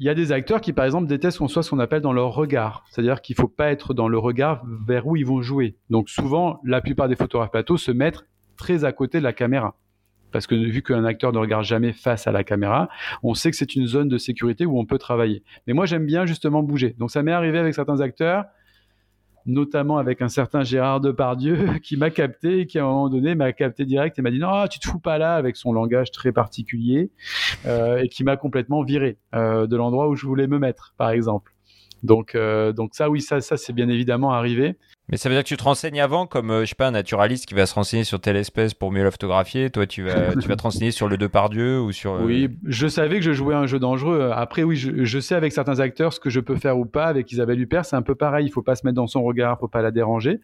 il 0.02 0.06
y 0.06 0.10
a 0.10 0.16
des 0.16 0.32
acteurs 0.32 0.62
qui, 0.62 0.74
par 0.74 0.86
exemple, 0.86 1.06
détestent 1.06 1.38
qu'on 1.38 1.48
soit 1.48 1.62
ce 1.62 1.70
qu'on 1.70 1.78
appelle 1.78 2.02
dans 2.02 2.12
leur 2.12 2.34
regard. 2.34 2.84
C'est-à-dire 2.90 3.22
qu'il 3.22 3.36
ne 3.38 3.42
faut 3.42 3.48
pas 3.48 3.72
être 3.72 3.94
dans 3.94 4.08
le 4.08 4.18
regard 4.18 4.66
vers 4.88 5.06
où 5.06 5.16
ils 5.16 5.28
vont 5.28 5.44
jouer. 5.44 5.78
Donc 5.92 6.10
souvent, 6.10 6.60
la 6.64 6.82
plupart 6.82 7.08
des 7.08 7.16
photographes 7.16 7.52
plateaux 7.52 7.78
se 7.78 7.92
mettent 7.92 8.26
très 8.58 8.84
à 8.84 8.94
côté 8.94 9.20
de 9.20 9.24
la 9.24 9.32
caméra. 9.32 9.76
Parce 10.32 10.48
que 10.48 10.56
vu 10.56 10.82
qu'un 10.82 11.06
acteur 11.06 11.32
ne 11.34 11.38
regarde 11.38 11.66
jamais 11.66 11.94
face 11.94 12.26
à 12.26 12.32
la 12.32 12.44
caméra, 12.44 12.90
on 13.22 13.36
sait 13.36 13.52
que 13.52 13.58
c'est 13.58 13.76
une 13.76 13.86
zone 13.86 14.10
de 14.10 14.18
sécurité 14.18 14.66
où 14.66 14.80
on 14.80 14.88
peut 14.88 14.98
travailler. 14.98 15.44
Mais 15.68 15.74
moi, 15.74 15.86
j'aime 15.86 16.08
bien 16.08 16.26
justement 16.26 16.64
bouger. 16.64 16.96
Donc 16.98 17.12
ça 17.12 17.22
m'est 17.22 17.32
arrivé 17.32 17.60
avec 17.60 17.76
certains 17.76 18.02
acteurs 18.02 18.46
notamment 19.46 19.98
avec 19.98 20.22
un 20.22 20.30
certain 20.30 20.64
Gérard 20.64 21.02
Depardieu 21.02 21.80
qui 21.84 21.98
m'a 21.98 22.10
capté 22.10 22.62
et 22.62 22.68
qui 22.68 22.80
à 22.80 22.84
un 22.84 22.88
moment 22.88 23.10
donné 23.10 23.36
m'a 23.36 23.52
capté 23.54 23.86
direct 23.86 24.18
et 24.20 24.22
m'a 24.22 24.32
dit 24.32 24.40
non 24.40 24.68
tu 24.68 24.80
te 24.80 24.88
fous 24.88 25.00
pas 25.00 25.18
là 25.18 25.36
avec 25.36 25.56
son 25.56 25.74
langage 25.74 26.12
très 26.12 26.32
particulier 26.32 27.12
euh, 27.66 27.98
et 27.98 28.10
qui 28.10 28.24
m'a 28.24 28.38
complètement 28.38 28.84
viré 28.84 29.18
euh, 29.34 29.68
de 29.68 29.76
l'endroit 29.76 30.08
où 30.08 30.16
je 30.16 30.26
voulais 30.26 30.48
me 30.48 30.60
mettre 30.60 30.94
par 30.98 31.12
exemple. 31.12 31.54
Donc 32.04 32.36
euh, 32.36 32.72
donc 32.72 32.96
ça 32.96 33.10
oui 33.10 33.22
ça 33.22 33.42
ça 33.42 33.58
c'est 33.58 33.74
bien 33.74 33.90
évidemment 33.90 34.32
arrivé 34.32 34.78
mais 35.12 35.18
ça 35.18 35.28
veut 35.28 35.36
dire 35.36 35.44
que 35.44 35.50
tu 35.50 35.58
te 35.58 35.64
renseignes 35.64 36.00
avant, 36.00 36.26
comme, 36.26 36.52
euh, 36.52 36.62
je 36.62 36.70
sais 36.70 36.76
pas, 36.76 36.88
un 36.88 36.92
naturaliste 36.92 37.46
qui 37.46 37.54
va 37.54 37.66
se 37.66 37.76
renseigner 37.76 38.06
sur 38.06 38.22
telle 38.22 38.38
espèce 38.38 38.74
pour 38.74 38.92
mieux 38.94 39.04
la 39.04 39.12
photographier. 39.12 39.70
Toi, 39.70 39.86
tu 39.86 40.04
vas, 40.04 40.34
tu 40.36 40.48
vas 40.48 40.56
te 40.56 40.64
renseigner 40.64 40.92
sur 40.92 41.10
le 41.10 41.18
Depardieu 41.18 41.82
ou 41.82 41.92
sur. 41.92 42.14
Euh, 42.14 42.24
oui, 42.24 42.50
je 42.66 42.88
savais 42.88 43.18
que 43.18 43.26
je 43.26 43.34
jouais 43.34 43.54
un 43.54 43.68
jeu 43.68 43.78
dangereux. 43.78 44.32
Après, 44.34 44.64
oui, 44.64 44.78
je, 44.78 45.20
sais 45.20 45.36
avec 45.36 45.52
certains 45.52 45.82
acteurs 45.82 46.14
ce 46.14 46.20
que 46.22 46.30
je 46.30 46.40
peux 46.40 46.56
faire 46.56 46.78
ou 46.78 46.86
pas. 46.86 47.06
Avec 47.06 47.30
Isabelle 47.32 47.60
Huppert, 47.60 47.86
c'est 47.86 47.98
un 47.98 48.02
peu 48.02 48.16
pareil. 48.16 48.46
Il 48.46 48.52
faut 48.52 48.62
pas 48.62 48.76
se 48.76 48.86
mettre 48.86 48.96
dans 48.96 49.08
son 49.08 49.22
regard, 49.22 49.60
faut 49.60 49.68
pas 49.68 49.82
la 49.82 49.92
déranger. 49.92 50.40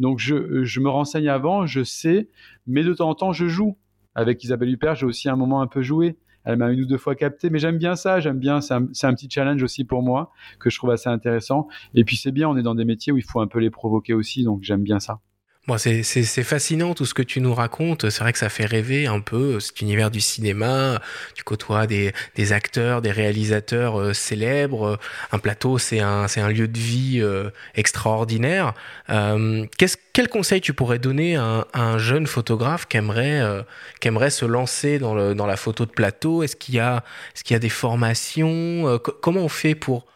Donc, 0.00 0.18
je, 0.18 0.64
je 0.64 0.80
me 0.80 0.88
renseigne 0.88 1.28
avant, 1.28 1.66
je 1.66 1.84
sais, 1.84 2.28
mais 2.66 2.82
de 2.82 2.92
temps 2.94 3.10
en 3.10 3.14
temps, 3.14 3.32
je 3.32 3.46
joue. 3.46 3.76
Avec 4.16 4.42
Isabelle 4.42 4.70
Huppert, 4.70 4.96
j'ai 4.96 5.06
aussi 5.06 5.28
un 5.28 5.36
moment 5.36 5.60
un 5.60 5.68
peu 5.68 5.80
joué 5.80 6.16
elle 6.44 6.56
m'a 6.56 6.70
une 6.70 6.82
ou 6.82 6.86
deux 6.86 6.98
fois 6.98 7.14
capté, 7.14 7.50
mais 7.50 7.58
j'aime 7.58 7.78
bien 7.78 7.96
ça, 7.96 8.20
j'aime 8.20 8.38
bien, 8.38 8.60
c'est 8.60 8.74
un, 8.74 8.84
un, 8.84 9.14
petit 9.14 9.28
challenge 9.30 9.62
aussi 9.62 9.84
pour 9.84 10.02
moi 10.02 10.32
que 10.58 10.70
je 10.70 10.78
trouve 10.78 10.90
assez 10.90 11.08
intéressant. 11.08 11.68
Et 11.94 12.04
puis 12.04 12.16
c'est 12.16 12.32
bien, 12.32 12.48
on 12.48 12.56
est 12.56 12.62
dans 12.62 12.74
des 12.74 12.84
métiers 12.84 13.12
où 13.12 13.16
il 13.16 13.24
faut 13.24 13.40
un 13.40 13.46
peu 13.46 13.58
les 13.58 13.70
provoquer 13.70 14.14
aussi, 14.14 14.44
donc 14.44 14.62
j'aime 14.62 14.82
bien 14.82 15.00
ça. 15.00 15.20
Bon, 15.68 15.76
c'est 15.76 16.02
fascinant 16.44 16.94
tout 16.94 17.04
ce 17.04 17.12
que 17.12 17.20
tu 17.20 17.42
nous 17.42 17.52
racontes. 17.52 18.08
C'est 18.08 18.20
vrai 18.22 18.32
que 18.32 18.38
ça 18.38 18.48
fait 18.48 18.64
rêver 18.64 19.06
un 19.06 19.20
peu 19.20 19.60
cet 19.60 19.82
univers 19.82 20.10
du 20.10 20.22
cinéma. 20.22 21.02
Tu 21.34 21.44
côtoies 21.44 21.86
des, 21.86 22.14
des 22.36 22.54
acteurs, 22.54 23.02
des 23.02 23.10
réalisateurs 23.10 24.00
euh, 24.00 24.14
célèbres. 24.14 24.98
Un 25.30 25.38
plateau, 25.38 25.76
c'est 25.76 26.00
un, 26.00 26.24
un 26.24 26.48
lieu 26.48 26.68
de 26.68 26.78
vie 26.78 27.20
euh, 27.20 27.50
extraordinaire. 27.74 28.72
Euh, 29.10 29.66
quel 30.14 30.28
conseil 30.30 30.62
tu 30.62 30.72
pourrais 30.72 30.98
donner 30.98 31.36
à 31.36 31.66
un, 31.74 31.98
jeune 31.98 32.26
photographe 32.26 32.86
qui 32.88 32.96
aimerait, 32.96 33.42
euh, 33.42 33.62
qui 34.00 34.08
aimerait 34.08 34.30
se 34.30 34.46
lancer 34.46 34.98
dans, 34.98 35.14
le, 35.14 35.34
dans 35.34 35.46
la 35.46 35.58
photo 35.58 35.84
de 35.84 35.90
plateau? 35.90 36.42
Est-ce 36.42 36.56
qu'il 36.56 36.76
y, 36.76 36.80
a, 36.80 37.04
est 37.36 37.42
qu'il 37.42 37.54
y 37.54 37.56
a 37.56 37.60
des 37.60 37.68
formations 37.68 38.98
Comment 39.20 39.42
on 39.42 39.50
fait 39.50 39.74
pour 39.74 40.06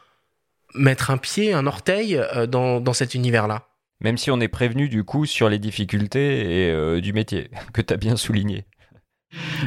mettre 0.75 1.11
un 1.11 1.19
pied, 1.19 1.53
un 1.53 1.67
orteil 1.67 2.19
dans, 2.49 2.81
dans 2.81 2.95
cet 2.95 3.15
univers-là? 3.15 3.67
Même 4.03 4.17
si 4.17 4.31
on 4.31 4.41
est 4.41 4.49
prévenu 4.49 4.89
du 4.89 5.05
coup 5.05 5.27
sur 5.27 5.49
les 5.49 5.59
difficultés 5.59 6.67
et, 6.67 6.71
euh, 6.71 7.01
du 7.01 7.13
métier, 7.13 7.51
que 7.73 7.81
tu 7.81 7.93
as 7.93 7.97
bien 7.97 8.17
souligné. 8.17 8.67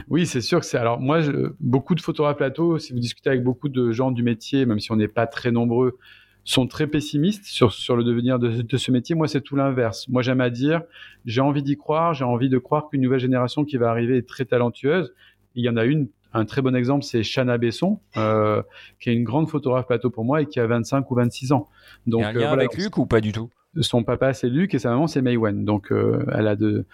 Oui, 0.10 0.28
c'est 0.28 0.42
sûr 0.42 0.60
que 0.60 0.66
c'est. 0.66 0.78
Alors, 0.78 1.00
moi, 1.00 1.22
beaucoup 1.60 1.96
de 1.96 2.02
photographes 2.02 2.38
plateau, 2.38 2.78
si 2.78 2.94
vous 2.94 3.00
discutez 3.00 3.30
avec 3.30 3.44
beaucoup 3.44 3.68
de 3.68 3.92
gens 3.92 4.12
du 4.12 4.22
métier, 4.22 4.66
même 4.68 4.80
si 4.80 4.92
on 4.92 4.96
n'est 4.96 5.08
pas 5.08 5.26
très 5.26 5.52
nombreux, 5.52 5.98
sont 6.44 6.68
très 6.68 6.86
pessimistes 6.86 7.46
sur, 7.46 7.74
sur 7.74 7.96
le 7.96 8.04
devenir 8.04 8.38
de, 8.38 8.62
de 8.62 8.78
ce 8.78 8.92
métier. 8.92 9.16
Moi, 9.16 9.28
c'est 9.28 9.42
tout 9.42 9.56
l'inverse. 9.56 10.08
Moi, 10.08 10.22
j'aime 10.22 10.42
à 10.42 10.52
dire, 10.52 10.84
j'ai 11.26 11.42
envie 11.42 11.64
d'y 11.64 11.76
croire, 11.76 12.14
j'ai 12.14 12.24
envie 12.24 12.50
de 12.50 12.60
croire 12.60 12.90
qu'une 12.90 13.02
nouvelle 13.02 13.20
génération 13.20 13.66
qui 13.66 13.78
va 13.78 13.90
arriver 13.90 14.18
est 14.18 14.28
très 14.28 14.46
talentueuse. 14.46 15.12
Il 15.56 15.64
y 15.64 15.70
en 15.70 15.78
a 15.78 15.86
une, 15.86 16.08
un 16.34 16.46
très 16.46 16.62
bon 16.62 16.76
exemple, 16.76 17.04
c'est 17.04 17.24
Chana 17.24 17.58
Besson, 17.58 18.00
euh, 18.18 18.62
qui 19.00 19.10
est 19.10 19.14
une 19.14 19.24
grande 19.24 19.50
photographe 19.50 19.88
plateau 19.88 20.12
pour 20.12 20.26
moi 20.26 20.42
et 20.42 20.46
qui 20.46 20.60
a 20.60 20.68
25 20.68 21.10
ou 21.10 21.16
26 21.16 21.52
ans. 21.52 21.68
Donc, 22.06 22.22
Il 22.22 22.24
y 22.24 22.26
a 22.26 22.30
un 22.30 22.34
lien 22.34 22.50
euh, 22.52 22.54
avec 22.54 22.78
Luc 22.78 22.98
ou 23.00 23.08
pas 23.08 23.22
du 23.22 23.32
tout? 23.32 23.50
Son 23.82 24.04
papa 24.04 24.34
c'est 24.34 24.50
Luc 24.50 24.74
et 24.74 24.80
sa 24.80 24.90
maman 24.90 25.08
c'est 25.08 25.22
Maywen. 25.22 25.66
Donc 25.66 25.92
euh, 25.92 26.26
elle 26.34 26.48
a 26.48 26.56
de, 26.56 26.86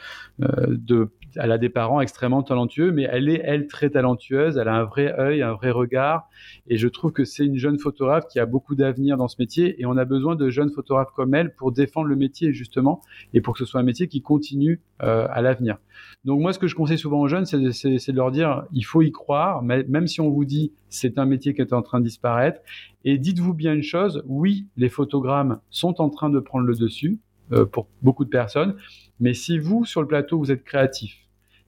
euh, 0.42 0.68
de, 0.70 1.10
elle 1.36 1.52
a 1.52 1.58
des 1.58 1.70
parents 1.70 2.02
extrêmement 2.02 2.44
talentueux, 2.44 2.92
mais 2.92 3.08
elle 3.10 3.30
est 3.30 3.42
elle 3.44 3.68
très 3.68 3.90
talentueuse. 3.90 4.58
Elle 4.58 4.68
a 4.68 4.76
un 4.76 4.84
vrai 4.84 5.14
œil, 5.20 5.42
un 5.42 5.54
vrai 5.54 5.72
regard, 5.72 6.28
et 6.68 6.78
je 6.78 6.88
trouve 6.88 7.12
que 7.12 7.26
c'est 7.26 7.46
une 7.46 7.58
jeune 7.58 7.80
photographe 7.80 8.28
qui 8.28 8.40
a 8.40 8.46
beaucoup 8.46 8.76
d'avenir 8.76 9.18
dans 9.18 9.28
ce 9.28 9.36
métier. 9.40 9.82
Et 9.82 9.86
on 9.86 9.98
a 9.98 10.06
besoin 10.06 10.36
de 10.36 10.50
jeunes 10.50 10.72
photographes 10.72 11.12
comme 11.16 11.34
elle 11.34 11.54
pour 11.56 11.72
défendre 11.72 12.08
le 12.08 12.16
métier 12.16 12.54
justement, 12.54 13.02
et 13.34 13.42
pour 13.42 13.54
que 13.54 13.60
ce 13.60 13.66
soit 13.66 13.80
un 13.80 13.84
métier 13.84 14.08
qui 14.08 14.22
continue 14.22 14.82
euh, 15.04 15.28
à 15.30 15.42
l'avenir. 15.42 15.78
Donc 16.26 16.42
moi, 16.42 16.54
ce 16.54 16.60
que 16.60 16.68
je 16.68 16.76
conseille 16.76 17.00
souvent 17.00 17.22
aux 17.22 17.28
jeunes, 17.28 17.46
c'est 17.46 17.58
de, 17.58 18.16
leur 18.16 18.32
dire, 18.32 18.66
il 18.72 18.84
faut 18.84 19.02
y 19.02 19.12
croire, 19.12 19.64
même 19.64 20.08
si 20.08 20.22
on 20.22 20.30
vous 20.30 20.46
dit 20.46 20.72
c'est 20.90 21.18
un 21.18 21.26
métier 21.26 21.54
qui 21.54 21.62
est 21.62 21.74
en 21.74 21.82
train 21.82 22.00
de 22.00 22.06
disparaître. 22.06 22.62
Et 23.04 23.18
dites-vous 23.18 23.54
bien 23.54 23.74
une 23.74 23.84
chose, 23.84 24.24
oui, 24.28 24.68
les 24.78 24.90
photogrammes 24.90 25.60
sont 25.70 26.02
en 26.02 26.10
train 26.10 26.30
de 26.30 26.40
prendre 26.40 26.66
le 26.66 26.76
dessus 26.76 27.20
euh, 27.52 27.66
pour 27.66 27.88
beaucoup 28.02 28.24
de 28.24 28.30
personnes, 28.30 28.76
mais 29.22 29.34
si 29.34 29.58
vous, 29.58 29.86
sur 29.86 30.02
le 30.02 30.08
plateau, 30.08 30.38
vous 30.38 30.52
êtes 30.52 30.64
créatif, 30.64 31.22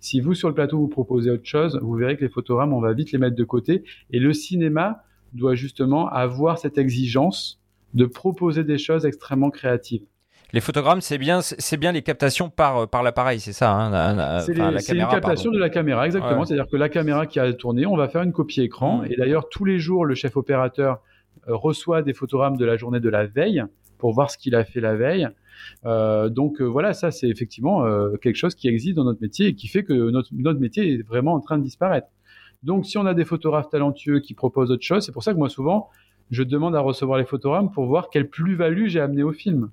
si 0.03 0.19
vous, 0.19 0.33
sur 0.33 0.49
le 0.49 0.53
plateau, 0.53 0.79
vous 0.79 0.89
proposez 0.89 1.31
autre 1.31 1.45
chose, 1.45 1.79
vous 1.81 1.93
verrez 1.95 2.17
que 2.17 2.25
les 2.25 2.29
photogrammes, 2.29 2.73
on 2.73 2.81
va 2.81 2.91
vite 2.91 3.13
les 3.13 3.17
mettre 3.17 3.37
de 3.37 3.43
côté. 3.45 3.85
Et 4.11 4.19
le 4.19 4.33
cinéma 4.33 5.03
doit 5.31 5.55
justement 5.55 6.09
avoir 6.09 6.57
cette 6.57 6.77
exigence 6.77 7.61
de 7.93 8.05
proposer 8.05 8.65
des 8.65 8.77
choses 8.77 9.05
extrêmement 9.05 9.49
créatives. 9.49 10.01
Les 10.51 10.59
photogrammes, 10.59 10.99
c'est 10.99 11.17
bien, 11.17 11.41
c'est 11.41 11.77
bien 11.77 11.93
les 11.93 12.01
captations 12.01 12.49
par, 12.49 12.89
par 12.89 13.01
l'appareil, 13.01 13.39
c'est 13.39 13.53
ça 13.53 13.73
hein, 13.73 14.39
C'est 14.41 14.93
une 14.93 15.07
captation 15.07 15.51
de 15.51 15.57
la 15.57 15.69
caméra, 15.69 16.05
exactement. 16.05 16.43
C'est-à-dire 16.43 16.67
que 16.69 16.75
la 16.75 16.89
caméra 16.89 17.25
qui 17.25 17.39
a 17.39 17.53
tourné, 17.53 17.85
on 17.85 17.95
va 17.95 18.09
faire 18.09 18.23
une 18.23 18.33
copie 18.33 18.61
écran. 18.61 19.03
Mmh. 19.03 19.05
Et 19.09 19.15
d'ailleurs, 19.15 19.47
tous 19.47 19.63
les 19.63 19.79
jours, 19.79 20.03
le 20.03 20.15
chef 20.15 20.35
opérateur 20.35 21.01
euh, 21.47 21.55
reçoit 21.55 22.01
des 22.01 22.13
photogrammes 22.13 22.57
de 22.57 22.65
la 22.65 22.75
journée 22.75 22.99
de 22.99 23.09
la 23.09 23.25
veille 23.25 23.63
pour 23.97 24.11
voir 24.11 24.29
ce 24.29 24.37
qu'il 24.37 24.53
a 24.53 24.65
fait 24.65 24.81
la 24.81 24.95
veille. 24.95 25.29
Euh, 25.85 26.29
donc 26.29 26.61
euh, 26.61 26.65
voilà, 26.65 26.93
ça 26.93 27.11
c'est 27.11 27.29
effectivement 27.29 27.83
quelque 28.21 28.35
chose 28.35 28.55
qui 28.55 28.67
existe 28.67 28.95
dans 28.95 29.03
notre 29.03 29.21
métier 29.21 29.47
et 29.47 29.55
qui 29.55 29.67
fait 29.67 29.83
que 29.83 29.93
notre, 29.93 30.59
métier 30.59 30.93
est 30.93 31.01
vraiment 31.01 31.33
en 31.33 31.39
train 31.39 31.57
de 31.57 31.63
disparaître. 31.63 32.07
Donc 32.63 32.85
si 32.85 32.97
on 32.97 33.05
a 33.05 33.13
des 33.13 33.25
photographes 33.25 33.69
talentueux 33.69 34.19
qui 34.19 34.33
proposent 34.33 34.71
autre 34.71 34.83
chose, 34.83 35.05
c'est 35.05 35.11
pour 35.11 35.23
ça 35.23 35.33
que 35.33 35.37
moi 35.37 35.49
souvent 35.49 35.89
je 36.31 36.43
demande 36.43 36.75
à 36.75 36.79
recevoir 36.79 37.17
les 37.17 37.25
photogrammes 37.25 37.71
pour 37.71 37.85
voir 37.85 38.09
quelle 38.09 38.29
plus-value 38.29 38.87
j'ai 38.87 38.99
amené 38.99 39.23
au 39.23 39.33
film. 39.33 39.69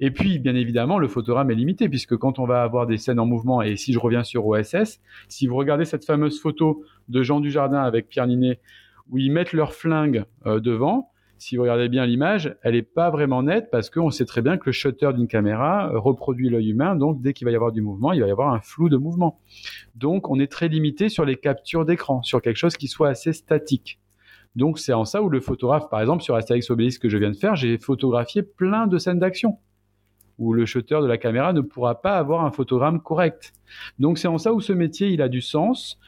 Et 0.00 0.10
puis, 0.10 0.38
bien 0.38 0.54
évidemment, 0.54 0.98
le 0.98 1.08
photogramme 1.08 1.50
est 1.50 1.54
limité, 1.54 1.88
puisque 1.88 2.16
quand 2.16 2.38
on 2.38 2.46
va 2.46 2.62
avoir 2.62 2.86
des 2.86 2.98
scènes 2.98 3.20
en 3.20 3.26
mouvement, 3.26 3.62
et 3.62 3.76
si 3.76 3.92
je 3.92 3.98
reviens 3.98 4.24
sur 4.24 4.46
OSS, 4.46 5.00
si 5.28 5.46
vous 5.46 5.56
regardez 5.56 5.84
cette 5.84 6.04
fameuse 6.04 6.40
photo 6.40 6.82
de 7.08 7.22
Jean 7.22 7.40
Dujardin 7.40 7.80
avec 7.80 8.08
Pierre 8.08 8.26
Ninet, 8.26 8.60
où 9.10 9.18
ils 9.18 9.32
mettent 9.32 9.52
leur 9.52 9.74
flingue 9.74 10.24
euh, 10.46 10.60
devant, 10.60 11.10
si 11.38 11.56
vous 11.56 11.62
regardez 11.62 11.88
bien 11.88 12.04
l'image, 12.04 12.56
elle 12.62 12.74
n'est 12.74 12.82
pas 12.82 13.10
vraiment 13.10 13.42
nette 13.42 13.70
parce 13.70 13.90
qu'on 13.90 14.10
sait 14.10 14.24
très 14.24 14.42
bien 14.42 14.58
que 14.58 14.66
le 14.66 14.72
shutter 14.72 15.10
d'une 15.14 15.28
caméra 15.28 15.90
euh, 15.92 15.98
reproduit 15.98 16.48
l'œil 16.50 16.70
humain, 16.70 16.96
donc 16.96 17.22
dès 17.22 17.32
qu'il 17.32 17.44
va 17.44 17.52
y 17.52 17.54
avoir 17.54 17.72
du 17.72 17.80
mouvement, 17.80 18.12
il 18.12 18.20
va 18.20 18.26
y 18.26 18.30
avoir 18.30 18.52
un 18.52 18.60
flou 18.60 18.88
de 18.88 18.96
mouvement. 18.96 19.40
Donc 19.94 20.28
on 20.30 20.38
est 20.40 20.50
très 20.50 20.68
limité 20.68 21.08
sur 21.08 21.24
les 21.24 21.36
captures 21.36 21.84
d'écran, 21.84 22.22
sur 22.22 22.42
quelque 22.42 22.56
chose 22.56 22.76
qui 22.76 22.88
soit 22.88 23.08
assez 23.08 23.32
statique. 23.32 24.00
Donc 24.56 24.78
c'est 24.78 24.92
en 24.92 25.04
ça 25.04 25.22
où 25.22 25.28
le 25.28 25.40
photographe, 25.40 25.88
par 25.90 26.00
exemple 26.00 26.22
sur 26.22 26.34
Astérix 26.34 26.70
Obélix 26.70 26.98
que 26.98 27.08
je 27.08 27.16
viens 27.16 27.30
de 27.30 27.36
faire, 27.36 27.54
j'ai 27.54 27.78
photographié 27.78 28.42
plein 28.42 28.86
de 28.86 28.98
scènes 28.98 29.20
d'action 29.20 29.58
où 30.38 30.52
le 30.52 30.66
shutter 30.66 31.00
de 31.02 31.06
la 31.06 31.18
caméra 31.18 31.52
ne 31.52 31.60
pourra 31.60 32.00
pas 32.00 32.16
avoir 32.16 32.44
un 32.44 32.50
photogramme 32.50 33.00
correct. 33.00 33.52
Donc 33.98 34.18
c'est 34.18 34.28
en 34.28 34.38
ça 34.38 34.52
où 34.52 34.60
ce 34.60 34.72
métier 34.72 35.08
il 35.08 35.20
a 35.20 35.28
du 35.28 35.40
sens. 35.40 35.98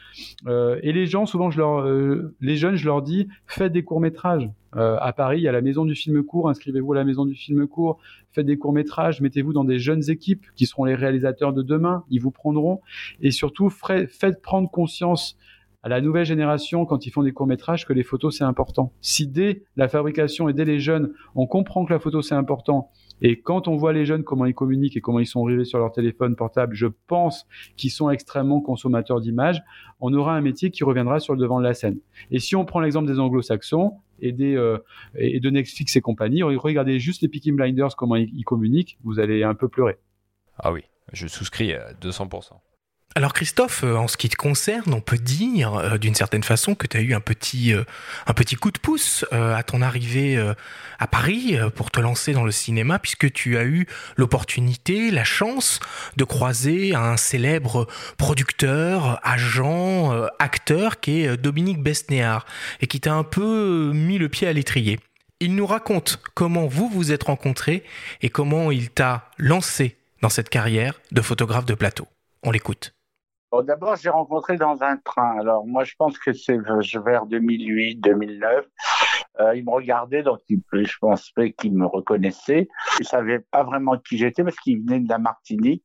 Euh, 0.47 0.79
et 0.81 0.93
les 0.93 1.05
gens 1.05 1.25
souvent 1.25 1.51
je 1.51 1.59
leur, 1.59 1.81
euh, 1.81 2.33
les 2.41 2.55
jeunes 2.55 2.75
je 2.75 2.85
leur 2.85 3.01
dis 3.01 3.27
faites 3.45 3.73
des 3.73 3.83
courts 3.83 4.01
métrages. 4.01 4.49
Euh, 4.77 4.97
à 5.01 5.11
Paris 5.11 5.39
il 5.39 5.43
y 5.43 5.47
a 5.49 5.51
la 5.51 5.61
maison 5.61 5.83
du 5.83 5.95
film 5.95 6.23
court, 6.23 6.49
inscrivez-vous 6.49 6.93
à 6.93 6.95
la 6.95 7.03
maison 7.03 7.25
du 7.25 7.35
film 7.35 7.67
court, 7.67 7.99
faites 8.31 8.45
des 8.45 8.57
courts 8.57 8.73
métrages, 8.73 9.19
mettez-vous 9.19 9.53
dans 9.53 9.65
des 9.65 9.79
jeunes 9.79 10.09
équipes 10.09 10.45
qui 10.55 10.65
seront 10.65 10.85
les 10.85 10.95
réalisateurs 10.95 11.53
de 11.53 11.61
demain, 11.61 12.03
ils 12.09 12.21
vous 12.21 12.31
prendront 12.31 12.81
et 13.19 13.31
surtout 13.31 13.69
faites 13.69 14.41
prendre 14.41 14.69
conscience 14.69 15.37
à 15.83 15.89
la 15.89 15.99
nouvelle 15.99 16.25
génération 16.25 16.85
quand 16.85 17.05
ils 17.05 17.09
font 17.09 17.23
des 17.23 17.31
courts 17.31 17.47
métrages 17.47 17.85
que 17.85 17.93
les 17.93 18.03
photos 18.03 18.37
c'est 18.37 18.43
important. 18.43 18.93
Si 19.01 19.27
dès 19.27 19.63
la 19.75 19.87
fabrication 19.87 20.47
et 20.47 20.53
dès 20.53 20.65
les 20.65 20.79
jeunes, 20.79 21.11
on 21.35 21.47
comprend 21.47 21.85
que 21.85 21.93
la 21.93 21.99
photo 21.99 22.21
c'est 22.21 22.35
important 22.35 22.89
et 23.21 23.39
quand 23.39 23.67
on 23.67 23.75
voit 23.77 23.93
les 23.93 24.05
jeunes, 24.05 24.23
comment 24.23 24.45
ils 24.45 24.53
communiquent 24.53 24.97
et 24.97 25.01
comment 25.01 25.19
ils 25.19 25.27
sont 25.27 25.43
rivés 25.43 25.65
sur 25.65 25.77
leur 25.77 25.91
téléphone 25.91 26.35
portable, 26.35 26.75
je 26.75 26.87
pense 27.07 27.47
qu'ils 27.77 27.91
sont 27.91 28.09
extrêmement 28.09 28.61
consommateurs 28.61 29.21
d'images, 29.21 29.61
on 29.99 30.13
aura 30.13 30.35
un 30.35 30.41
métier 30.41 30.71
qui 30.71 30.83
reviendra 30.83 31.19
sur 31.19 31.33
le 31.33 31.39
devant 31.39 31.59
de 31.59 31.63
la 31.63 31.73
scène. 31.73 31.99
Et 32.31 32.39
si 32.39 32.55
on 32.55 32.65
prend 32.65 32.79
l'exemple 32.79 33.07
des 33.07 33.19
anglo-saxons 33.19 33.93
et, 34.19 34.33
euh, 34.55 34.77
de 35.15 35.49
Netflix 35.49 35.95
et 35.95 36.01
compagnie, 36.01 36.43
regardez 36.43 36.99
juste 36.99 37.21
les 37.21 37.27
Peaky 37.27 37.51
Blinders, 37.51 37.95
comment 37.95 38.15
ils, 38.15 38.31
ils 38.33 38.43
communiquent, 38.43 38.97
vous 39.03 39.19
allez 39.19 39.43
un 39.43 39.55
peu 39.55 39.67
pleurer. 39.67 39.97
Ah 40.57 40.71
oui, 40.71 40.81
je 41.13 41.27
souscris 41.27 41.73
à 41.73 41.93
200%. 41.93 42.53
Alors 43.13 43.33
Christophe, 43.33 43.83
euh, 43.83 43.97
en 43.97 44.07
ce 44.07 44.15
qui 44.15 44.29
te 44.29 44.37
concerne, 44.37 44.93
on 44.93 45.01
peut 45.01 45.17
dire 45.17 45.73
euh, 45.73 45.97
d'une 45.97 46.15
certaine 46.15 46.43
façon 46.43 46.75
que 46.75 46.87
tu 46.87 46.95
as 46.95 47.01
eu 47.01 47.13
un 47.13 47.19
petit, 47.19 47.73
euh, 47.73 47.83
un 48.25 48.33
petit 48.33 48.55
coup 48.55 48.71
de 48.71 48.79
pouce 48.79 49.25
à 49.31 49.63
ton 49.63 49.81
arrivée 49.81 50.41
à 50.99 51.07
Paris 51.07 51.57
pour 51.75 51.91
te 51.91 51.99
lancer 51.99 52.33
dans 52.33 52.43
le 52.43 52.51
cinéma, 52.51 52.99
puisque 52.99 53.31
tu 53.31 53.57
as 53.57 53.63
eu 53.63 53.87
l'opportunité, 54.15 55.11
la 55.11 55.23
chance 55.23 55.79
de 56.15 56.23
croiser 56.23 56.95
un 56.95 57.17
célèbre 57.17 57.87
producteur, 58.17 59.19
agent, 59.23 60.11
acteur 60.39 60.99
qui 60.99 61.21
est 61.21 61.37
Dominique 61.37 61.81
Besnéard, 61.81 62.45
et 62.81 62.87
qui 62.87 62.99
t'a 62.99 63.13
un 63.13 63.23
peu 63.23 63.91
mis 63.93 64.17
le 64.17 64.29
pied 64.29 64.47
à 64.47 64.53
l'étrier. 64.53 64.99
Il 65.39 65.55
nous 65.55 65.65
raconte 65.65 66.19
comment 66.33 66.67
vous 66.67 66.89
vous 66.89 67.11
êtes 67.11 67.23
rencontrés 67.23 67.83
et 68.21 68.29
comment 68.29 68.71
il 68.71 68.89
t'a 68.89 69.29
lancé 69.37 69.97
dans 70.21 70.29
cette 70.29 70.49
carrière 70.49 71.01
de 71.11 71.21
photographe 71.21 71.65
de 71.65 71.73
plateau. 71.73 72.07
On 72.43 72.51
l'écoute. 72.51 72.93
Bon, 73.51 73.63
D'abord, 73.63 73.97
j'ai 73.97 74.09
rencontré 74.09 74.55
dans 74.55 74.81
un 74.81 74.95
train. 74.95 75.37
Alors, 75.39 75.67
moi, 75.67 75.83
je 75.83 75.93
pense 75.97 76.17
que 76.17 76.31
c'est 76.31 76.57
vers 76.57 77.25
2008, 77.25 77.95
2009. 77.97 78.65
Euh, 79.39 79.55
il 79.55 79.65
me 79.65 79.71
regardait, 79.71 80.23
donc 80.23 80.39
il, 80.47 80.61
je 80.71 80.97
pensais 80.99 81.51
qu'il 81.51 81.73
me 81.73 81.85
reconnaissait. 81.85 82.69
Il 82.99 83.05
savait 83.05 83.39
pas 83.39 83.63
vraiment 83.63 83.97
qui 83.97 84.17
j'étais 84.17 84.43
parce 84.43 84.57
qu'il 84.57 84.79
venait 84.79 85.01
de 85.01 85.09
la 85.09 85.17
Martinique, 85.17 85.83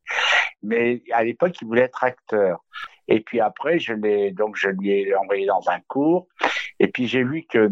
mais 0.62 1.02
à 1.12 1.24
l'époque, 1.24 1.60
il 1.60 1.66
voulait 1.66 1.82
être 1.82 2.04
acteur. 2.04 2.64
Et 3.08 3.20
puis 3.20 3.40
après, 3.40 3.78
je 3.80 3.94
l'ai 3.94 4.30
donc 4.32 4.56
je 4.56 4.68
lui 4.68 4.90
ai 4.90 5.14
envoyé 5.16 5.46
dans 5.46 5.68
un 5.68 5.80
cours. 5.88 6.28
Et 6.78 6.88
puis 6.88 7.06
j'ai 7.08 7.24
vu 7.24 7.46
que 7.48 7.70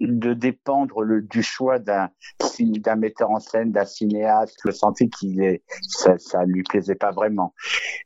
de 0.00 0.32
dépendre 0.32 1.04
du 1.20 1.42
choix 1.42 1.78
d'un 1.78 2.08
metteur 2.96 3.30
en 3.30 3.40
scène, 3.40 3.72
d'un 3.72 3.84
cinéaste, 3.84 4.58
je 4.64 4.70
sentais 4.70 5.08
qu'il 5.08 5.42
est 5.42 5.62
ça, 5.82 6.18
ça 6.18 6.44
lui 6.44 6.62
plaisait 6.62 6.94
pas 6.94 7.10
vraiment. 7.10 7.54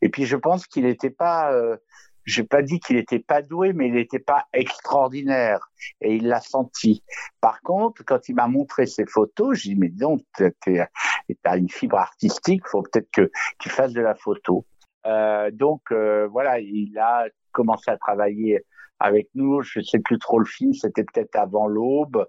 Et 0.03 0.09
puis 0.09 0.27
je 0.27 0.37
pense 0.37 0.67
qu'il 0.67 0.85
n'était 0.85 1.11
pas 1.11 1.53
euh, 1.53 1.77
j'ai 2.25 2.43
pas 2.43 2.63
dit 2.63 2.81
qu'il 2.81 2.97
était 2.97 3.19
pas 3.19 3.43
doué, 3.43 3.73
mais 3.73 3.89
il 3.89 3.95
n'était 3.95 4.19
pas 4.19 4.47
extraordinaire 4.53 5.71
et 6.01 6.17
il 6.17 6.27
l'a 6.27 6.41
senti. 6.41 7.05
Par 7.41 7.61
contre, 7.61 8.03
quand 8.05 8.29
il 8.29 8.35
m'a 8.35 8.49
montré 8.49 8.87
ses 8.87 9.07
photos, 9.07 9.59
j'ai 9.59 9.75
dit 9.75 9.77
mais 9.77 9.91
donc 9.91 10.23
tu 10.63 10.81
as 10.81 11.57
une 11.57 11.69
fibre 11.69 11.99
artistique, 11.99 12.67
faut 12.67 12.83
peut-être 12.83 13.11
que 13.11 13.31
tu 13.59 13.69
fasses 13.69 13.93
de 13.93 14.01
la 14.01 14.15
photo. 14.15 14.65
Euh, 15.07 15.51
donc 15.51 15.83
euh, 15.93 16.27
voilà, 16.31 16.61
il 16.61 16.99
a 16.99 17.27
commencé 17.55 17.91
à 17.91 17.97
travailler 17.97 18.65
avec 19.01 19.29
nous. 19.35 19.63
Je 19.63 19.81
sais 19.81 19.99
plus 19.99 20.19
trop 20.19 20.39
le 20.39 20.45
film, 20.45 20.73
c'était 20.75 21.05
peut-être 21.05 21.37
avant 21.37 21.67
l'aube. 21.67 22.27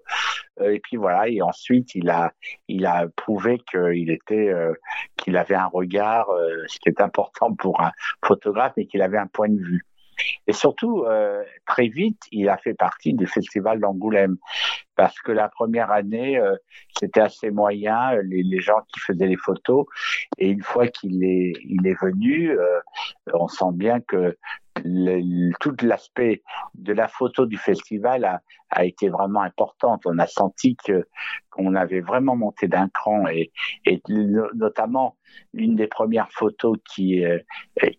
Euh, 0.60 0.72
et 0.72 0.80
puis 0.80 0.96
voilà, 0.96 1.28
et 1.28 1.42
ensuite 1.42 1.94
il 1.94 2.08
a 2.08 2.32
il 2.68 2.86
a 2.86 3.06
prouvé 3.16 3.60
qu'il 3.70 4.10
était 4.10 4.48
euh, 4.48 4.72
qu'il 5.16 5.36
avait 5.36 5.54
un 5.54 5.66
regard, 5.66 6.30
euh, 6.30 6.64
ce 6.66 6.78
qui 6.78 6.88
est 6.88 7.00
important 7.00 7.54
pour 7.54 7.80
un 7.80 7.92
photographe, 8.24 8.72
et 8.76 8.86
qu'il 8.86 9.02
avait 9.02 9.18
un 9.18 9.26
point 9.26 9.48
de 9.48 9.60
vue. 9.60 9.84
Et 10.46 10.54
surtout, 10.54 11.04
très 11.66 11.88
vite, 11.88 12.22
il 12.32 12.48
a 12.48 12.56
fait 12.56 12.72
partie 12.72 13.12
du 13.12 13.26
festival 13.26 13.80
d'Angoulême 13.80 14.38
parce 14.94 15.20
que 15.20 15.30
la 15.30 15.50
première 15.50 15.90
année, 15.90 16.40
c'était 16.98 17.20
assez 17.20 17.50
moyen, 17.50 18.14
les, 18.22 18.42
les, 18.42 18.60
gens 18.60 18.80
qui 18.88 19.00
faisaient 19.00 19.26
les 19.26 19.36
photos. 19.36 19.84
Et 20.38 20.48
une 20.48 20.62
fois 20.62 20.88
qu'il 20.88 21.22
est, 21.22 21.52
il 21.62 21.86
est 21.86 22.00
venu, 22.00 22.56
on 23.34 23.46
sent 23.46 23.72
bien 23.74 24.00
que 24.00 24.38
le, 24.84 25.52
tout 25.60 25.74
l'aspect 25.82 26.42
de 26.74 26.92
la 26.92 27.08
photo 27.08 27.46
du 27.46 27.56
festival 27.56 28.24
a, 28.24 28.42
a, 28.70 28.84
été 28.84 29.08
vraiment 29.08 29.42
importante. 29.42 30.02
On 30.06 30.18
a 30.18 30.26
senti 30.26 30.76
que 30.76 31.06
qu'on 31.50 31.74
avait 31.74 32.00
vraiment 32.00 32.36
monté 32.36 32.68
d'un 32.68 32.88
cran 32.88 33.26
et, 33.28 33.52
et, 33.84 34.00
notamment 34.54 35.16
une 35.54 35.76
des 35.76 35.86
premières 35.86 36.30
photos 36.30 36.76
qui 36.94 37.24
euh, 37.24 37.38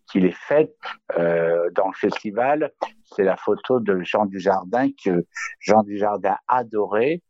qu'il 0.07 0.25
est 0.25 0.38
faite 0.47 0.75
euh, 1.17 1.69
dans 1.75 1.88
le 1.88 1.93
festival, 1.93 2.71
c'est 3.03 3.23
la 3.23 3.38
photo 3.38 3.80
de 3.80 4.01
Jean 4.01 4.25
Dujardin 4.25 4.89
que 5.03 5.25
Jean 5.59 5.84
Dujardin 5.84 6.38
adorait 6.47 7.21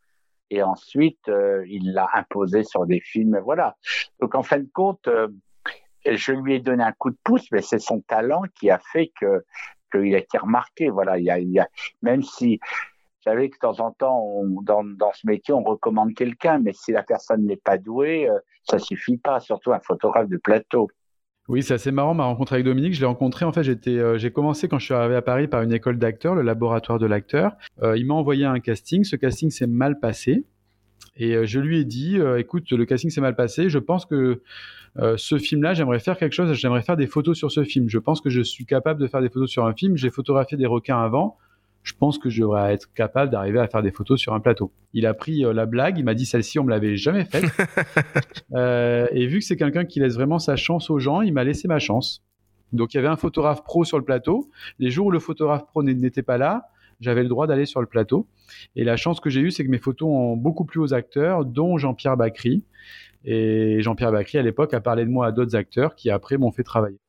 et 0.49 0.63
ensuite 0.63 1.27
euh, 1.27 1.65
il 1.67 1.93
l'a 1.93 2.09
imposé 2.13 2.63
sur 2.63 2.85
des 2.85 2.99
films. 2.99 3.39
Voilà. 3.43 3.75
Donc 4.19 4.35
en 4.35 4.43
fin 4.43 4.59
de 4.59 4.69
compte. 4.73 5.09
Je 6.15 6.31
lui 6.31 6.55
ai 6.55 6.59
donné 6.59 6.83
un 6.83 6.93
coup 6.93 7.09
de 7.09 7.17
pouce, 7.23 7.45
mais 7.51 7.61
c'est 7.61 7.79
son 7.79 8.01
talent 8.01 8.43
qui 8.59 8.69
a 8.69 8.79
fait 8.79 9.11
que 9.19 9.43
qu'il 9.91 10.15
a 10.15 10.19
été 10.19 10.37
remarqué. 10.37 10.89
Voilà, 10.89 11.17
il 11.17 11.25
y 11.25 11.59
a, 11.59 11.67
même 12.01 12.23
si 12.23 12.57
vous 12.57 13.31
savez 13.31 13.49
que 13.49 13.55
de 13.55 13.59
temps 13.59 13.79
en 13.79 13.91
temps, 13.91 14.41
dans, 14.63 14.83
dans 14.83 15.11
ce 15.13 15.27
métier, 15.27 15.53
on 15.53 15.63
recommande 15.63 16.13
quelqu'un, 16.13 16.59
mais 16.59 16.71
si 16.73 16.91
la 16.93 17.03
personne 17.03 17.45
n'est 17.45 17.57
pas 17.57 17.77
douée, 17.77 18.29
euh, 18.29 18.39
ça 18.63 18.79
suffit 18.79 19.17
pas, 19.17 19.39
surtout 19.41 19.73
un 19.73 19.79
photographe 19.79 20.29
de 20.29 20.37
plateau. 20.37 20.89
Oui, 21.49 21.63
c'est 21.63 21.73
assez 21.73 21.91
marrant 21.91 22.13
ma 22.13 22.25
rencontre 22.25 22.53
avec 22.53 22.65
Dominique. 22.65 22.93
Je 22.93 22.99
l'ai 22.99 23.05
rencontré, 23.05 23.45
en 23.45 23.51
fait, 23.51 23.87
euh, 23.87 24.17
j'ai 24.17 24.31
commencé 24.31 24.67
quand 24.67 24.79
je 24.79 24.85
suis 24.85 24.93
arrivé 24.93 25.15
à 25.15 25.21
Paris 25.21 25.47
par 25.47 25.61
une 25.61 25.73
école 25.73 25.97
d'acteurs, 25.97 26.35
le 26.35 26.41
laboratoire 26.41 26.99
de 26.99 27.05
l'acteur. 27.05 27.53
Euh, 27.81 27.97
il 27.97 28.05
m'a 28.05 28.13
envoyé 28.13 28.45
un 28.45 28.59
casting. 28.59 29.03
Ce 29.03 29.15
casting 29.15 29.49
s'est 29.49 29.67
mal 29.67 29.99
passé. 29.99 30.45
Et 31.15 31.47
je 31.47 31.59
lui 31.59 31.79
ai 31.79 31.85
dit, 31.85 32.19
écoute, 32.37 32.69
le 32.71 32.85
casting 32.85 33.09
s'est 33.09 33.21
mal 33.21 33.35
passé. 33.35 33.69
Je 33.69 33.79
pense 33.79 34.05
que 34.05 34.43
euh, 34.99 35.15
ce 35.17 35.37
film-là, 35.37 35.73
j'aimerais 35.73 35.99
faire 35.99 36.17
quelque 36.17 36.33
chose. 36.33 36.53
J'aimerais 36.53 36.81
faire 36.81 36.97
des 36.97 37.07
photos 37.07 37.37
sur 37.37 37.51
ce 37.51 37.63
film. 37.63 37.89
Je 37.89 37.99
pense 37.99 38.21
que 38.21 38.29
je 38.29 38.41
suis 38.41 38.65
capable 38.65 38.99
de 38.99 39.07
faire 39.07 39.21
des 39.21 39.29
photos 39.29 39.49
sur 39.49 39.65
un 39.65 39.73
film. 39.73 39.95
J'ai 39.95 40.09
photographié 40.09 40.57
des 40.57 40.65
requins 40.65 41.01
avant. 41.01 41.37
Je 41.83 41.93
pense 41.93 42.17
que 42.17 42.29
je 42.29 42.41
devrais 42.41 42.73
être 42.73 42.91
capable 42.93 43.31
d'arriver 43.31 43.59
à 43.59 43.67
faire 43.67 43.81
des 43.81 43.91
photos 43.91 44.19
sur 44.19 44.33
un 44.33 44.39
plateau. 44.39 44.71
Il 44.93 45.05
a 45.05 45.13
pris 45.13 45.41
la 45.41 45.65
blague. 45.65 45.97
Il 45.97 46.03
m'a 46.03 46.15
dit 46.15 46.25
celle-ci, 46.25 46.59
on 46.59 46.65
me 46.65 46.69
l'avait 46.69 46.97
jamais 46.97 47.23
faite. 47.23 47.45
et 48.55 49.27
vu 49.27 49.39
que 49.39 49.45
c'est 49.45 49.55
quelqu'un 49.55 49.85
qui 49.85 49.99
laisse 49.99 50.15
vraiment 50.15 50.39
sa 50.39 50.57
chance 50.57 50.89
aux 50.89 50.99
gens, 50.99 51.21
il 51.21 51.31
m'a 51.31 51.45
laissé 51.45 51.67
ma 51.67 51.79
chance. 51.79 52.23
Donc 52.73 52.93
il 52.93 52.97
y 52.97 52.99
avait 52.99 53.07
un 53.07 53.15
photographe 53.15 53.63
pro 53.63 53.85
sur 53.85 53.97
le 53.97 54.03
plateau. 54.03 54.49
Les 54.79 54.91
jours 54.91 55.07
où 55.07 55.11
le 55.11 55.19
photographe 55.19 55.65
pro 55.67 55.83
n'était 55.83 56.23
pas 56.23 56.37
là, 56.37 56.69
j'avais 56.99 57.23
le 57.23 57.29
droit 57.29 57.47
d'aller 57.47 57.65
sur 57.65 57.81
le 57.81 57.87
plateau. 57.87 58.27
Et 58.75 58.83
la 58.83 58.97
chance 58.97 59.19
que 59.19 59.29
j'ai 59.29 59.41
eue, 59.41 59.51
c'est 59.51 59.63
que 59.63 59.69
mes 59.69 59.77
photos 59.77 60.09
ont 60.09 60.35
beaucoup 60.35 60.65
plu 60.65 60.79
aux 60.79 60.93
acteurs, 60.93 61.45
dont 61.45 61.77
Jean-Pierre 61.77 62.17
Bacry. 62.17 62.63
Et 63.23 63.81
Jean-Pierre 63.81 64.11
Bacry, 64.11 64.37
à 64.37 64.41
l'époque, 64.41 64.73
a 64.73 64.79
parlé 64.79 65.05
de 65.05 65.09
moi 65.09 65.27
à 65.27 65.31
d'autres 65.31 65.55
acteurs 65.55 65.95
qui, 65.95 66.09
après, 66.09 66.37
m'ont 66.37 66.51
fait 66.51 66.63
travailler. 66.63 66.99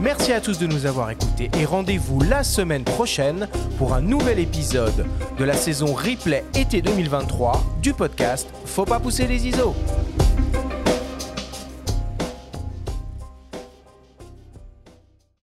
Merci 0.00 0.32
à 0.32 0.40
tous 0.40 0.58
de 0.58 0.66
nous 0.66 0.86
avoir 0.86 1.10
écoutés 1.10 1.50
et 1.58 1.64
rendez-vous 1.64 2.20
la 2.20 2.44
semaine 2.44 2.84
prochaine 2.84 3.48
pour 3.78 3.94
un 3.94 4.00
nouvel 4.00 4.38
épisode 4.38 5.04
de 5.36 5.44
la 5.44 5.54
saison 5.54 5.92
replay 5.92 6.44
été 6.54 6.80
2023 6.82 7.60
du 7.82 7.92
podcast 7.92 8.48
Faut 8.64 8.84
pas 8.84 9.00
pousser 9.00 9.26
les 9.26 9.48
ISO. 9.48 9.74